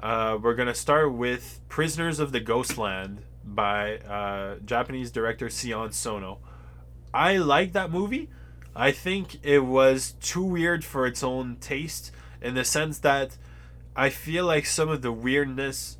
Uh, 0.01 0.37
we're 0.41 0.55
gonna 0.55 0.75
start 0.75 1.13
with 1.13 1.61
Prisoners 1.69 2.19
of 2.19 2.31
the 2.31 2.41
Ghostland 2.41 3.21
by 3.43 3.97
uh, 3.99 4.57
Japanese 4.65 5.09
director 5.09 5.49
Sion 5.49 5.91
Sono. 5.93 6.39
I 7.13 7.37
like 7.37 7.71
that 7.73 7.91
movie. 7.91 8.29
I 8.75 8.91
think 8.91 9.39
it 9.41 9.59
was 9.59 10.15
too 10.21 10.43
weird 10.43 10.83
for 10.83 11.07
its 11.07 11.23
own 11.23 11.55
taste 11.61 12.11
in 12.41 12.55
the 12.55 12.65
sense 12.65 12.99
that 12.99 13.37
I 13.95 14.09
feel 14.09 14.45
like 14.45 14.65
some 14.65 14.89
of 14.89 15.01
the 15.01 15.13
weirdness 15.13 15.97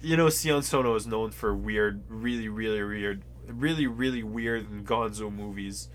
you 0.00 0.16
know 0.16 0.30
Sion 0.30 0.62
Sono 0.62 0.94
is 0.94 1.06
known 1.06 1.30
for 1.30 1.54
weird, 1.54 2.02
really 2.08 2.48
really 2.48 2.82
weird, 2.82 3.22
really 3.46 3.86
really 3.86 4.22
weird 4.22 4.70
and 4.70 4.86
gonzo 4.86 5.32
movies. 5.32 5.88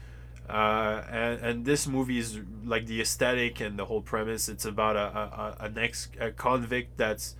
Uh, 0.47 1.03
and, 1.09 1.41
and 1.41 1.65
this 1.65 1.87
movie 1.87 2.19
is 2.19 2.39
like 2.63 2.85
the 2.85 3.01
aesthetic 3.01 3.59
and 3.59 3.79
the 3.79 3.85
whole 3.85 4.01
premise. 4.01 4.47
It's 4.47 4.65
about 4.65 4.95
a, 4.95 4.99
a, 4.99 5.55
a 5.61 5.65
an 5.65 5.77
ex 5.77 6.09
a 6.19 6.31
convict 6.31 6.97
that's 6.97 7.35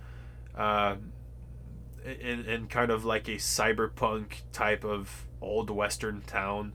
uh, 0.56 0.96
in, 2.04 2.44
in 2.44 2.66
kind 2.66 2.90
of 2.90 3.04
like 3.04 3.28
a 3.28 3.36
cyberpunk 3.36 4.42
type 4.52 4.84
of 4.84 5.26
old 5.40 5.70
western 5.70 6.22
town 6.22 6.72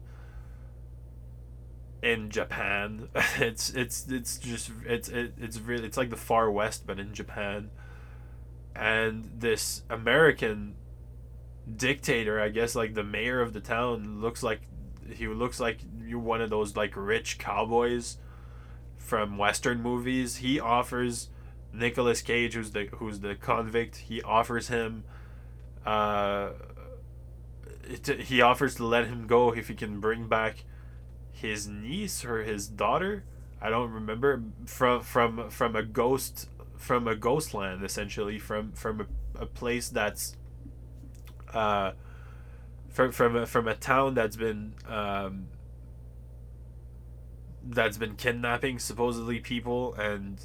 in 2.01 2.29
Japan. 2.29 3.09
It's 3.37 3.69
it's 3.71 4.07
it's 4.07 4.37
just 4.37 4.71
it's 4.85 5.09
it, 5.09 5.33
it's 5.37 5.59
really 5.59 5.85
it's 5.85 5.97
like 5.97 6.09
the 6.09 6.17
far 6.17 6.49
west 6.51 6.85
but 6.85 6.99
in 6.99 7.13
Japan. 7.13 7.69
And 8.75 9.29
this 9.37 9.83
American 9.89 10.75
dictator, 11.75 12.39
I 12.39 12.49
guess 12.49 12.75
like 12.75 12.93
the 12.93 13.03
mayor 13.03 13.41
of 13.41 13.53
the 13.53 13.59
town 13.59 14.21
looks 14.21 14.43
like 14.43 14.61
he 15.13 15.27
looks 15.27 15.59
like 15.59 15.79
you're 16.05 16.19
one 16.19 16.41
of 16.41 16.49
those 16.49 16.75
like 16.75 16.93
rich 16.95 17.37
cowboys 17.37 18.17
from 18.97 19.37
western 19.37 19.81
movies. 19.81 20.37
He 20.37 20.59
offers 20.59 21.29
Nicolas 21.73 22.21
Cage 22.21 22.53
who's 22.53 22.71
the 22.71 22.85
who's 22.93 23.19
the 23.19 23.35
convict, 23.35 23.97
he 23.97 24.21
offers 24.21 24.67
him 24.69 25.03
uh 25.85 26.51
he 28.19 28.41
offers 28.41 28.75
to 28.75 28.85
let 28.85 29.07
him 29.07 29.27
go 29.27 29.53
if 29.53 29.67
he 29.67 29.73
can 29.73 29.99
bring 29.99 30.27
back 30.27 30.63
his 31.31 31.67
niece 31.67 32.23
or 32.23 32.43
his 32.43 32.67
daughter 32.67 33.23
i 33.59 33.69
don't 33.69 33.91
remember 33.91 34.43
from 34.65 35.01
from 35.01 35.49
from 35.49 35.75
a 35.75 35.81
ghost 35.81 36.47
from 36.81 37.07
a 37.07 37.15
ghost 37.15 37.53
land 37.53 37.83
essentially 37.83 38.39
from 38.39 38.71
from 38.73 39.01
a, 39.01 39.43
a 39.43 39.45
place 39.45 39.89
that's 39.89 40.35
uh 41.53 41.91
from 42.89 43.11
from 43.11 43.35
a, 43.35 43.45
from 43.45 43.67
a 43.67 43.75
town 43.75 44.13
that's 44.13 44.35
been 44.35 44.73
um 44.87 45.47
that's 47.63 47.97
been 47.97 48.15
kidnapping 48.15 48.79
supposedly 48.79 49.39
people 49.39 49.93
and 49.93 50.39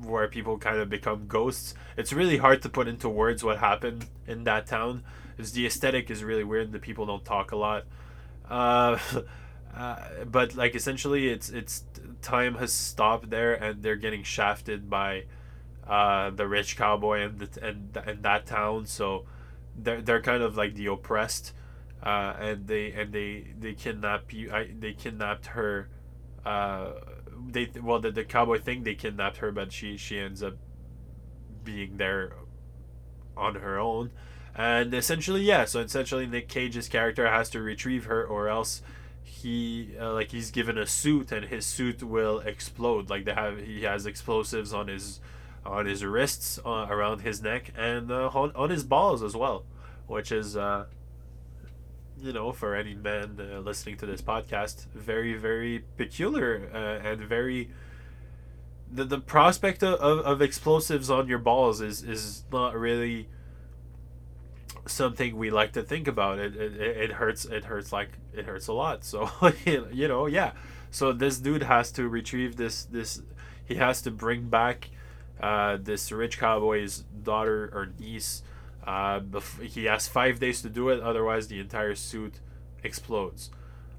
where 0.00 0.28
people 0.28 0.56
kind 0.58 0.78
of 0.78 0.88
become 0.88 1.26
ghosts. 1.26 1.74
It's 1.96 2.12
really 2.12 2.36
hard 2.36 2.62
to 2.62 2.68
put 2.68 2.86
into 2.86 3.08
words 3.08 3.42
what 3.42 3.58
happened 3.58 4.06
in 4.28 4.44
that 4.44 4.68
town. 4.68 5.02
Because 5.36 5.50
the 5.50 5.66
aesthetic 5.66 6.08
is 6.08 6.22
really 6.22 6.44
weird 6.44 6.70
the 6.70 6.78
people 6.78 7.04
don't 7.06 7.24
talk 7.24 7.50
a 7.50 7.56
lot. 7.56 7.84
Uh 8.48 8.98
Uh, 9.78 10.24
but 10.24 10.56
like 10.56 10.74
essentially, 10.74 11.28
it's 11.28 11.50
it's 11.50 11.84
time 12.20 12.56
has 12.56 12.72
stopped 12.72 13.30
there, 13.30 13.54
and 13.54 13.82
they're 13.82 13.96
getting 13.96 14.24
shafted 14.24 14.90
by 14.90 15.24
uh, 15.88 16.30
the 16.30 16.46
rich 16.46 16.76
cowboy 16.76 17.20
and 17.20 17.38
the, 17.38 17.66
and 17.66 17.96
and 17.96 18.22
that 18.22 18.46
town. 18.46 18.86
So 18.86 19.24
they're 19.76 20.02
they're 20.02 20.22
kind 20.22 20.42
of 20.42 20.56
like 20.56 20.74
the 20.74 20.86
oppressed, 20.86 21.54
uh, 22.02 22.34
and 22.38 22.66
they 22.66 22.92
and 22.92 23.12
they 23.12 23.54
they 23.58 23.74
kidnap 23.74 24.32
you. 24.32 24.52
I, 24.52 24.70
they 24.78 24.92
kidnapped 24.92 25.46
her. 25.46 25.88
Uh, 26.44 26.92
they 27.48 27.70
well 27.82 28.00
the, 28.00 28.10
the 28.10 28.24
cowboy 28.24 28.58
think 28.58 28.84
they 28.84 28.94
kidnapped 28.94 29.38
her, 29.38 29.50
but 29.50 29.72
she 29.72 29.96
she 29.96 30.18
ends 30.18 30.42
up 30.42 30.54
being 31.64 31.96
there 31.96 32.34
on 33.36 33.56
her 33.56 33.78
own. 33.78 34.10
And 34.54 34.92
essentially, 34.92 35.42
yeah. 35.42 35.64
So 35.64 35.80
essentially, 35.80 36.26
Nick 36.26 36.48
Cage's 36.48 36.88
character 36.88 37.28
has 37.30 37.48
to 37.50 37.60
retrieve 37.60 38.04
her, 38.06 38.24
or 38.24 38.48
else 38.48 38.82
he 39.22 39.94
uh, 40.00 40.12
like 40.12 40.30
he's 40.32 40.50
given 40.50 40.76
a 40.76 40.86
suit 40.86 41.30
and 41.30 41.46
his 41.46 41.64
suit 41.64 42.02
will 42.02 42.40
explode 42.40 43.10
like 43.10 43.24
they 43.24 43.34
have 43.34 43.58
he 43.58 43.82
has 43.82 44.06
explosives 44.06 44.72
on 44.72 44.88
his 44.88 45.20
on 45.64 45.86
his 45.86 46.04
wrists 46.04 46.58
uh, 46.64 46.86
around 46.88 47.20
his 47.20 47.42
neck 47.42 47.72
and 47.76 48.10
uh, 48.10 48.28
on, 48.28 48.52
on 48.54 48.70
his 48.70 48.84
balls 48.84 49.22
as 49.22 49.36
well 49.36 49.64
which 50.06 50.32
is 50.32 50.56
uh 50.56 50.86
you 52.20 52.32
know 52.32 52.52
for 52.52 52.74
any 52.74 52.94
man 52.94 53.38
uh, 53.38 53.58
listening 53.58 53.96
to 53.96 54.06
this 54.06 54.22
podcast 54.22 54.86
very 54.94 55.34
very 55.34 55.84
peculiar 55.96 56.70
uh, 56.74 57.06
and 57.06 57.20
very 57.20 57.70
the, 58.90 59.04
the 59.04 59.18
prospect 59.18 59.82
of, 59.82 60.00
of, 60.00 60.18
of 60.20 60.42
explosives 60.42 61.10
on 61.10 61.28
your 61.28 61.38
balls 61.38 61.80
is 61.80 62.02
is 62.02 62.44
not 62.50 62.74
really 62.74 63.28
something 64.86 65.36
we 65.36 65.50
like 65.50 65.72
to 65.72 65.82
think 65.82 66.08
about. 66.08 66.38
It, 66.38 66.56
it 66.56 66.80
it 66.80 67.12
hurts. 67.12 67.44
It 67.44 67.64
hurts 67.64 67.92
like 67.92 68.10
it 68.32 68.46
hurts 68.46 68.68
a 68.68 68.72
lot. 68.72 69.04
So 69.04 69.30
you 69.64 70.08
know, 70.08 70.26
yeah. 70.26 70.52
So 70.90 71.12
this 71.12 71.38
dude 71.38 71.62
has 71.62 71.92
to 71.92 72.08
retrieve 72.08 72.56
this 72.56 72.84
this. 72.84 73.22
He 73.64 73.74
has 73.74 74.00
to 74.02 74.10
bring 74.10 74.48
back 74.48 74.90
uh, 75.40 75.78
this 75.80 76.10
rich 76.12 76.38
cowboy's 76.38 77.04
daughter 77.22 77.70
or 77.72 77.90
niece. 77.98 78.42
Uh, 78.84 79.20
bef- 79.20 79.62
he 79.62 79.84
has 79.84 80.08
five 80.08 80.40
days 80.40 80.62
to 80.62 80.68
do 80.68 80.88
it. 80.88 81.00
Otherwise, 81.00 81.48
the 81.48 81.60
entire 81.60 81.94
suit 81.94 82.34
explodes. 82.82 83.50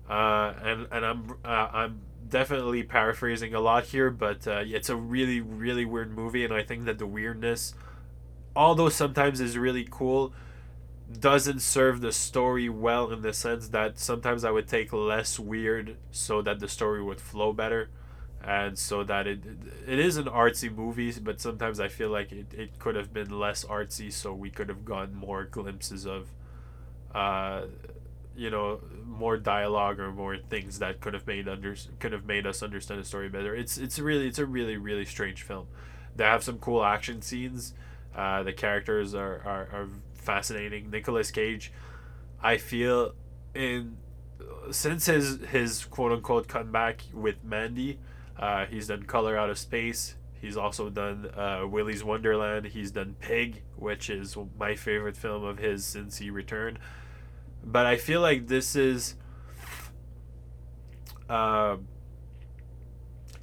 Uh, 0.09 0.53
and 0.63 0.87
and 0.91 1.05
I'm 1.05 1.31
uh, 1.45 1.69
I'm 1.71 2.01
definitely 2.27 2.83
paraphrasing 2.83 3.53
a 3.53 3.59
lot 3.59 3.85
here, 3.85 4.09
but 4.09 4.47
uh, 4.47 4.63
it's 4.65 4.89
a 4.89 4.95
really 4.95 5.39
really 5.39 5.85
weird 5.85 6.11
movie, 6.11 6.43
and 6.43 6.53
I 6.53 6.63
think 6.63 6.85
that 6.85 6.97
the 6.97 7.05
weirdness, 7.05 7.75
although 8.55 8.89
sometimes 8.89 9.39
is 9.39 9.57
really 9.57 9.87
cool, 9.89 10.33
doesn't 11.11 11.59
serve 11.59 12.01
the 12.01 12.11
story 12.11 12.69
well 12.69 13.11
in 13.11 13.21
the 13.21 13.33
sense 13.33 13.69
that 13.69 13.99
sometimes 13.99 14.43
I 14.43 14.51
would 14.51 14.67
take 14.67 14.91
less 14.91 15.39
weird 15.39 15.97
so 16.11 16.41
that 16.41 16.59
the 16.59 16.67
story 16.67 17.03
would 17.03 17.21
flow 17.21 17.53
better 17.53 17.89
and 18.43 18.77
so 18.77 19.03
that 19.03 19.27
it 19.27 19.41
it 19.87 19.99
is 19.99 20.17
an 20.17 20.25
artsy 20.25 20.73
movie 20.73 21.11
but 21.21 21.41
sometimes 21.41 21.79
I 21.79 21.87
feel 21.89 22.09
like 22.09 22.31
it, 22.31 22.53
it 22.53 22.79
could 22.79 22.95
have 22.95 23.13
been 23.13 23.37
less 23.37 23.65
artsy 23.65 24.11
so 24.11 24.33
we 24.33 24.49
could 24.49 24.69
have 24.69 24.85
gotten 24.85 25.15
more 25.15 25.43
glimpses 25.43 26.05
of 26.05 26.29
uh 27.13 27.63
you 28.39 28.49
know 28.49 28.79
more 29.05 29.37
dialogue 29.37 29.99
or 29.99 30.11
more 30.11 30.37
things 30.37 30.79
that 30.79 31.01
could 31.01 31.13
have 31.13 31.27
made 31.27 31.47
under 31.49 31.75
could 31.99 32.13
have 32.13 32.25
made 32.25 32.47
us 32.47 32.63
understand 32.63 33.01
the 33.01 33.05
story 33.05 33.27
better. 33.27 33.53
It's 33.53 33.77
it's 33.77 33.99
really 33.99 34.27
it's 34.27 34.39
a 34.39 34.45
really 34.45 34.77
really 34.77 35.03
strange 35.05 35.43
film. 35.43 35.67
They 36.15 36.23
have 36.23 36.43
some 36.43 36.57
cool 36.57 36.83
action 36.83 37.21
scenes. 37.21 37.73
Uh, 38.15 38.43
the 38.43 38.53
characters 38.53 39.13
are, 39.13 39.41
are, 39.45 39.67
are 39.71 39.89
fascinating. 40.13 40.89
Nicolas 40.89 41.31
Cage, 41.31 41.71
I 42.41 42.57
feel 42.57 43.13
in 43.53 43.97
since 44.71 45.07
his 45.07 45.39
his 45.49 45.83
quote 45.85 46.13
unquote 46.13 46.47
comeback 46.47 47.03
with 47.13 47.43
Mandy, 47.43 47.99
uh, 48.39 48.65
he's 48.65 48.87
done 48.87 49.03
Color 49.03 49.37
Out 49.37 49.49
of 49.49 49.59
Space. 49.59 50.15
He's 50.41 50.55
also 50.55 50.89
done 50.89 51.29
uh, 51.35 51.67
Willy's 51.67 52.03
Wonderland. 52.03 52.67
He's 52.67 52.91
done 52.91 53.15
Pig, 53.19 53.61
which 53.75 54.09
is 54.09 54.37
my 54.57 54.75
favorite 54.75 55.17
film 55.17 55.43
of 55.43 55.57
his 55.57 55.85
since 55.85 56.17
he 56.17 56.29
returned. 56.29 56.79
But 57.63 57.85
I 57.85 57.97
feel 57.97 58.21
like 58.21 58.47
this 58.47 58.75
is. 58.77 59.15
Uh, 61.29 61.77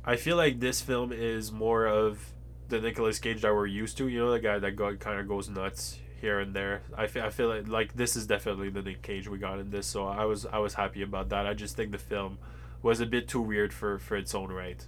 I 0.05 0.17
feel 0.17 0.37
like 0.37 0.61
this 0.61 0.81
film 0.81 1.13
is 1.13 1.53
more 1.53 1.87
of 1.87 2.33
the 2.69 2.81
Nicolas 2.81 3.19
Cage 3.19 3.43
that 3.43 3.55
we're 3.55 3.67
used 3.67 3.99
to. 3.99 4.09
You 4.09 4.21
know, 4.21 4.33
the 4.33 4.41
guy 4.41 4.59
that 4.59 4.73
go, 4.73 4.97
kind 4.97 5.21
of 5.21 5.29
goes 5.29 5.51
nuts 5.51 5.99
here 6.21 6.41
and 6.41 6.55
there. 6.55 6.83
I 6.97 7.07
feel, 7.07 7.25
I 7.25 7.31
feel 7.31 7.49
like, 7.49 7.69
like 7.69 7.95
this 7.95 8.17
is 8.17 8.27
definitely 8.27 8.71
the 8.71 8.81
Nick 8.81 9.03
Cage 9.03 9.29
we 9.29 9.37
got 9.37 9.59
in 9.59 9.71
this, 9.71 9.87
so 9.87 10.07
I 10.07 10.25
was 10.25 10.47
I 10.47 10.59
was 10.59 10.73
happy 10.73 11.03
about 11.03 11.29
that. 11.29 11.47
I 11.47 11.53
just 11.53 11.77
think 11.77 11.93
the 11.93 11.99
film 11.99 12.39
was 12.83 13.01
a 13.01 13.07
bit 13.07 13.29
too 13.29 13.41
weird 13.41 13.73
for 13.73 13.99
for 13.99 14.17
its 14.17 14.35
own 14.35 14.51
right. 14.53 14.87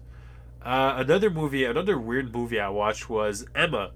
Uh, 0.61 0.95
another 0.97 1.31
movie, 1.31 1.65
another 1.65 1.99
weird 1.99 2.35
movie 2.35 2.61
I 2.61 2.69
watched 2.69 3.09
was 3.09 3.47
Ema, 3.57 3.93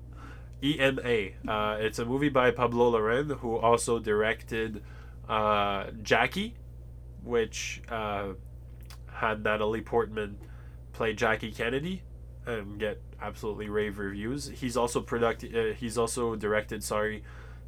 E 0.63 0.79
M 0.79 1.01
A. 1.05 1.35
Uh, 1.47 1.77
it's 1.81 1.99
a 1.99 2.05
movie 2.05 2.29
by 2.29 2.51
Pablo 2.53 2.93
Larraín, 2.93 3.39
who 3.39 3.57
also 3.57 3.99
directed 3.99 4.83
uh, 5.29 5.87
Jackie, 6.03 6.55
which 7.25 7.83
uh, 7.89 8.35
had 9.13 9.43
Natalie 9.43 9.81
Portman 9.81 10.39
play 10.93 11.13
Jackie 11.13 11.51
Kennedy 11.51 12.03
and 12.47 12.79
get 12.79 13.01
absolutely 13.21 13.69
rave 13.69 13.99
reviews. 13.99 14.49
He's 14.49 14.77
also 14.77 15.01
product. 15.01 15.45
Uh, 15.45 15.75
he's 15.75 15.99
also 15.99 16.37
directed. 16.37 16.85
Sorry, 16.85 17.25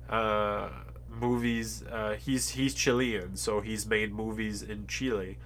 uh, 0.08 0.68
movies. 1.08 1.82
Uh, 1.82 2.14
he's 2.14 2.50
he's 2.50 2.74
Chilean, 2.74 3.36
so 3.36 3.60
he's 3.60 3.86
made 3.86 4.14
movies 4.14 4.62
in 4.62 4.86
Chile. 4.86 5.38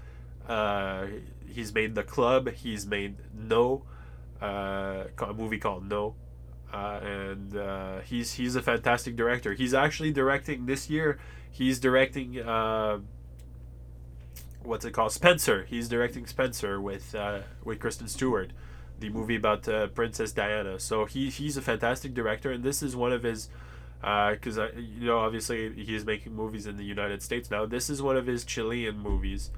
Uh, 0.49 1.07
he's 1.47 1.75
made 1.75 1.95
The 1.95 2.03
Club. 2.03 2.51
He's 2.51 2.87
made 2.87 3.17
No, 3.35 3.85
uh, 4.41 5.05
a 5.19 5.35
movie 5.35 5.59
called 5.59 5.89
No, 5.89 6.15
uh, 6.73 7.01
and 7.03 7.57
uh, 7.57 8.01
he's 8.01 8.35
he's 8.35 8.57
a 8.57 8.63
fantastic 8.63 9.17
director. 9.17 9.53
He's 9.53 9.75
actually 9.75 10.13
directing 10.13 10.67
this 10.67 10.89
year. 10.89 11.19
He's 11.51 11.79
directing. 11.79 12.41
Uh, 12.41 13.01
what's 14.63 14.85
it 14.85 14.93
called? 14.93 15.13
Spencer. 15.13 15.65
He's 15.65 15.89
directing 15.89 16.27
Spencer 16.27 16.81
with 16.81 17.15
uh, 17.15 17.41
with 17.65 17.79
Kristen 17.79 18.09
Stewart 18.09 18.53
the 19.01 19.11
movie 19.11 19.37
about 19.37 19.63
Princess 19.95 20.33
Diana. 20.33 20.81
So 20.81 21.05
he 21.05 21.31
he's 21.31 21.57
a 21.57 21.63
fantastic 21.63 22.15
director, 22.15 22.51
and 22.51 22.65
this 22.65 22.83
is 22.83 22.97
one 22.97 23.13
of 23.13 23.23
his 23.23 23.49
because 24.01 24.59
uh, 24.59 24.71
you 24.77 25.07
know 25.07 25.19
obviously 25.19 25.73
he's 25.73 26.05
making 26.05 26.35
movies 26.35 26.67
in 26.67 26.77
the 26.77 26.85
United 26.85 27.23
States 27.23 27.51
now. 27.51 27.67
This 27.67 27.91
is 27.91 28.01
one 28.01 28.17
of 28.17 28.27
his 28.27 28.45
Chilean 28.45 28.99
movies 28.99 29.51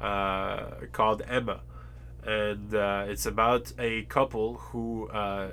uh, 0.00 0.86
called 0.92 1.22
Ema, 1.30 1.60
and 2.24 2.74
uh, 2.74 3.04
it's 3.06 3.26
about 3.26 3.72
a 3.78 4.02
couple 4.02 4.54
who 4.54 5.08
uh, 5.08 5.50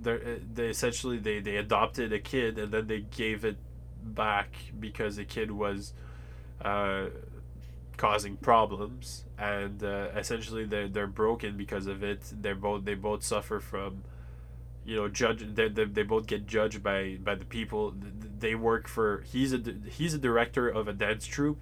they 0.00 0.38
they 0.52 0.68
essentially 0.68 1.18
they 1.18 1.40
they 1.40 1.56
adopted 1.56 2.12
a 2.12 2.18
kid 2.18 2.58
and 2.58 2.72
then 2.72 2.86
they 2.86 3.00
gave 3.00 3.44
it 3.44 3.56
back 4.02 4.54
because 4.78 5.16
the 5.16 5.24
kid 5.24 5.50
was 5.50 5.92
uh, 6.62 7.06
causing 7.96 8.36
problems. 8.36 9.24
And 9.38 9.82
uh, 9.82 10.08
essentially 10.16 10.64
they're, 10.64 10.88
they're 10.88 11.06
broken 11.06 11.56
because 11.56 11.86
of 11.86 12.02
it. 12.02 12.22
They're 12.32 12.54
both 12.54 12.84
they 12.84 12.94
both 12.94 13.22
suffer 13.22 13.60
from 13.60 14.04
you 14.84 14.96
know 14.96 15.08
judge 15.08 15.44
they, 15.54 15.68
they, 15.68 15.84
they 15.84 16.02
both 16.02 16.26
get 16.26 16.46
judged 16.46 16.82
by 16.82 17.18
by 17.22 17.34
the 17.34 17.44
people. 17.44 17.94
They 18.38 18.54
work 18.54 18.88
for 18.88 19.24
he's 19.30 19.52
a 19.52 19.60
he's 19.90 20.14
a 20.14 20.18
director 20.18 20.68
of 20.68 20.88
a 20.88 20.92
dance 20.92 21.26
troupe 21.26 21.60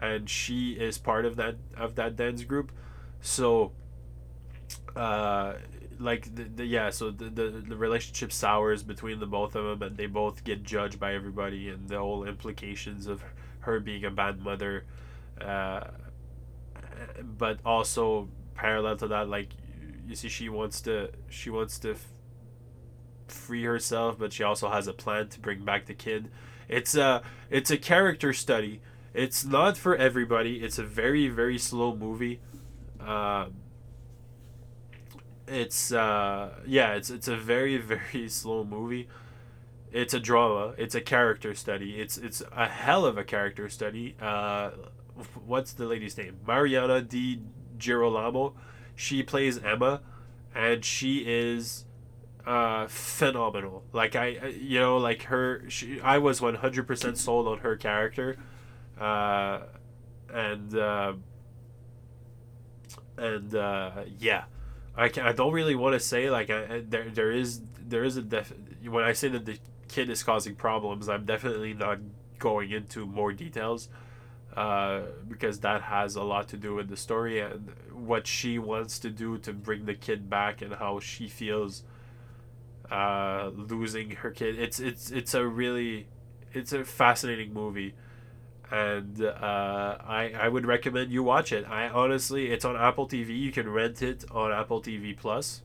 and 0.00 0.28
she 0.28 0.72
is 0.72 0.98
part 0.98 1.24
of 1.24 1.36
that 1.36 1.56
of 1.76 1.94
that 1.96 2.16
dance 2.16 2.44
group. 2.44 2.72
So 3.20 3.72
uh 4.96 5.54
like 5.98 6.34
the, 6.34 6.44
the 6.44 6.64
yeah 6.64 6.90
so 6.90 7.10
the, 7.10 7.26
the 7.26 7.64
the 7.68 7.76
relationship 7.76 8.32
sours 8.32 8.82
between 8.82 9.20
the 9.20 9.26
both 9.26 9.54
of 9.54 9.64
them 9.64 9.82
and 9.88 9.96
they 9.96 10.06
both 10.06 10.44
get 10.44 10.62
judged 10.62 10.98
by 10.98 11.14
everybody 11.14 11.68
and 11.68 11.88
the 11.88 11.98
whole 11.98 12.24
implications 12.24 13.06
of 13.06 13.22
her 13.60 13.78
being 13.80 14.04
a 14.04 14.10
bad 14.10 14.40
mother. 14.40 14.84
Uh 15.40 15.82
but 17.22 17.58
also 17.64 18.28
parallel 18.54 18.96
to 18.96 19.08
that 19.08 19.28
like 19.28 19.48
you 20.06 20.14
see 20.14 20.28
she 20.28 20.48
wants 20.48 20.80
to 20.82 21.10
she 21.28 21.50
wants 21.50 21.78
to 21.78 21.92
f- 21.92 22.08
free 23.28 23.64
herself 23.64 24.18
but 24.18 24.32
she 24.32 24.42
also 24.42 24.68
has 24.68 24.86
a 24.86 24.92
plan 24.92 25.28
to 25.28 25.40
bring 25.40 25.64
back 25.64 25.86
the 25.86 25.94
kid. 25.94 26.30
It's 26.68 26.94
a 26.94 27.22
it's 27.50 27.70
a 27.70 27.76
character 27.78 28.32
study 28.32 28.80
it's 29.12 29.44
not 29.44 29.76
for 29.76 29.96
everybody. 29.96 30.62
It's 30.62 30.78
a 30.78 30.84
very 30.84 31.28
very 31.28 31.58
slow 31.58 31.94
movie. 31.94 32.40
Um 33.00 33.54
it's 35.48 35.92
uh 35.92 36.50
yeah 36.66 36.94
it's 36.94 37.10
it's 37.10 37.28
a 37.28 37.36
very 37.36 37.76
very 37.94 38.28
slow 38.28 38.64
movie. 38.64 39.08
It's 39.92 40.14
a 40.14 40.20
drama. 40.20 40.74
It's 40.78 40.94
a 40.94 41.00
character 41.00 41.54
study. 41.54 42.00
It's 42.00 42.16
it's 42.16 42.42
a 42.52 42.68
hell 42.68 43.04
of 43.04 43.18
a 43.18 43.24
character 43.24 43.68
study. 43.68 44.16
Uh 44.20 44.70
what's 45.44 45.72
the 45.72 45.86
lady's 45.86 46.16
name? 46.16 46.38
Mariana 46.46 47.02
di 47.02 47.40
girolamo. 47.78 48.54
She 48.94 49.22
plays 49.22 49.58
emma 49.58 50.02
and 50.54 50.84
she 50.84 51.24
is 51.26 51.84
uh 52.46 52.86
phenomenal. 52.86 53.82
Like 53.92 54.14
i 54.14 54.54
you 54.60 54.78
know 54.78 54.98
like 54.98 55.24
her 55.24 55.68
she 55.68 56.00
i 56.00 56.16
was 56.18 56.40
100% 56.40 57.16
sold 57.16 57.48
on 57.48 57.58
her 57.58 57.76
character 57.76 58.36
uh 59.00 59.60
and 60.32 60.76
uh 60.76 61.14
and 63.16 63.54
uh 63.54 63.90
yeah. 64.18 64.44
I 64.96 65.08
can 65.08 65.24
I 65.26 65.32
don't 65.32 65.52
really 65.52 65.74
want 65.74 65.94
to 65.94 66.00
say 66.00 66.30
like 66.30 66.50
I, 66.50 66.76
I, 66.76 66.84
there 66.86 67.08
there 67.10 67.30
is 67.30 67.62
there 67.78 68.04
is 68.04 68.16
a 68.16 68.22
def 68.22 68.52
when 68.84 69.04
I 69.04 69.12
say 69.12 69.28
that 69.28 69.46
the 69.46 69.58
kid 69.88 70.10
is 70.10 70.22
causing 70.22 70.54
problems 70.54 71.08
I'm 71.08 71.24
definitely 71.24 71.74
not 71.74 71.98
going 72.38 72.70
into 72.70 73.06
more 73.06 73.32
details 73.32 73.88
uh, 74.56 75.02
because 75.28 75.60
that 75.60 75.82
has 75.82 76.16
a 76.16 76.22
lot 76.22 76.48
to 76.48 76.56
do 76.56 76.74
with 76.74 76.88
the 76.88 76.96
story 76.96 77.40
and 77.40 77.72
what 77.92 78.26
she 78.26 78.58
wants 78.58 78.98
to 78.98 79.10
do 79.10 79.38
to 79.38 79.52
bring 79.52 79.86
the 79.86 79.94
kid 79.94 80.28
back 80.28 80.60
and 80.60 80.74
how 80.74 80.98
she 80.98 81.28
feels 81.28 81.84
uh, 82.90 83.50
losing 83.54 84.10
her 84.10 84.30
kid. 84.30 84.58
It's 84.58 84.80
it's 84.80 85.10
it's 85.10 85.34
a 85.34 85.46
really 85.46 86.08
it's 86.52 86.72
a 86.72 86.84
fascinating 86.84 87.54
movie 87.54 87.94
and 88.70 89.22
uh, 89.22 89.96
I 90.00 90.32
I 90.38 90.48
would 90.48 90.66
recommend 90.66 91.10
you 91.10 91.22
watch 91.22 91.52
it. 91.52 91.64
I 91.68 91.88
honestly, 91.88 92.50
it's 92.50 92.64
on 92.64 92.76
Apple 92.76 93.08
TV. 93.08 93.38
You 93.38 93.52
can 93.52 93.68
rent 93.68 94.02
it 94.02 94.24
on 94.30 94.52
Apple 94.52 94.80
TV 94.80 95.16
Plus. 95.16 95.62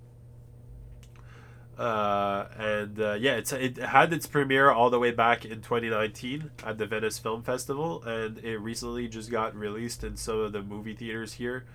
Uh, 1.78 2.45
and 2.58 2.99
uh, 2.99 3.14
yeah, 3.14 3.36
it's 3.36 3.51
it 3.51 3.78
had 3.78 4.14
its 4.14 4.26
premiere 4.26 4.72
all 4.72 4.89
the 4.89 4.97
way 4.99 5.12
back 5.12 5.43
in 5.43 5.62
2019 5.62 6.51
at 6.66 6.78
the 6.78 6.86
Venice 6.86 7.20
Film 7.20 7.43
Festival, 7.43 8.01
and 8.03 8.38
it 8.39 8.58
recently 8.58 9.08
just 9.08 9.30
got 9.30 9.53
released 9.56 10.03
in 10.03 10.16
some 10.16 10.39
of 10.39 10.53
the 10.53 10.62
movie 10.62 10.95
theaters 10.95 11.34
here. 11.34 11.66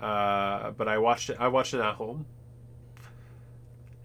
Uh, 0.00 0.70
but 0.70 0.86
I 0.86 0.98
watched 0.98 1.30
it. 1.30 1.36
I 1.40 1.48
watched 1.48 1.74
it 1.74 1.80
at 1.80 1.96
home. 1.96 2.26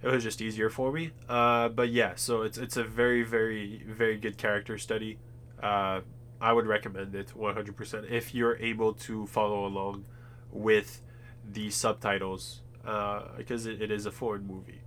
It 0.02 0.08
was 0.08 0.24
just 0.24 0.42
easier 0.42 0.70
for 0.70 0.92
me. 0.92 1.12
Uh, 1.30 1.70
but 1.70 1.90
yeah, 1.90 2.14
so 2.16 2.42
it's 2.42 2.58
it's 2.58 2.76
a 2.76 2.84
very 2.84 3.22
very 3.22 3.84
very 3.88 4.18
good 4.18 4.38
character 4.38 4.80
study. 4.80 5.20
Uh, 5.62 6.02
I 6.44 6.52
would 6.52 6.68
recommend 6.68 7.16
it 7.16 7.32
100% 7.38 8.12
if 8.12 8.36
you're 8.36 8.58
able 8.58 8.94
to 9.08 9.26
follow 9.28 9.66
along 9.66 10.04
with 10.52 11.02
the 11.50 11.70
subtitles 11.70 12.62
uh, 12.86 13.22
because 13.38 13.66
it, 13.66 13.82
it 13.82 13.90
is 13.90 14.06
a 14.06 14.12
foreign 14.12 14.46
movie. 14.46 14.82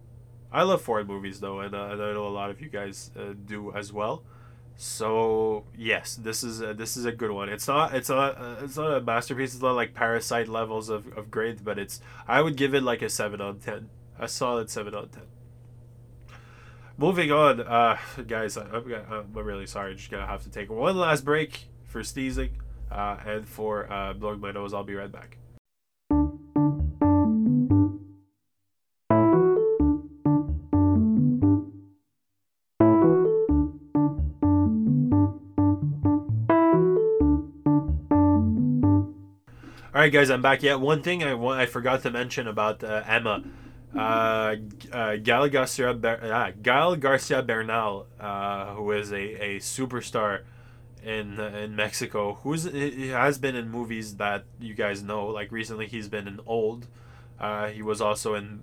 I 0.52 0.64
love 0.64 0.82
foreign 0.82 1.06
movies 1.06 1.40
though, 1.40 1.60
and, 1.60 1.74
uh, 1.74 1.88
and 1.92 2.02
I 2.02 2.12
know 2.12 2.26
a 2.26 2.28
lot 2.28 2.50
of 2.50 2.60
you 2.60 2.68
guys 2.68 3.10
uh, 3.18 3.32
do 3.46 3.72
as 3.74 3.90
well. 3.90 4.22
So 4.76 5.64
yes, 5.74 6.16
this 6.16 6.44
is 6.44 6.60
a, 6.60 6.74
this 6.74 6.94
is 6.94 7.06
a 7.06 7.12
good 7.12 7.30
one. 7.30 7.48
It's 7.48 7.66
not 7.66 7.94
it's 7.94 8.10
not 8.10 8.38
uh, 8.38 8.56
it's 8.62 8.76
not 8.76 8.92
a 8.92 9.00
masterpiece. 9.00 9.54
It's 9.54 9.62
not 9.62 9.72
like 9.72 9.94
Parasite 9.94 10.48
levels 10.48 10.90
of, 10.90 11.06
of 11.16 11.30
grade, 11.30 11.64
but 11.64 11.78
it's 11.78 12.02
I 12.28 12.42
would 12.42 12.56
give 12.56 12.74
it 12.74 12.82
like 12.82 13.00
a 13.00 13.08
seven 13.08 13.40
on 13.40 13.60
ten, 13.60 13.88
a 14.18 14.28
solid 14.28 14.68
seven 14.68 14.94
on 14.94 15.08
ten 15.08 15.22
moving 16.96 17.30
on, 17.30 17.60
uh, 17.60 17.98
guys, 18.26 18.56
I, 18.56 18.62
I'm, 18.62 18.92
I'm 19.10 19.32
really 19.34 19.66
sorry. 19.66 19.94
Just 19.94 20.10
gonna 20.10 20.26
have 20.26 20.42
to 20.44 20.50
take 20.50 20.70
one 20.70 20.96
last 20.96 21.24
break 21.24 21.68
for 21.84 22.02
sneezing 22.02 22.50
uh, 22.90 23.16
and 23.26 23.48
for 23.48 23.90
uh, 23.92 24.12
blowing 24.14 24.40
my 24.40 24.52
nose. 24.52 24.72
I'll 24.74 24.84
be 24.84 24.94
right 24.94 25.10
back. 25.10 25.38
All 39.94 40.02
right, 40.02 40.12
guys, 40.12 40.28
I'm 40.28 40.42
back. 40.42 40.62
Yeah, 40.62 40.74
one 40.74 41.02
thing 41.02 41.24
I, 41.24 41.34
I 41.34 41.64
forgot 41.64 42.02
to 42.02 42.10
mention 42.10 42.46
about 42.46 42.84
uh, 42.84 43.02
Ema 43.10 43.42
uh, 43.96 44.56
uh, 44.92 45.16
Gael 45.16 45.48
Garcia, 45.48 45.94
Ber- 45.94 46.20
uh, 46.22 46.52
Gael 46.62 46.96
Garcia 46.96 47.42
Bernal, 47.42 48.06
uh, 48.20 48.74
who 48.74 48.92
is 48.92 49.12
a, 49.12 49.16
a 49.16 49.58
superstar 49.58 50.42
in 51.02 51.38
in 51.38 51.76
Mexico, 51.76 52.38
who's 52.42 52.64
he 52.64 53.08
has 53.08 53.38
been 53.38 53.54
in 53.54 53.70
movies 53.70 54.16
that 54.16 54.44
you 54.60 54.74
guys 54.74 55.02
know. 55.02 55.26
Like 55.26 55.52
recently, 55.52 55.86
he's 55.86 56.08
been 56.08 56.26
in 56.26 56.40
Old. 56.46 56.86
He 57.72 57.82
was 57.82 58.00
also 58.00 58.34
in 58.34 58.62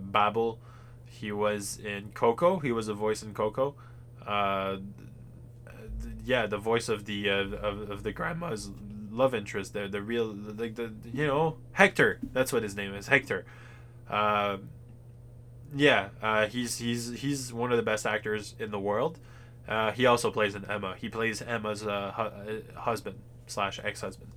Babel. 0.00 0.58
He 1.04 1.30
was 1.32 1.78
in 1.78 2.10
Coco. 2.14 2.58
He 2.58 2.72
was 2.72 2.88
a 2.88 2.94
voice 2.94 3.22
in 3.22 3.34
Coco. 3.34 3.74
Uh, 4.26 4.78
yeah, 6.24 6.46
the 6.46 6.58
voice 6.58 6.88
of 6.88 7.04
the 7.04 7.28
of, 7.28 7.52
of 7.52 8.02
the 8.02 8.12
grandma's 8.12 8.70
love 9.10 9.34
interest. 9.34 9.72
The 9.72 9.88
the 9.88 10.02
real 10.02 10.26
like 10.26 10.74
the 10.76 10.92
you 11.12 11.26
know 11.26 11.56
Hector. 11.72 12.18
That's 12.32 12.52
what 12.52 12.62
his 12.62 12.76
name 12.76 12.94
is. 12.94 13.08
Hector. 13.08 13.44
Uh, 14.08 14.58
yeah, 15.74 16.08
uh, 16.22 16.46
he's 16.46 16.78
he's 16.78 17.20
he's 17.20 17.52
one 17.52 17.70
of 17.70 17.76
the 17.76 17.82
best 17.82 18.06
actors 18.06 18.54
in 18.58 18.70
the 18.70 18.78
world. 18.78 19.18
Uh, 19.66 19.92
he 19.92 20.06
also 20.06 20.30
plays 20.30 20.54
in 20.54 20.64
Ema. 20.64 20.96
He 20.98 21.08
plays 21.08 21.42
Ema's 21.42 21.86
uh, 21.86 22.12
hu- 22.14 22.22
uh, 22.22 22.80
husband 22.80 23.18
slash 23.46 23.80
ex 23.82 24.00
husband. 24.00 24.32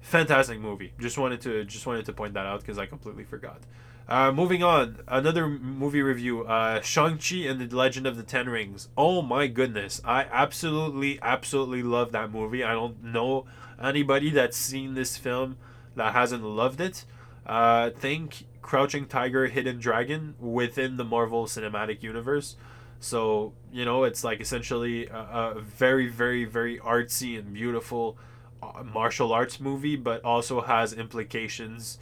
Fantastic 0.00 0.58
movie. 0.58 0.92
Just 0.98 1.18
wanted 1.18 1.40
to 1.42 1.64
just 1.64 1.86
wanted 1.86 2.06
to 2.06 2.12
point 2.12 2.34
that 2.34 2.46
out 2.46 2.60
because 2.60 2.78
I 2.78 2.86
completely 2.86 3.24
forgot. 3.24 3.60
Uh, 4.08 4.32
moving 4.32 4.60
on, 4.60 4.96
another 5.06 5.46
movie 5.46 6.02
review. 6.02 6.44
Shang 6.82 7.18
Chi 7.18 7.36
and 7.46 7.60
the 7.60 7.76
Legend 7.76 8.08
of 8.08 8.16
the 8.16 8.24
Ten 8.24 8.48
Rings. 8.48 8.88
Oh 8.96 9.22
my 9.22 9.46
goodness, 9.46 10.00
I 10.04 10.26
absolutely 10.32 11.20
absolutely 11.22 11.84
love 11.84 12.10
that 12.10 12.32
movie. 12.32 12.64
I 12.64 12.72
don't 12.72 13.04
know 13.04 13.44
anybody 13.80 14.30
that's 14.30 14.56
seen 14.56 14.94
this 14.94 15.16
film 15.16 15.58
that 15.94 16.12
hasn't 16.12 16.42
loved 16.42 16.80
it. 16.80 17.04
Uh, 17.46 17.90
think 17.90 18.46
Crouching 18.62 19.06
Tiger, 19.06 19.46
Hidden 19.46 19.78
Dragon 19.78 20.34
within 20.38 20.96
the 20.96 21.04
Marvel 21.04 21.46
Cinematic 21.46 22.02
Universe. 22.02 22.56
So, 23.00 23.54
you 23.72 23.84
know, 23.84 24.04
it's 24.04 24.22
like 24.22 24.40
essentially 24.40 25.06
a, 25.06 25.54
a 25.56 25.60
very, 25.60 26.08
very, 26.08 26.44
very 26.44 26.78
artsy 26.78 27.38
and 27.38 27.54
beautiful 27.54 28.18
uh, 28.62 28.82
martial 28.82 29.32
arts 29.32 29.58
movie, 29.58 29.96
but 29.96 30.22
also 30.22 30.60
has 30.60 30.92
implications 30.92 31.98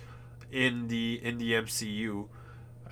in 0.51 0.89
the 0.89 1.21
in 1.23 1.39
the 1.39 1.53
MCU. 1.53 2.27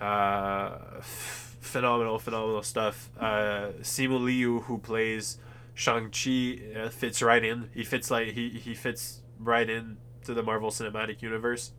Uh, 0.01 0.79
f- 0.99 1.57
phenomenal, 1.61 2.19
phenomenal 2.19 2.62
stuff. 2.62 3.11
Uh, 3.19 3.73
Simu 3.81 4.23
Liu, 4.23 4.61
who 4.61 4.79
plays 4.79 5.39
Shang 5.75 6.11
Chi, 6.11 6.61
uh, 6.79 6.89
fits 6.91 7.23
right 7.23 7.45
in. 7.45 7.71
He 7.75 7.83
fits 7.83 8.11
like 8.11 8.29
he 8.29 8.51
he 8.51 8.75
fits 8.75 9.23
right 9.39 9.69
in 9.69 9.97
to 10.25 10.35
the 10.35 10.43
Marvel 10.43 10.71
Cinematic 10.71 11.23
Universe. 11.23 11.73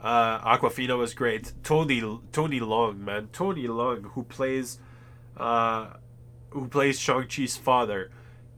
Uh, 0.00 0.56
Awkwafina 0.56 0.96
was 0.98 1.14
great. 1.14 1.52
Tony 1.62 2.00
Tony 2.32 2.60
Leung, 2.60 2.98
man, 2.98 3.28
Tony 3.32 3.66
Leung, 3.66 4.12
who 4.12 4.22
plays, 4.24 4.78
uh, 5.36 5.94
who 6.50 6.68
plays 6.68 6.98
Shang 7.00 7.26
Chi's 7.28 7.56
father. 7.56 8.10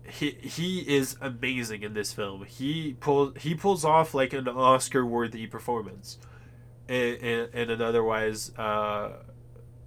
He 0.05 0.31
he 0.31 0.81
is 0.81 1.17
amazing 1.21 1.83
in 1.83 1.95
this 1.95 2.13
film. 2.13 2.45
He 2.45 2.97
pull 3.01 3.33
he 3.35 3.55
pulls 3.55 3.85
off 3.85 4.15
like 4.15 4.33
an 4.33 4.49
Oscar 4.49 5.05
worthy 5.07 5.47
performance, 5.47 6.19
in, 6.89 7.15
in, 7.17 7.49
in 7.53 7.71
an 7.71 7.83
otherwise 7.83 8.57
uh, 8.57 9.11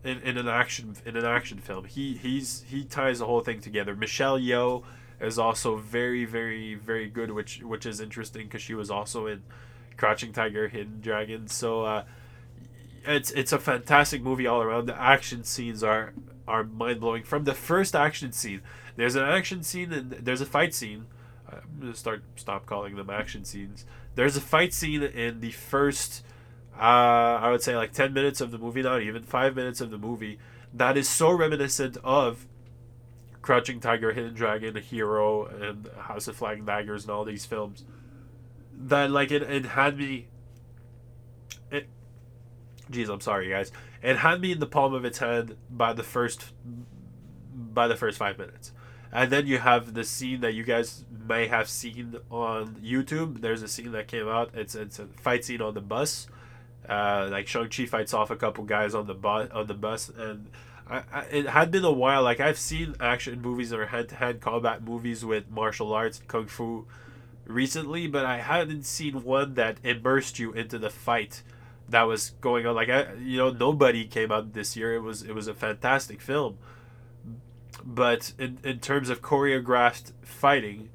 in, 0.04 0.20
in 0.20 0.38
an 0.38 0.48
action 0.48 0.96
in 1.06 1.18
an 1.18 1.26
action 1.26 1.60
film. 1.60 1.86
He 1.86 2.16
he's 2.16 2.64
he 2.68 2.84
ties 2.84 3.20
the 3.20 3.26
whole 3.26 3.42
thing 3.42 3.60
together. 3.60 3.96
Michelle 3.96 4.40
Yeoh 4.40 4.84
is 5.20 5.38
also 5.38 5.76
very 5.76 6.26
very 6.26 6.76
very 6.76 7.10
good, 7.10 7.32
which 7.32 7.62
which 7.62 7.86
is 7.86 8.00
interesting 8.00 8.46
because 8.46 8.62
she 8.62 8.74
was 8.74 8.90
also 8.90 9.28
in 9.28 9.44
Crouching 10.02 10.34
Tiger, 10.34 10.68
Hidden 10.68 11.00
Dragon. 11.00 11.48
So, 11.48 11.86
uh, 11.86 12.04
it's 13.06 13.30
it's 13.30 13.52
a 13.52 13.60
fantastic 13.60 14.24
movie 14.24 14.48
all 14.48 14.64
around. 14.64 14.88
The 14.88 15.00
action 15.00 15.44
scenes 15.44 15.84
are 15.84 16.14
are 16.48 16.64
mind 16.64 17.00
blowing. 17.00 17.22
From 17.22 17.44
the 17.44 17.54
first 17.54 17.96
action 17.96 18.32
scene, 18.32 18.62
there's 18.96 19.14
an 19.14 19.22
action 19.22 19.62
scene 19.62 19.94
and 19.94 20.10
there's 20.12 20.42
a 20.42 20.48
fight 20.48 20.74
scene. 20.74 21.06
I'm 21.48 21.62
gonna 21.80 21.94
start 21.94 22.24
stop 22.36 22.66
calling 22.66 22.96
them 22.96 23.12
action 23.12 23.46
scenes. 23.46 23.86
There's 24.16 24.36
a 24.36 24.42
fight 24.42 24.74
scene 24.74 25.04
in 25.04 25.40
the 25.40 25.52
first, 25.52 26.26
uh, 26.76 27.38
I 27.46 27.52
would 27.52 27.62
say 27.62 27.76
like 27.78 27.94
ten 27.94 28.12
minutes 28.12 28.42
of 28.42 28.50
the 28.50 28.58
movie, 28.58 28.82
not 28.82 29.04
even 29.04 29.22
five 29.22 29.56
minutes 29.56 29.82
of 29.82 29.92
the 29.92 30.00
movie, 30.00 30.40
that 30.74 30.98
is 30.98 31.08
so 31.08 31.32
reminiscent 31.32 31.98
of 32.04 32.48
Crouching 33.44 33.80
Tiger, 33.80 34.14
Hidden 34.14 34.34
Dragon, 34.34 34.76
Hero, 34.78 35.46
and 35.46 35.88
House 35.96 36.28
of 36.28 36.36
Flying 36.36 36.66
Daggers, 36.66 37.04
and 37.04 37.12
all 37.12 37.24
these 37.24 37.46
films. 37.46 37.84
That 38.88 39.12
like 39.12 39.32
it, 39.32 39.44
it 39.44 39.66
had 39.66 39.98
me. 39.98 40.28
It, 41.70 41.88
jeez, 42.92 43.10
I'm 43.10 43.22
sorry, 43.22 43.50
guys. 43.50 43.72
It 44.02 44.18
had 44.18 44.42
me 44.42 44.52
in 44.52 44.60
the 44.60 44.66
palm 44.66 44.94
of 44.94 45.06
its 45.06 45.20
hand 45.20 45.56
by 45.70 45.94
the 45.94 46.04
first, 46.04 46.52
by 47.54 47.88
the 47.88 47.96
first 47.96 48.18
five 48.18 48.38
minutes, 48.40 48.72
and 49.12 49.32
then 49.32 49.46
you 49.46 49.60
have 49.60 49.94
the 49.94 50.04
scene 50.04 50.42
that 50.42 50.54
you 50.54 50.64
guys 50.64 51.06
may 51.28 51.48
have 51.48 51.70
seen 51.70 52.16
on 52.32 52.78
YouTube. 52.84 53.42
There's 53.42 53.62
a 53.62 53.68
scene 53.68 53.92
that 53.92 54.08
came 54.08 54.28
out. 54.28 54.52
It's 54.56 54.74
it's 54.74 54.98
a 54.98 55.06
fight 55.06 55.46
scene 55.46 55.62
on 55.62 55.76
the 55.76 55.82
bus. 55.82 56.28
Uh, 56.90 57.30
like 57.32 57.48
Shang 57.48 57.70
Chi 57.70 57.86
fights 57.86 58.14
off 58.14 58.32
a 58.32 58.36
couple 58.36 58.64
guys 58.64 58.96
on 58.96 59.06
the 59.06 59.14
bus 59.14 59.50
on 59.52 59.68
the 59.68 59.76
bus, 59.76 60.10
and 60.10 60.50
I, 60.88 61.04
I, 61.14 61.22
it 61.32 61.48
had 61.50 61.70
been 61.70 61.86
a 61.86 61.92
while. 61.92 62.24
Like 62.24 62.40
I've 62.40 62.58
seen 62.58 62.96
action 63.00 63.42
movies 63.42 63.72
or 63.72 63.86
hand 63.86 64.10
to 64.10 64.16
hand 64.16 64.42
combat 64.42 64.84
movies 64.84 65.24
with 65.24 65.50
martial 65.50 65.94
arts, 65.94 66.22
kung 66.28 66.48
fu, 66.48 66.88
recently, 67.54 68.08
but 68.08 68.26
I 68.26 68.40
hadn't 68.40 68.84
seen 68.84 69.24
one 69.24 69.56
that 69.56 69.78
immersed 69.84 70.40
you 70.40 70.52
into 70.52 70.78
the 70.78 70.90
fight 70.90 71.44
that 71.90 72.04
was 72.04 72.32
going 72.42 72.66
on. 72.66 72.76
Like 72.76 72.90
I, 72.90 73.14
you 73.14 73.38
know, 73.38 73.52
nobody 73.52 74.06
came 74.06 74.32
out 74.32 74.54
this 74.54 74.76
year. 74.76 74.96
It 74.96 75.02
was 75.02 75.24
it 75.24 75.34
was 75.34 75.48
a 75.48 75.54
fantastic 75.54 76.22
film, 76.22 76.58
but 77.84 78.34
in 78.40 78.60
in 78.64 78.80
terms 78.80 79.10
of 79.10 79.22
choreographed 79.22 80.14
fighting, 80.22 80.90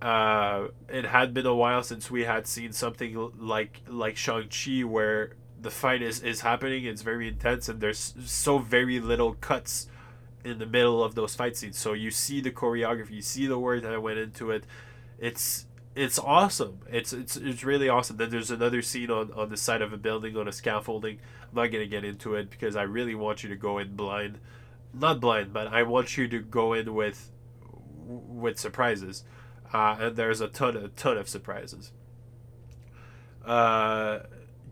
uh, 0.00 0.68
it 0.88 1.06
had 1.06 1.34
been 1.34 1.46
a 1.46 1.54
while 1.54 1.82
since 1.82 2.10
we 2.10 2.24
had 2.24 2.46
seen 2.46 2.72
something 2.72 3.32
like 3.38 3.82
like 3.88 4.16
Shang 4.16 4.48
Chi 4.48 4.84
where 4.84 5.32
the 5.60 5.70
fight 5.70 6.02
is 6.02 6.20
is 6.20 6.42
happening. 6.42 6.84
It's 6.84 7.02
very 7.02 7.28
intense, 7.28 7.68
and 7.68 7.80
there's 7.80 8.14
so 8.24 8.58
very 8.58 9.00
little 9.00 9.34
cuts 9.34 9.88
in 10.44 10.58
the 10.58 10.66
middle 10.66 11.02
of 11.02 11.14
those 11.14 11.34
fight 11.34 11.56
scenes. 11.56 11.78
So 11.78 11.94
you 11.94 12.10
see 12.10 12.40
the 12.40 12.50
choreography, 12.50 13.12
you 13.12 13.22
see 13.22 13.46
the 13.46 13.58
work 13.58 13.82
that 13.82 14.02
went 14.02 14.18
into 14.18 14.50
it. 14.50 14.64
It's 15.24 15.64
it's 15.96 16.18
awesome. 16.18 16.80
It's 16.90 17.14
it's 17.14 17.34
it's 17.36 17.64
really 17.64 17.88
awesome. 17.88 18.18
Then 18.18 18.28
there's 18.28 18.50
another 18.50 18.82
scene 18.82 19.10
on 19.10 19.32
on 19.32 19.48
the 19.48 19.56
side 19.56 19.80
of 19.80 19.90
a 19.90 19.96
building 19.96 20.36
on 20.36 20.46
a 20.46 20.52
scaffolding. 20.52 21.18
I'm 21.42 21.54
not 21.54 21.68
gonna 21.68 21.86
get 21.86 22.04
into 22.04 22.34
it 22.34 22.50
because 22.50 22.76
I 22.76 22.82
really 22.82 23.14
want 23.14 23.42
you 23.42 23.48
to 23.48 23.56
go 23.56 23.78
in 23.78 23.96
blind, 23.96 24.38
not 24.92 25.20
blind, 25.20 25.54
but 25.54 25.68
I 25.68 25.82
want 25.84 26.18
you 26.18 26.28
to 26.28 26.40
go 26.40 26.74
in 26.74 26.92
with 26.92 27.30
with 28.06 28.58
surprises. 28.58 29.24
Uh, 29.72 29.96
and 29.98 30.16
there's 30.16 30.42
a 30.42 30.48
ton 30.48 30.76
a 30.76 30.88
ton 30.88 31.16
of 31.16 31.26
surprises. 31.26 31.92
Uh, 33.42 34.18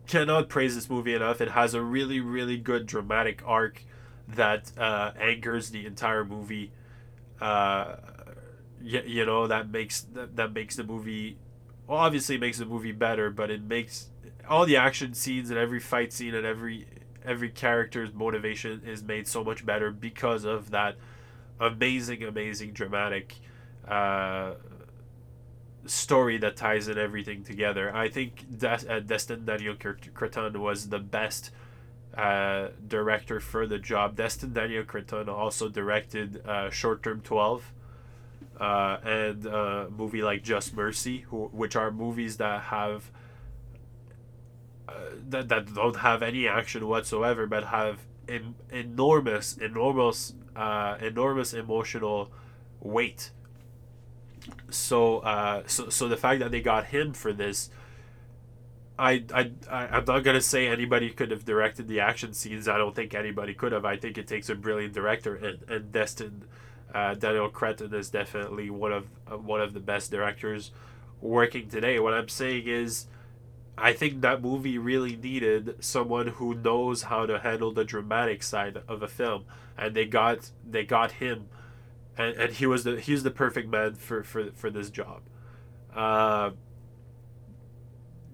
cannot 0.05 0.49
praise 0.49 0.75
this 0.75 0.87
movie 0.87 1.15
enough. 1.15 1.41
It 1.41 1.49
has 1.49 1.73
a 1.73 1.81
really 1.81 2.19
really 2.19 2.57
good 2.57 2.85
dramatic 2.85 3.41
arc 3.43 3.81
that 4.27 4.71
uh, 4.77 5.13
anchors 5.19 5.71
the 5.71 5.87
entire 5.87 6.23
movie. 6.23 6.73
Uh, 7.41 7.95
you, 8.83 9.01
you 9.05 9.25
know 9.25 9.47
that 9.47 9.69
makes 9.69 10.01
that, 10.01 10.35
that 10.35 10.53
makes 10.53 10.75
the 10.75 10.83
movie 10.83 11.37
well, 11.87 11.99
obviously 11.99 12.37
makes 12.37 12.59
the 12.59 12.65
movie 12.65 12.91
better, 12.91 13.29
but 13.29 13.49
it 13.49 13.61
makes 13.61 14.07
all 14.47 14.65
the 14.65 14.77
action 14.77 15.13
scenes 15.13 15.49
and 15.49 15.59
every 15.59 15.79
fight 15.79 16.13
scene 16.13 16.33
and 16.33 16.45
every 16.45 16.87
every 17.25 17.49
character's 17.49 18.13
motivation 18.13 18.81
is 18.85 19.01
made 19.01 19.27
so 19.27 19.43
much 19.43 19.65
better 19.65 19.91
because 19.91 20.43
of 20.43 20.71
that 20.71 20.97
amazing 21.59 22.23
amazing 22.23 22.71
dramatic 22.73 23.35
uh, 23.87 24.53
story 25.85 26.37
that 26.37 26.55
ties 26.55 26.87
in 26.87 26.97
everything 26.97 27.43
together. 27.43 27.93
I 27.95 28.09
think 28.09 28.45
that 28.59 28.89
uh, 28.89 28.99
Destin 28.99 29.45
Daniel 29.45 29.75
Cretton 29.75 30.61
was 30.61 30.89
the 30.89 30.99
best 30.99 31.51
uh, 32.17 32.67
director 32.87 33.39
for 33.39 33.65
the 33.67 33.79
job. 33.79 34.15
Destin 34.15 34.53
Daniel 34.53 34.83
Cretton 34.83 35.27
also 35.27 35.69
directed 35.69 36.45
uh, 36.45 36.69
Short 36.69 37.03
Term 37.03 37.21
12 37.21 37.71
uh, 38.59 38.97
and 39.03 39.45
a 39.45 39.89
movie 39.89 40.21
like 40.21 40.43
Just 40.43 40.73
Mercy, 40.73 41.19
who, 41.29 41.47
which 41.47 41.75
are 41.75 41.91
movies 41.91 42.37
that 42.37 42.63
have 42.63 43.11
uh, 44.87 44.93
that, 45.29 45.49
that 45.49 45.73
don't 45.73 45.97
have 45.97 46.21
any 46.21 46.47
action 46.47 46.87
whatsoever, 46.87 47.47
but 47.47 47.65
have 47.65 47.99
in, 48.27 48.55
enormous, 48.69 49.57
enormous, 49.57 50.33
uh, 50.55 50.97
enormous 51.01 51.53
emotional 51.53 52.31
weight 52.81 53.31
so 54.69 55.19
uh, 55.19 55.63
so 55.67 55.89
so 55.89 56.07
the 56.07 56.17
fact 56.17 56.39
that 56.39 56.51
they 56.51 56.61
got 56.61 56.85
him 56.85 57.13
for 57.13 57.31
this 57.33 57.69
I, 58.97 59.23
I, 59.33 59.51
I 59.69 59.87
I'm 59.87 60.05
not 60.05 60.23
gonna 60.23 60.41
say 60.41 60.67
anybody 60.67 61.09
could 61.09 61.31
have 61.31 61.45
directed 61.45 61.87
the 61.87 61.99
action 61.99 62.33
scenes. 62.33 62.67
I 62.67 62.77
don't 62.77 62.95
think 62.95 63.15
anybody 63.15 63.53
could 63.55 63.71
have. 63.71 63.85
I 63.85 63.97
think 63.97 64.17
it 64.17 64.27
takes 64.27 64.49
a 64.49 64.55
brilliant 64.55 64.93
director, 64.93 65.35
and 65.35 65.63
and 65.67 65.91
Destin, 65.91 66.43
uh, 66.93 67.15
Daniel 67.15 67.49
Cretton 67.49 67.93
is 67.93 68.09
definitely 68.09 68.69
one 68.69 68.91
of 68.91 69.07
uh, 69.31 69.37
one 69.37 69.61
of 69.61 69.73
the 69.73 69.79
best 69.79 70.11
directors 70.11 70.71
working 71.21 71.69
today. 71.69 71.99
What 71.99 72.13
I'm 72.13 72.29
saying 72.29 72.67
is, 72.67 73.07
I 73.77 73.93
think 73.93 74.21
that 74.21 74.41
movie 74.41 74.77
really 74.77 75.15
needed 75.15 75.83
someone 75.83 76.27
who 76.27 76.53
knows 76.53 77.03
how 77.03 77.25
to 77.25 77.39
handle 77.39 77.71
the 77.71 77.83
dramatic 77.83 78.43
side 78.43 78.81
of 78.87 79.01
a 79.01 79.07
film, 79.07 79.45
and 79.77 79.95
they 79.95 80.05
got 80.05 80.51
they 80.69 80.83
got 80.83 81.13
him. 81.13 81.47
And, 82.15 82.35
and 82.35 82.53
he 82.53 82.67
was 82.67 82.83
the 82.83 82.99
he's 82.99 83.23
the 83.23 83.31
perfect 83.31 83.69
man 83.69 83.95
for 83.95 84.23
for, 84.23 84.51
for 84.51 84.69
this 84.69 84.91
job. 84.91 85.21
Uh, 85.95 86.51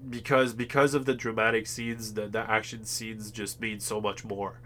because 0.10 0.54
because 0.54 0.94
of 0.94 1.06
the 1.06 1.14
dramatic 1.14 1.68
scenes 1.68 2.14
the, 2.14 2.28
the 2.28 2.40
action 2.40 2.86
scenes 2.86 3.32
just 3.32 3.62
mean 3.62 3.80
so 3.80 4.02
much 4.02 4.26
more. 4.26 4.60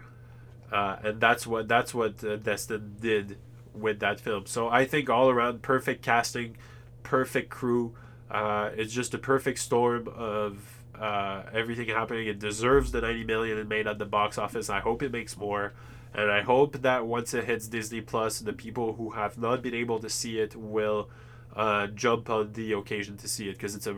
Uh, 0.72 0.96
and 1.04 1.20
that's 1.20 1.46
what 1.46 1.68
that's 1.68 1.94
what 1.94 2.24
uh, 2.24 2.36
Destin 2.36 2.96
did 3.00 3.38
with 3.74 4.00
that 4.00 4.20
film. 4.20 4.46
So 4.46 4.68
I 4.68 4.84
think 4.84 5.10
all 5.10 5.30
around 5.30 5.62
perfect 5.62 6.02
casting 6.02 6.56
perfect 7.04 7.50
crew. 7.50 7.94
Uh, 8.28 8.70
it's 8.76 8.92
just 8.92 9.14
a 9.14 9.18
perfect 9.18 9.60
storm 9.60 10.08
of 10.08 10.82
uh, 10.98 11.42
everything 11.52 11.88
happening. 11.88 12.26
It 12.26 12.40
deserves 12.40 12.90
the 12.90 13.00
90 13.00 13.24
million 13.24 13.58
it 13.58 13.68
made 13.68 13.86
at 13.86 13.98
the 13.98 14.04
box 14.04 14.38
office. 14.38 14.68
I 14.68 14.80
hope 14.80 15.02
it 15.02 15.12
makes 15.12 15.36
more. 15.36 15.72
And 16.12 16.30
I 16.30 16.42
hope 16.42 16.82
that 16.82 17.06
once 17.06 17.34
it 17.34 17.44
hits 17.44 17.68
Disney 17.68 18.00
Plus, 18.00 18.40
the 18.40 18.52
people 18.52 18.94
who 18.94 19.10
have 19.10 19.38
not 19.38 19.62
been 19.62 19.74
able 19.74 19.98
to 20.00 20.08
see 20.08 20.38
it 20.38 20.56
will 20.56 21.08
uh, 21.54 21.88
jump 21.88 22.30
on 22.30 22.52
the 22.52 22.72
occasion 22.72 23.16
to 23.18 23.28
see 23.28 23.48
it 23.48 23.52
because 23.52 23.74
it's 23.74 23.86
a, 23.86 23.96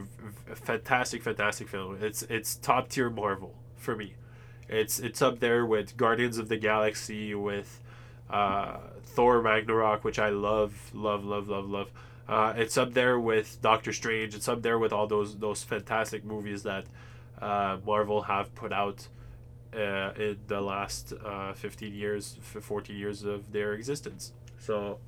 a, 0.51 0.57
fantastic, 0.57 1.23
fantastic 1.23 1.69
film. 1.69 1.99
It's 2.03 2.23
it's 2.23 2.57
top 2.57 2.89
tier 2.89 3.11
Marvel 3.11 3.55
for 3.77 3.97
me. 3.97 4.15
It's 4.69 4.99
it's 4.99 5.23
up 5.23 5.41
there 5.41 5.65
with 5.65 5.97
Guardians 5.97 6.39
of 6.39 6.49
the 6.49 6.57
Galaxy, 6.57 7.35
with 7.35 7.81
uh, 8.31 8.79
Thor 9.17 9.41
Ragnarok, 9.41 10.05
which 10.05 10.19
I 10.19 10.29
love, 10.29 10.91
love, 10.95 11.25
love, 11.25 11.49
love, 11.49 11.69
love. 11.69 11.91
Uh, 12.29 12.53
it's 12.57 12.77
up 12.77 12.93
there 12.93 13.19
with 13.19 13.59
Doctor 13.63 13.93
Strange. 13.93 14.35
It's 14.35 14.49
up 14.49 14.63
there 14.63 14.79
with 14.79 14.93
all 14.93 15.07
those 15.07 15.37
those 15.39 15.65
fantastic 15.65 16.25
movies 16.25 16.63
that 16.65 16.85
uh, 17.41 17.79
Marvel 17.85 18.23
have 18.23 18.55
put 18.55 18.73
out 18.73 19.09
uh, 19.75 20.13
in 20.19 20.39
the 20.47 20.61
last 20.61 21.13
uh, 21.25 21.53
15 21.55 21.95
years, 21.95 22.39
14 22.43 22.97
years 22.97 23.25
of 23.25 23.53
their 23.53 23.73
existence. 23.73 24.33
So, 24.59 24.99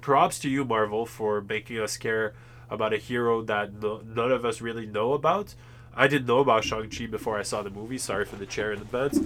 props 0.00 0.38
to 0.40 0.48
you, 0.48 0.64
Marvel, 0.64 1.06
for 1.06 1.40
making 1.40 1.78
us 1.78 1.96
care 1.96 2.34
about 2.70 2.92
a 2.92 2.98
hero 2.98 3.42
that 3.42 3.74
no, 3.74 4.02
none 4.04 4.32
of 4.32 4.44
us 4.44 4.60
really 4.60 4.86
know 4.86 5.12
about. 5.12 5.54
I 5.94 6.08
didn't 6.08 6.26
know 6.26 6.38
about 6.38 6.64
Shang-Chi 6.64 7.06
before 7.06 7.38
I 7.38 7.42
saw 7.42 7.62
the 7.62 7.70
movie. 7.70 7.98
Sorry 7.98 8.24
for 8.24 8.36
the 8.36 8.46
chair 8.46 8.72
in 8.72 8.78
the 8.78 8.86
beds. 8.86 9.20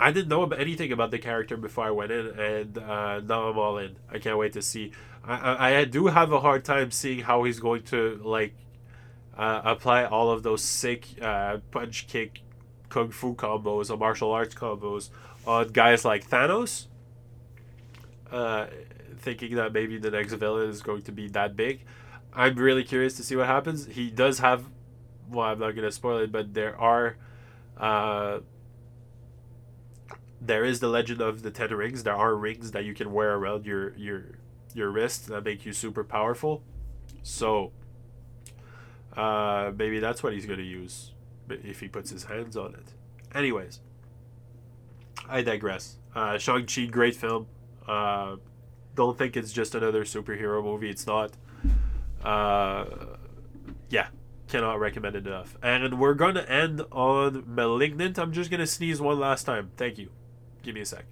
I 0.00 0.12
didn't 0.12 0.28
know 0.28 0.44
anything 0.46 0.92
about 0.92 1.10
the 1.10 1.18
character 1.18 1.58
before 1.58 1.84
I 1.84 1.90
went 1.90 2.10
in, 2.10 2.26
and 2.26 2.78
uh, 2.78 3.20
now 3.20 3.48
I'm 3.48 3.58
all 3.58 3.76
in. 3.76 3.96
I 4.10 4.18
can't 4.18 4.38
wait 4.38 4.54
to 4.54 4.62
see. 4.62 4.92
I, 5.22 5.36
I, 5.36 5.76
I 5.80 5.84
do 5.84 6.06
have 6.06 6.32
a 6.32 6.40
hard 6.40 6.64
time 6.64 6.90
seeing 6.90 7.20
how 7.20 7.44
he's 7.44 7.60
going 7.60 7.82
to 7.84 8.18
like 8.24 8.54
uh, 9.36 9.60
apply 9.62 10.06
all 10.06 10.30
of 10.30 10.42
those 10.42 10.62
sick 10.62 11.06
uh, 11.20 11.58
punch 11.70 12.08
kick 12.08 12.40
kung 12.88 13.10
fu 13.10 13.34
combos 13.34 13.90
or 13.90 13.98
martial 13.98 14.32
arts 14.32 14.54
combos 14.54 15.10
on 15.46 15.68
guys 15.68 16.04
like 16.04 16.26
Thanos. 16.28 16.86
Uh, 18.32 18.68
thinking 19.18 19.56
that 19.56 19.72
maybe 19.72 19.98
the 19.98 20.10
next 20.10 20.32
villain 20.32 20.70
is 20.70 20.80
going 20.80 21.02
to 21.02 21.12
be 21.12 21.28
that 21.28 21.56
big. 21.56 21.84
I'm 22.32 22.56
really 22.56 22.84
curious 22.84 23.14
to 23.16 23.22
see 23.22 23.36
what 23.36 23.46
happens. 23.46 23.86
He 23.86 24.10
does 24.10 24.38
have, 24.38 24.64
well, 25.28 25.46
I'm 25.46 25.58
not 25.58 25.72
gonna 25.72 25.92
spoil 25.92 26.20
it, 26.20 26.32
but 26.32 26.54
there 26.54 26.80
are, 26.80 27.16
uh, 27.76 28.38
there 30.40 30.64
is 30.64 30.80
the 30.80 30.88
legend 30.88 31.20
of 31.20 31.42
the 31.42 31.50
ten 31.50 31.70
rings. 31.70 32.02
There 32.02 32.14
are 32.14 32.34
rings 32.34 32.70
that 32.72 32.84
you 32.84 32.94
can 32.94 33.12
wear 33.12 33.34
around 33.34 33.66
your 33.66 33.94
your 33.96 34.38
your 34.74 34.90
wrist 34.90 35.26
that 35.28 35.44
make 35.44 35.66
you 35.66 35.72
super 35.72 36.04
powerful. 36.04 36.62
So, 37.22 37.72
uh, 39.16 39.72
maybe 39.76 39.98
that's 39.98 40.22
what 40.22 40.32
he's 40.32 40.46
gonna 40.46 40.62
use 40.62 41.12
if 41.48 41.80
he 41.80 41.88
puts 41.88 42.10
his 42.10 42.24
hands 42.24 42.56
on 42.56 42.74
it. 42.74 42.94
Anyways, 43.34 43.80
I 45.28 45.42
digress. 45.42 45.98
Uh, 46.14 46.38
Shang 46.38 46.66
Chi, 46.66 46.86
great 46.86 47.16
film. 47.16 47.46
Uh, 47.86 48.36
don't 48.94 49.18
think 49.18 49.36
it's 49.36 49.52
just 49.52 49.74
another 49.74 50.04
superhero 50.04 50.62
movie. 50.62 50.90
It's 50.90 51.06
not. 51.06 51.32
Uh, 52.24 52.84
yeah, 53.88 54.08
cannot 54.48 54.78
recommend 54.80 55.16
it 55.16 55.26
enough. 55.26 55.56
And 55.62 55.98
we're 55.98 56.14
gonna 56.14 56.42
end 56.42 56.82
on 56.90 57.44
Malignant. 57.46 58.18
I'm 58.18 58.32
just 58.32 58.50
gonna 58.50 58.66
sneeze 58.66 59.00
one 59.00 59.18
last 59.18 59.44
time. 59.44 59.70
Thank 59.76 59.98
you. 59.98 60.10
Give 60.62 60.74
me 60.74 60.82
a 60.82 60.86
sec. 60.86 61.04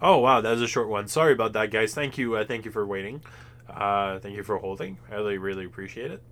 Oh 0.00 0.18
wow, 0.18 0.42
that 0.42 0.50
was 0.50 0.60
a 0.60 0.68
short 0.68 0.88
one. 0.88 1.08
Sorry 1.08 1.32
about 1.32 1.54
that, 1.54 1.70
guys. 1.70 1.94
Thank 1.94 2.18
you. 2.18 2.36
Uh, 2.36 2.44
thank 2.44 2.66
you 2.66 2.70
for 2.70 2.86
waiting. 2.86 3.22
Uh, 3.68 4.18
thank 4.18 4.36
you 4.36 4.42
for 4.42 4.58
holding. 4.58 4.98
I 5.10 5.14
really, 5.14 5.38
really 5.38 5.64
appreciate 5.64 6.10
it. 6.10 6.22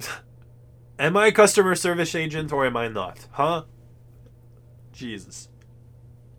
am 0.98 1.16
I 1.16 1.26
a 1.26 1.32
customer 1.32 1.74
service 1.74 2.14
agent 2.14 2.52
or 2.52 2.64
am 2.64 2.76
I 2.76 2.88
not? 2.88 3.26
Huh? 3.32 3.64
Jesus. 4.92 5.48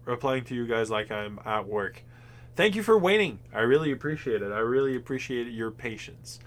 Replying 0.06 0.46
to 0.46 0.56
you 0.56 0.66
guys 0.66 0.90
like 0.90 1.12
I'm 1.12 1.40
at 1.46 1.68
work. 1.68 2.04
Thank 2.56 2.76
you 2.76 2.82
for 2.82 2.98
waiting. 2.98 3.40
I 3.54 3.60
really 3.60 3.92
appreciate 3.92 4.42
it. 4.42 4.52
I 4.52 4.60
really 4.60 4.96
appreciate 4.96 5.48
your 5.48 5.70
patience. 5.70 6.40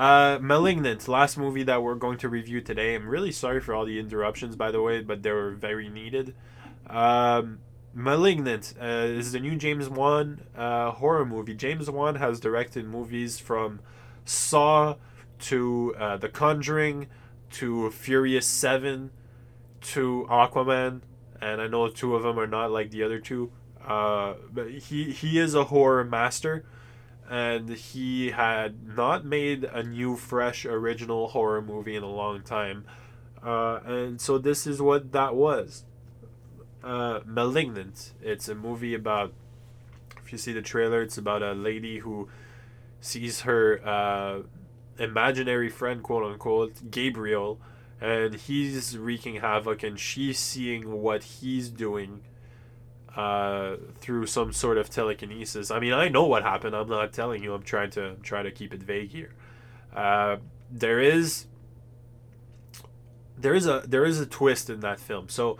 Uh, 0.00 0.38
Malignant, 0.40 1.06
last 1.08 1.36
movie 1.36 1.62
that 1.62 1.82
we're 1.82 1.94
going 1.94 2.16
to 2.16 2.26
review 2.26 2.62
today. 2.62 2.94
I'm 2.94 3.06
really 3.06 3.30
sorry 3.30 3.60
for 3.60 3.74
all 3.74 3.84
the 3.84 4.00
interruptions, 4.00 4.56
by 4.56 4.70
the 4.70 4.80
way, 4.80 5.02
but 5.02 5.22
they 5.22 5.30
were 5.30 5.50
very 5.50 5.90
needed. 5.90 6.34
Um, 6.86 7.58
Malignant 7.92 8.72
uh, 8.80 8.86
is 8.86 9.32
the 9.32 9.40
new 9.40 9.56
James 9.56 9.90
Wan 9.90 10.40
uh, 10.56 10.92
horror 10.92 11.26
movie. 11.26 11.52
James 11.52 11.90
Wan 11.90 12.14
has 12.14 12.40
directed 12.40 12.86
movies 12.86 13.38
from 13.38 13.80
Saw 14.24 14.94
to 15.40 15.94
uh, 15.98 16.16
The 16.16 16.30
Conjuring 16.30 17.06
to 17.50 17.90
Furious 17.90 18.46
7 18.46 19.10
to 19.82 20.26
Aquaman, 20.30 21.02
and 21.42 21.60
I 21.60 21.66
know 21.66 21.88
two 21.88 22.16
of 22.16 22.22
them 22.22 22.40
are 22.40 22.46
not 22.46 22.70
like 22.70 22.90
the 22.90 23.02
other 23.02 23.18
two. 23.18 23.52
Uh, 23.86 24.36
but 24.50 24.70
he, 24.70 25.10
he 25.10 25.38
is 25.38 25.54
a 25.54 25.64
horror 25.64 26.04
master, 26.04 26.64
and 27.30 27.68
he 27.70 28.32
had 28.32 28.96
not 28.96 29.24
made 29.24 29.62
a 29.62 29.84
new, 29.84 30.16
fresh, 30.16 30.66
original 30.66 31.28
horror 31.28 31.62
movie 31.62 31.94
in 31.94 32.02
a 32.02 32.10
long 32.10 32.42
time. 32.42 32.84
Uh, 33.40 33.78
and 33.86 34.20
so 34.20 34.36
this 34.36 34.66
is 34.66 34.82
what 34.82 35.12
that 35.12 35.36
was 35.36 35.84
uh, 36.82 37.20
Malignant. 37.24 38.12
It's 38.20 38.48
a 38.48 38.54
movie 38.56 38.94
about, 38.94 39.32
if 40.18 40.32
you 40.32 40.38
see 40.38 40.52
the 40.52 40.60
trailer, 40.60 41.02
it's 41.02 41.16
about 41.16 41.40
a 41.40 41.52
lady 41.52 41.98
who 41.98 42.28
sees 43.00 43.42
her 43.42 43.80
uh, 43.86 44.42
imaginary 44.98 45.68
friend, 45.68 46.02
quote 46.02 46.24
unquote, 46.24 46.90
Gabriel, 46.90 47.60
and 48.00 48.34
he's 48.34 48.98
wreaking 48.98 49.36
havoc, 49.36 49.84
and 49.84 50.00
she's 50.00 50.38
seeing 50.38 51.00
what 51.00 51.22
he's 51.22 51.68
doing 51.68 52.22
uh, 53.16 53.76
through 53.98 54.26
some 54.26 54.52
sort 54.52 54.78
of 54.78 54.90
telekinesis. 54.90 55.70
I 55.70 55.80
mean, 55.80 55.92
I 55.92 56.08
know 56.08 56.24
what 56.24 56.42
happened. 56.42 56.76
I'm 56.76 56.88
not 56.88 57.12
telling 57.12 57.42
you. 57.42 57.54
I'm 57.54 57.62
trying 57.62 57.90
to 57.90 58.16
try 58.22 58.42
to 58.42 58.50
keep 58.50 58.72
it 58.72 58.82
vague 58.82 59.10
here. 59.10 59.34
Uh, 59.94 60.36
there 60.70 61.00
is 61.00 61.46
there 63.36 63.54
is 63.54 63.66
a 63.66 63.82
there 63.86 64.04
is 64.04 64.20
a 64.20 64.26
twist 64.26 64.70
in 64.70 64.80
that 64.80 65.00
film. 65.00 65.28
So 65.28 65.58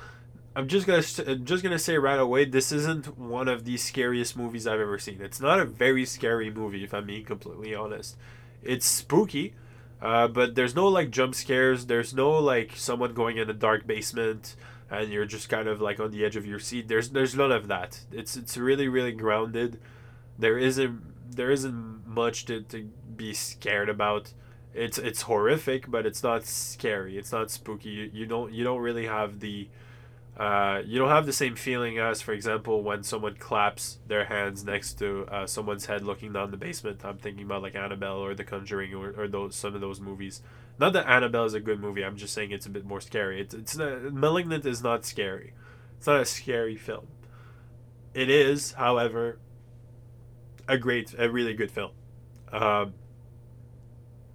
I'm 0.54 0.68
just 0.68 0.86
gonna 0.86 1.02
I'm 1.26 1.44
just 1.44 1.62
gonna 1.62 1.78
say 1.78 1.96
right 1.98 2.18
away, 2.18 2.44
this 2.44 2.72
isn't 2.72 3.18
one 3.18 3.48
of 3.48 3.64
the 3.64 3.76
scariest 3.76 4.36
movies 4.36 4.66
I've 4.66 4.80
ever 4.80 4.98
seen. 4.98 5.20
It's 5.20 5.40
not 5.40 5.60
a 5.60 5.64
very 5.64 6.04
scary 6.04 6.50
movie, 6.50 6.84
if 6.84 6.92
I'm 6.92 7.06
being 7.06 7.24
completely 7.24 7.74
honest. 7.74 8.16
It's 8.62 8.86
spooky, 8.86 9.54
uh, 10.02 10.28
but 10.28 10.54
there's 10.54 10.74
no 10.74 10.86
like 10.88 11.10
jump 11.10 11.34
scares. 11.34 11.86
There's 11.86 12.12
no 12.14 12.30
like 12.32 12.72
someone 12.76 13.14
going 13.14 13.38
in 13.38 13.48
a 13.48 13.54
dark 13.54 13.86
basement 13.86 14.56
and 14.90 15.12
you're 15.12 15.24
just 15.26 15.48
kind 15.48 15.68
of 15.68 15.80
like 15.80 16.00
on 16.00 16.10
the 16.10 16.24
edge 16.24 16.36
of 16.36 16.46
your 16.46 16.58
seat. 16.58 16.88
There's 16.88 17.10
there's 17.10 17.34
none 17.34 17.52
of 17.52 17.68
that. 17.68 18.00
It's 18.12 18.36
it's 18.36 18.56
really 18.56 18.88
really 18.88 19.12
grounded. 19.12 19.80
There 20.38 20.58
isn't 20.58 21.34
there 21.34 21.50
isn't 21.50 22.06
much 22.06 22.44
to, 22.46 22.62
to 22.62 22.90
be 23.16 23.32
scared 23.32 23.88
about. 23.88 24.32
It's 24.74 24.98
it's 24.98 25.22
horrific, 25.22 25.90
but 25.90 26.06
it's 26.06 26.22
not 26.22 26.44
scary. 26.44 27.18
It's 27.18 27.32
not 27.32 27.50
spooky. 27.50 27.90
You, 27.90 28.10
you 28.12 28.26
don't 28.26 28.52
you 28.52 28.64
don't 28.64 28.80
really 28.80 29.06
have 29.06 29.40
the 29.40 29.68
uh, 30.36 30.80
you 30.86 30.98
don't 30.98 31.10
have 31.10 31.26
the 31.26 31.32
same 31.34 31.54
feeling 31.54 31.98
as, 31.98 32.22
for 32.22 32.32
example, 32.32 32.82
when 32.82 33.02
someone 33.02 33.34
claps 33.34 33.98
their 34.06 34.24
hands 34.24 34.64
next 34.64 34.94
to 34.94 35.26
uh, 35.30 35.46
someone's 35.46 35.84
head 35.84 36.02
looking 36.02 36.32
down 36.32 36.50
the 36.50 36.56
basement. 36.56 37.04
I'm 37.04 37.18
thinking 37.18 37.44
about 37.44 37.62
like 37.62 37.74
Annabelle 37.74 38.18
or 38.18 38.34
The 38.34 38.44
Conjuring 38.44 38.94
or, 38.94 39.10
or 39.10 39.28
those 39.28 39.54
some 39.54 39.74
of 39.74 39.80
those 39.80 40.00
movies. 40.00 40.40
Not 40.80 40.94
that 40.94 41.06
Annabelle 41.06 41.44
is 41.44 41.54
a 41.54 41.60
good 41.60 41.78
movie. 41.78 42.02
I'm 42.02 42.16
just 42.16 42.32
saying 42.32 42.50
it's 42.50 42.66
a 42.66 42.70
bit 42.70 42.86
more 42.86 43.00
scary. 43.00 43.40
It's 43.40 43.54
it's 43.54 43.76
not, 43.76 44.12
Malignant 44.12 44.64
is 44.64 44.82
not 44.82 45.04
scary. 45.04 45.52
It's 45.98 46.06
not 46.06 46.20
a 46.20 46.24
scary 46.24 46.76
film. 46.76 47.06
It 48.14 48.30
is, 48.30 48.72
however, 48.72 49.38
a 50.66 50.78
great, 50.78 51.14
a 51.18 51.30
really 51.30 51.52
good 51.52 51.70
film. 51.70 51.92
Um, 52.50 52.94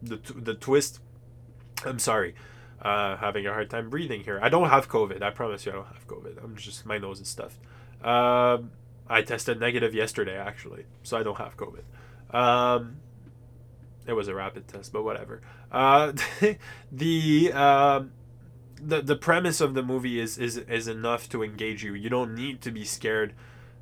the 0.04 0.18
the 0.36 0.54
twist. 0.54 1.00
I'm 1.84 2.00
sorry 2.00 2.36
uh, 2.86 3.18
having 3.18 3.48
a 3.48 3.52
hard 3.52 3.72
time 3.72 3.90
breathing 3.90 4.22
here. 4.24 4.40
I 4.42 4.50
don't 4.50 4.70
have 4.70 4.88
COVID. 4.88 5.24
I 5.24 5.32
promise 5.32 5.66
you, 5.66 5.72
I 5.72 5.76
don't 5.76 5.88
have 5.88 6.08
COVID. 6.08 6.44
I'm 6.44 6.56
just 6.56 6.86
my 6.86 7.00
nose 7.00 7.20
is 7.20 7.28
stuffed. 7.28 7.58
Um, 8.04 8.72
I 9.10 9.24
tested 9.24 9.60
negative 9.60 9.96
yesterday, 9.96 10.38
actually, 10.38 10.86
so 11.02 11.18
I 11.18 11.24
don't 11.24 11.38
have 11.38 11.58
COVID. 11.58 11.84
Um, 12.36 12.98
it 14.06 14.14
was 14.14 14.28
a 14.28 14.36
rapid 14.36 14.68
test, 14.68 14.94
but 14.94 15.04
whatever. 15.04 15.42
Uh, 15.76 16.14
the 16.92 17.52
um, 17.54 18.12
the 18.82 19.02
the 19.02 19.16
premise 19.16 19.60
of 19.62 19.74
the 19.74 19.84
movie 19.84 20.20
is 20.20 20.38
is 20.38 20.58
is 20.58 20.88
enough 20.88 21.28
to 21.30 21.44
engage 21.44 21.84
you. 21.84 21.94
You 21.94 22.10
don't 22.10 22.34
need 22.34 22.62
to 22.62 22.72
be 22.72 22.86
scared. 22.86 23.34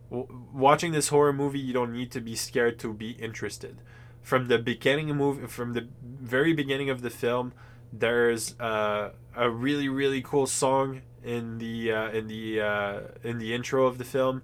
W- 0.10 0.28
watching 0.52 0.92
this 0.92 1.10
horror 1.10 1.34
movie, 1.34 1.60
you 1.60 1.74
don't 1.74 1.94
need 1.94 2.12
to 2.12 2.22
be 2.22 2.36
scared 2.36 2.80
to 2.80 2.94
be 2.94 3.12
interested. 3.12 3.78
From 4.22 4.48
the 4.48 4.58
beginning 4.58 5.12
of 5.12 5.18
movie, 5.18 5.48
from 5.48 5.74
the 5.74 5.88
very 6.02 6.54
beginning 6.54 6.90
of 6.90 7.02
the 7.02 7.10
film 7.12 7.54
there's 7.94 8.60
uh, 8.60 9.12
a 9.36 9.50
really 9.50 9.88
really 9.88 10.22
cool 10.22 10.48
song 10.48 11.02
in 11.24 11.60
the 11.60 11.92
uh, 11.92 12.10
in 12.10 12.28
the 12.28 12.60
uh, 12.60 13.00
in 13.24 13.38
the 13.38 13.54
intro 13.54 13.86
of 13.86 14.00
the 14.00 14.04
film. 14.04 14.42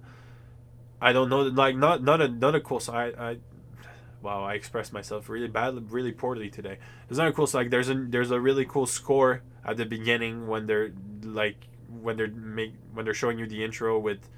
I 1.00 1.12
don't 1.12 1.28
know, 1.28 1.42
like 1.42 1.76
not 1.76 2.02
not 2.02 2.20
a 2.20 2.28
not 2.28 2.54
a 2.54 2.60
cool 2.60 2.80
song. 2.80 2.94
I, 2.94 3.30
I 3.30 3.36
wow, 4.22 4.44
I 4.44 4.54
expressed 4.54 4.92
myself 4.92 5.28
really 5.28 5.48
badly, 5.48 5.82
really 5.88 6.12
poorly 6.12 6.50
today. 6.50 6.78
It's 7.08 7.18
not 7.18 7.28
a 7.28 7.32
cool 7.32 7.46
so 7.46 7.58
Like 7.58 7.70
there's 7.70 7.88
a 7.88 7.94
there's 7.94 8.30
a 8.30 8.40
really 8.40 8.64
cool 8.64 8.86
score 8.86 9.42
at 9.64 9.76
the 9.76 9.86
beginning 9.86 10.46
when 10.46 10.66
they're 10.66 10.92
like 11.22 11.56
when 12.02 12.16
they're 12.16 12.28
make 12.28 12.74
when 12.92 13.04
they're 13.04 13.14
showing 13.14 13.38
you 13.38 13.46
the 13.46 13.64
intro 13.64 13.98
with 13.98 14.28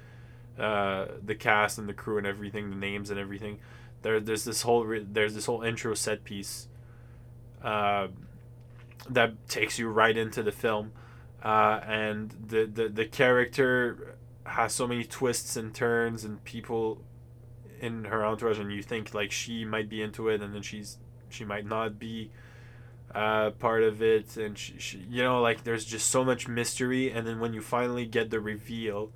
uh, 0.57 1.05
the 1.23 1.35
cast 1.35 1.77
and 1.77 1.87
the 1.89 1.93
crew 1.93 2.17
and 2.17 2.27
everything, 2.27 2.69
the 2.69 2.75
names 2.75 3.09
and 3.09 3.19
everything. 3.19 3.59
There 4.01 4.19
there's 4.19 4.43
this 4.43 4.61
whole 4.61 4.85
there's 5.03 5.33
this 5.33 5.45
whole 5.45 5.61
intro 5.61 5.93
set 5.93 6.23
piece. 6.23 6.67
Uh, 7.61 8.07
that 9.09 9.47
takes 9.49 9.79
you 9.79 9.89
right 9.89 10.15
into 10.15 10.43
the 10.43 10.51
film, 10.51 10.91
uh, 11.43 11.79
and 11.85 12.33
the, 12.47 12.65
the 12.65 12.89
the 12.89 13.05
character 13.05 14.15
has 14.45 14.73
so 14.73 14.87
many 14.87 15.03
twists 15.03 15.55
and 15.55 15.73
turns, 15.73 16.23
and 16.23 16.43
people 16.43 17.01
in 17.83 18.05
her 18.05 18.25
entourage, 18.25 18.59
and 18.59 18.71
you 18.71 18.81
think 18.81 19.13
like 19.13 19.31
she 19.31 19.65
might 19.65 19.89
be 19.89 20.01
into 20.01 20.29
it, 20.29 20.41
and 20.41 20.55
then 20.55 20.61
she's 20.61 20.97
she 21.29 21.43
might 21.43 21.65
not 21.65 21.99
be 21.99 22.31
uh, 23.13 23.51
part 23.51 23.83
of 23.83 24.01
it, 24.01 24.37
and 24.37 24.57
she, 24.57 24.75
she, 24.79 25.05
you 25.09 25.21
know 25.21 25.41
like 25.41 25.63
there's 25.63 25.85
just 25.85 26.09
so 26.09 26.23
much 26.23 26.47
mystery, 26.47 27.11
and 27.11 27.27
then 27.27 27.39
when 27.39 27.53
you 27.53 27.61
finally 27.61 28.05
get 28.05 28.29
the 28.29 28.39
reveal. 28.39 29.11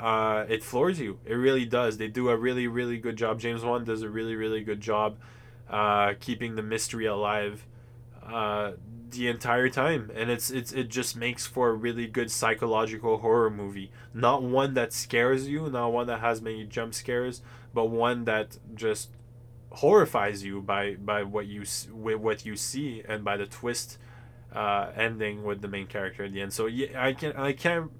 Uh, 0.00 0.44
it 0.48 0.62
floors 0.62 1.00
you. 1.00 1.18
It 1.24 1.34
really 1.34 1.64
does. 1.64 1.96
They 1.98 2.06
do 2.06 2.28
a 2.28 2.36
really, 2.36 2.68
really 2.68 2.98
good 2.98 3.16
job. 3.16 3.40
James 3.40 3.64
Wan 3.64 3.82
does 3.82 4.02
a 4.02 4.08
really, 4.08 4.36
really 4.36 4.62
good 4.62 4.80
job 4.80 5.16
uh, 5.68 6.14
keeping 6.20 6.54
the 6.54 6.62
mystery 6.62 7.06
alive. 7.06 7.66
Uh, 8.28 8.72
the 9.10 9.28
entire 9.28 9.68
time. 9.68 10.10
And 10.14 10.30
it's 10.30 10.50
it's 10.50 10.72
it 10.72 10.88
just 10.88 11.16
makes 11.16 11.46
for 11.46 11.70
a 11.70 11.72
really 11.72 12.06
good 12.06 12.30
psychological 12.30 13.18
horror 13.18 13.50
movie. 13.50 13.90
Not 14.12 14.42
one 14.42 14.74
that 14.74 14.92
scares 14.92 15.48
you 15.48 15.68
not 15.70 15.92
one 15.92 16.06
that 16.08 16.20
has 16.20 16.42
many 16.42 16.64
jump 16.64 16.94
scares 16.94 17.40
but 17.74 17.86
one 17.86 18.24
that 18.24 18.58
just 18.74 19.10
horrifies 19.70 20.42
you 20.44 20.60
by 20.60 20.94
by 20.94 21.22
what 21.22 21.46
you 21.46 21.64
with 21.92 22.16
what 22.16 22.44
you 22.44 22.56
see 22.56 23.02
and 23.06 23.24
by 23.24 23.36
the 23.36 23.46
twist 23.46 23.98
uh, 24.54 24.90
ending 24.96 25.44
with 25.44 25.60
the 25.60 25.68
main 25.68 25.86
character 25.86 26.24
at 26.24 26.32
the 26.32 26.40
end. 26.40 26.52
So 26.52 26.66
yeah 26.66 27.02
i 27.02 27.12
can 27.12 27.32
i 27.32 27.52
can't 27.52 27.90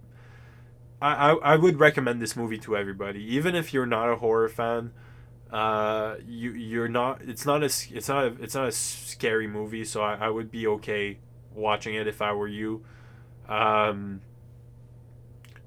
I, 1.01 1.31
I, 1.31 1.35
I 1.53 1.57
would 1.57 1.79
recommend 1.79 2.21
this 2.21 2.35
movie 2.35 2.59
to 2.59 2.77
everybody. 2.77 3.23
Even 3.35 3.55
if 3.55 3.73
you're 3.73 3.87
not 3.87 4.11
a 4.11 4.17
horror 4.17 4.49
fan 4.49 4.93
uh 5.53 6.17
you 6.27 6.51
you're 6.53 6.89
not 6.89 7.23
it's 7.27 7.47
not 7.47 7.63
a 7.63 7.67
it's 7.67 8.09
not 8.09 8.25
a, 8.25 8.37
it's 8.43 8.55
not 8.55 8.69
a 8.69 8.73
scary 8.73 9.47
movie 9.47 9.85
so 9.85 10.03
I, 10.03 10.15
I 10.27 10.29
would 10.29 10.51
be 10.51 10.67
okay 10.67 11.19
watching 11.55 11.95
it 11.95 12.07
if 12.07 12.21
i 12.21 12.33
were 12.33 12.49
you. 12.49 12.85
Um 13.49 14.21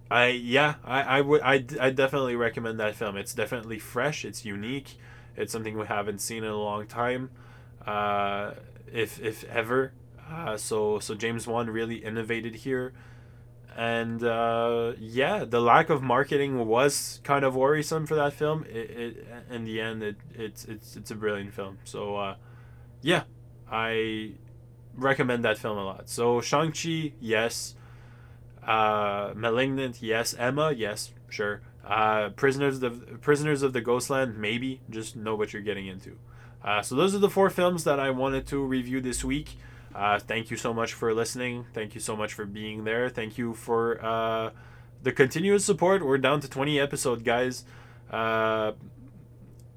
i 0.10 0.28
yeah 0.28 0.76
i 0.84 1.02
i 1.02 1.22
would 1.22 1.42
i, 1.42 1.64
I 1.80 1.90
definitely 1.90 2.36
recommend 2.36 2.80
that 2.80 2.96
film. 2.96 3.18
It's 3.18 3.34
definitely 3.34 3.80
fresh 3.80 4.26
it's 4.26 4.46
unique 4.46 4.98
it's 5.36 5.52
something 5.52 5.78
we 5.78 5.86
haven't 5.88 6.20
seen 6.20 6.44
in 6.44 6.50
a 6.52 6.58
long 6.58 6.88
time 6.88 7.30
uh 7.86 8.52
if 8.92 9.22
if 9.22 9.44
ever. 9.46 9.94
Uh, 10.30 10.56
so 10.58 11.00
so 11.00 11.14
James 11.16 11.46
Wan 11.48 11.70
really 11.70 11.98
innovated 11.98 12.56
here, 12.56 12.94
and 13.76 14.24
uh, 14.24 14.94
yeah, 15.00 15.46
the 15.46 15.62
lack 15.62 15.90
of 15.90 16.02
marketing 16.02 16.66
was 16.66 17.22
kind 17.24 17.46
of 17.46 17.56
worrisome 17.56 18.06
for 18.06 18.16
that 18.16 18.34
film. 18.34 18.66
It, 18.70 18.92
it 18.92 19.28
in 19.50 19.64
the 19.64 19.80
end, 19.80 20.04
it 20.04 20.18
it's 20.34 20.66
it's 20.66 20.96
it's 20.96 21.12
a 21.12 21.16
brilliant 21.16 21.54
film. 21.54 21.78
So 21.84 22.18
uh, 22.18 22.36
yeah, 23.02 23.24
I 23.72 24.34
recommend 24.96 25.46
that 25.46 25.58
film 25.58 25.78
a 25.78 25.86
lot. 25.86 26.10
So 26.10 26.42
Shang 26.42 26.72
Chi, 26.72 27.14
yes. 27.20 27.76
Uh, 28.66 29.32
Malignant, 29.36 30.02
yes. 30.02 30.36
Ema, 30.40 30.72
yes, 30.72 31.14
sure. 31.30 31.62
Uh, 31.86 32.30
Prisoners 32.30 32.76
of 32.76 32.82
the 32.82 33.18
Prisoners 33.18 33.64
of 33.64 33.74
the 33.74 33.82
Ghostland, 33.82 34.38
maybe. 34.38 34.82
Just 34.90 35.16
know 35.16 35.36
what 35.36 35.54
you're 35.54 35.62
getting 35.62 35.88
into. 35.88 36.18
Uh, 36.64 36.82
so 36.82 36.96
those 36.96 37.16
are 37.16 37.20
the 37.20 37.30
four 37.30 37.50
films 37.50 37.86
that 37.86 38.00
I 38.00 38.12
wanted 38.12 38.46
to 38.48 38.64
review 38.64 39.02
this 39.02 39.24
week. 39.24 39.58
Uh, 39.94 40.20
thank 40.20 40.50
you 40.50 40.58
so 40.58 40.74
much 40.74 40.94
for 40.94 41.14
listening. 41.14 41.66
Thank 41.74 41.96
you 41.96 42.02
so 42.02 42.16
much 42.16 42.34
for 42.34 42.46
being 42.46 42.84
there. 42.84 43.10
Thank 43.10 43.38
you 43.38 43.54
for 43.54 44.04
uh, 44.04 44.52
the 45.04 45.12
continuous 45.12 45.66
support. 45.66 46.06
We're 46.06 46.18
down 46.18 46.40
to 46.42 46.50
20 46.50 46.80
episodes, 46.80 47.24
guys. 47.24 47.66
Uh, 48.10 48.74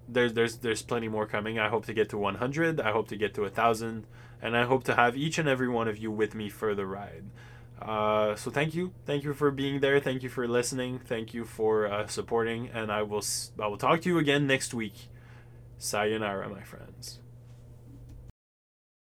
there's 0.08 0.34
there's 0.34 0.58
there's 0.58 0.82
plenty 0.82 1.08
more 1.08 1.26
coming. 1.26 1.58
I 1.58 1.68
hope 1.68 1.86
to 1.86 1.94
get 1.94 2.08
to 2.10 2.18
100. 2.18 2.80
I 2.80 2.92
hope 2.92 3.08
to 3.08 3.16
get 3.16 3.34
to 3.34 3.44
a 3.44 3.50
thousand, 3.50 4.06
and 4.42 4.56
I 4.56 4.64
hope 4.64 4.84
to 4.84 4.94
have 4.94 5.16
each 5.16 5.38
and 5.38 5.48
every 5.48 5.68
one 5.68 5.88
of 5.88 5.98
you 5.98 6.10
with 6.10 6.34
me 6.34 6.48
for 6.48 6.74
the 6.74 6.86
ride. 6.86 7.24
Uh, 7.80 8.34
so 8.34 8.50
thank 8.50 8.74
you, 8.74 8.92
thank 9.04 9.24
you 9.24 9.34
for 9.34 9.50
being 9.50 9.80
there. 9.80 10.00
Thank 10.00 10.22
you 10.22 10.28
for 10.28 10.46
listening. 10.46 11.00
Thank 11.00 11.34
you 11.34 11.44
for 11.44 11.86
uh, 11.86 12.06
supporting, 12.06 12.68
and 12.68 12.92
I 12.92 13.02
will 13.02 13.24
I 13.60 13.66
will 13.66 13.78
talk 13.78 14.02
to 14.02 14.08
you 14.08 14.18
again 14.18 14.46
next 14.46 14.74
week. 14.74 15.08
Sayonara, 15.78 16.48
my 16.48 16.62
friends. 16.62 16.93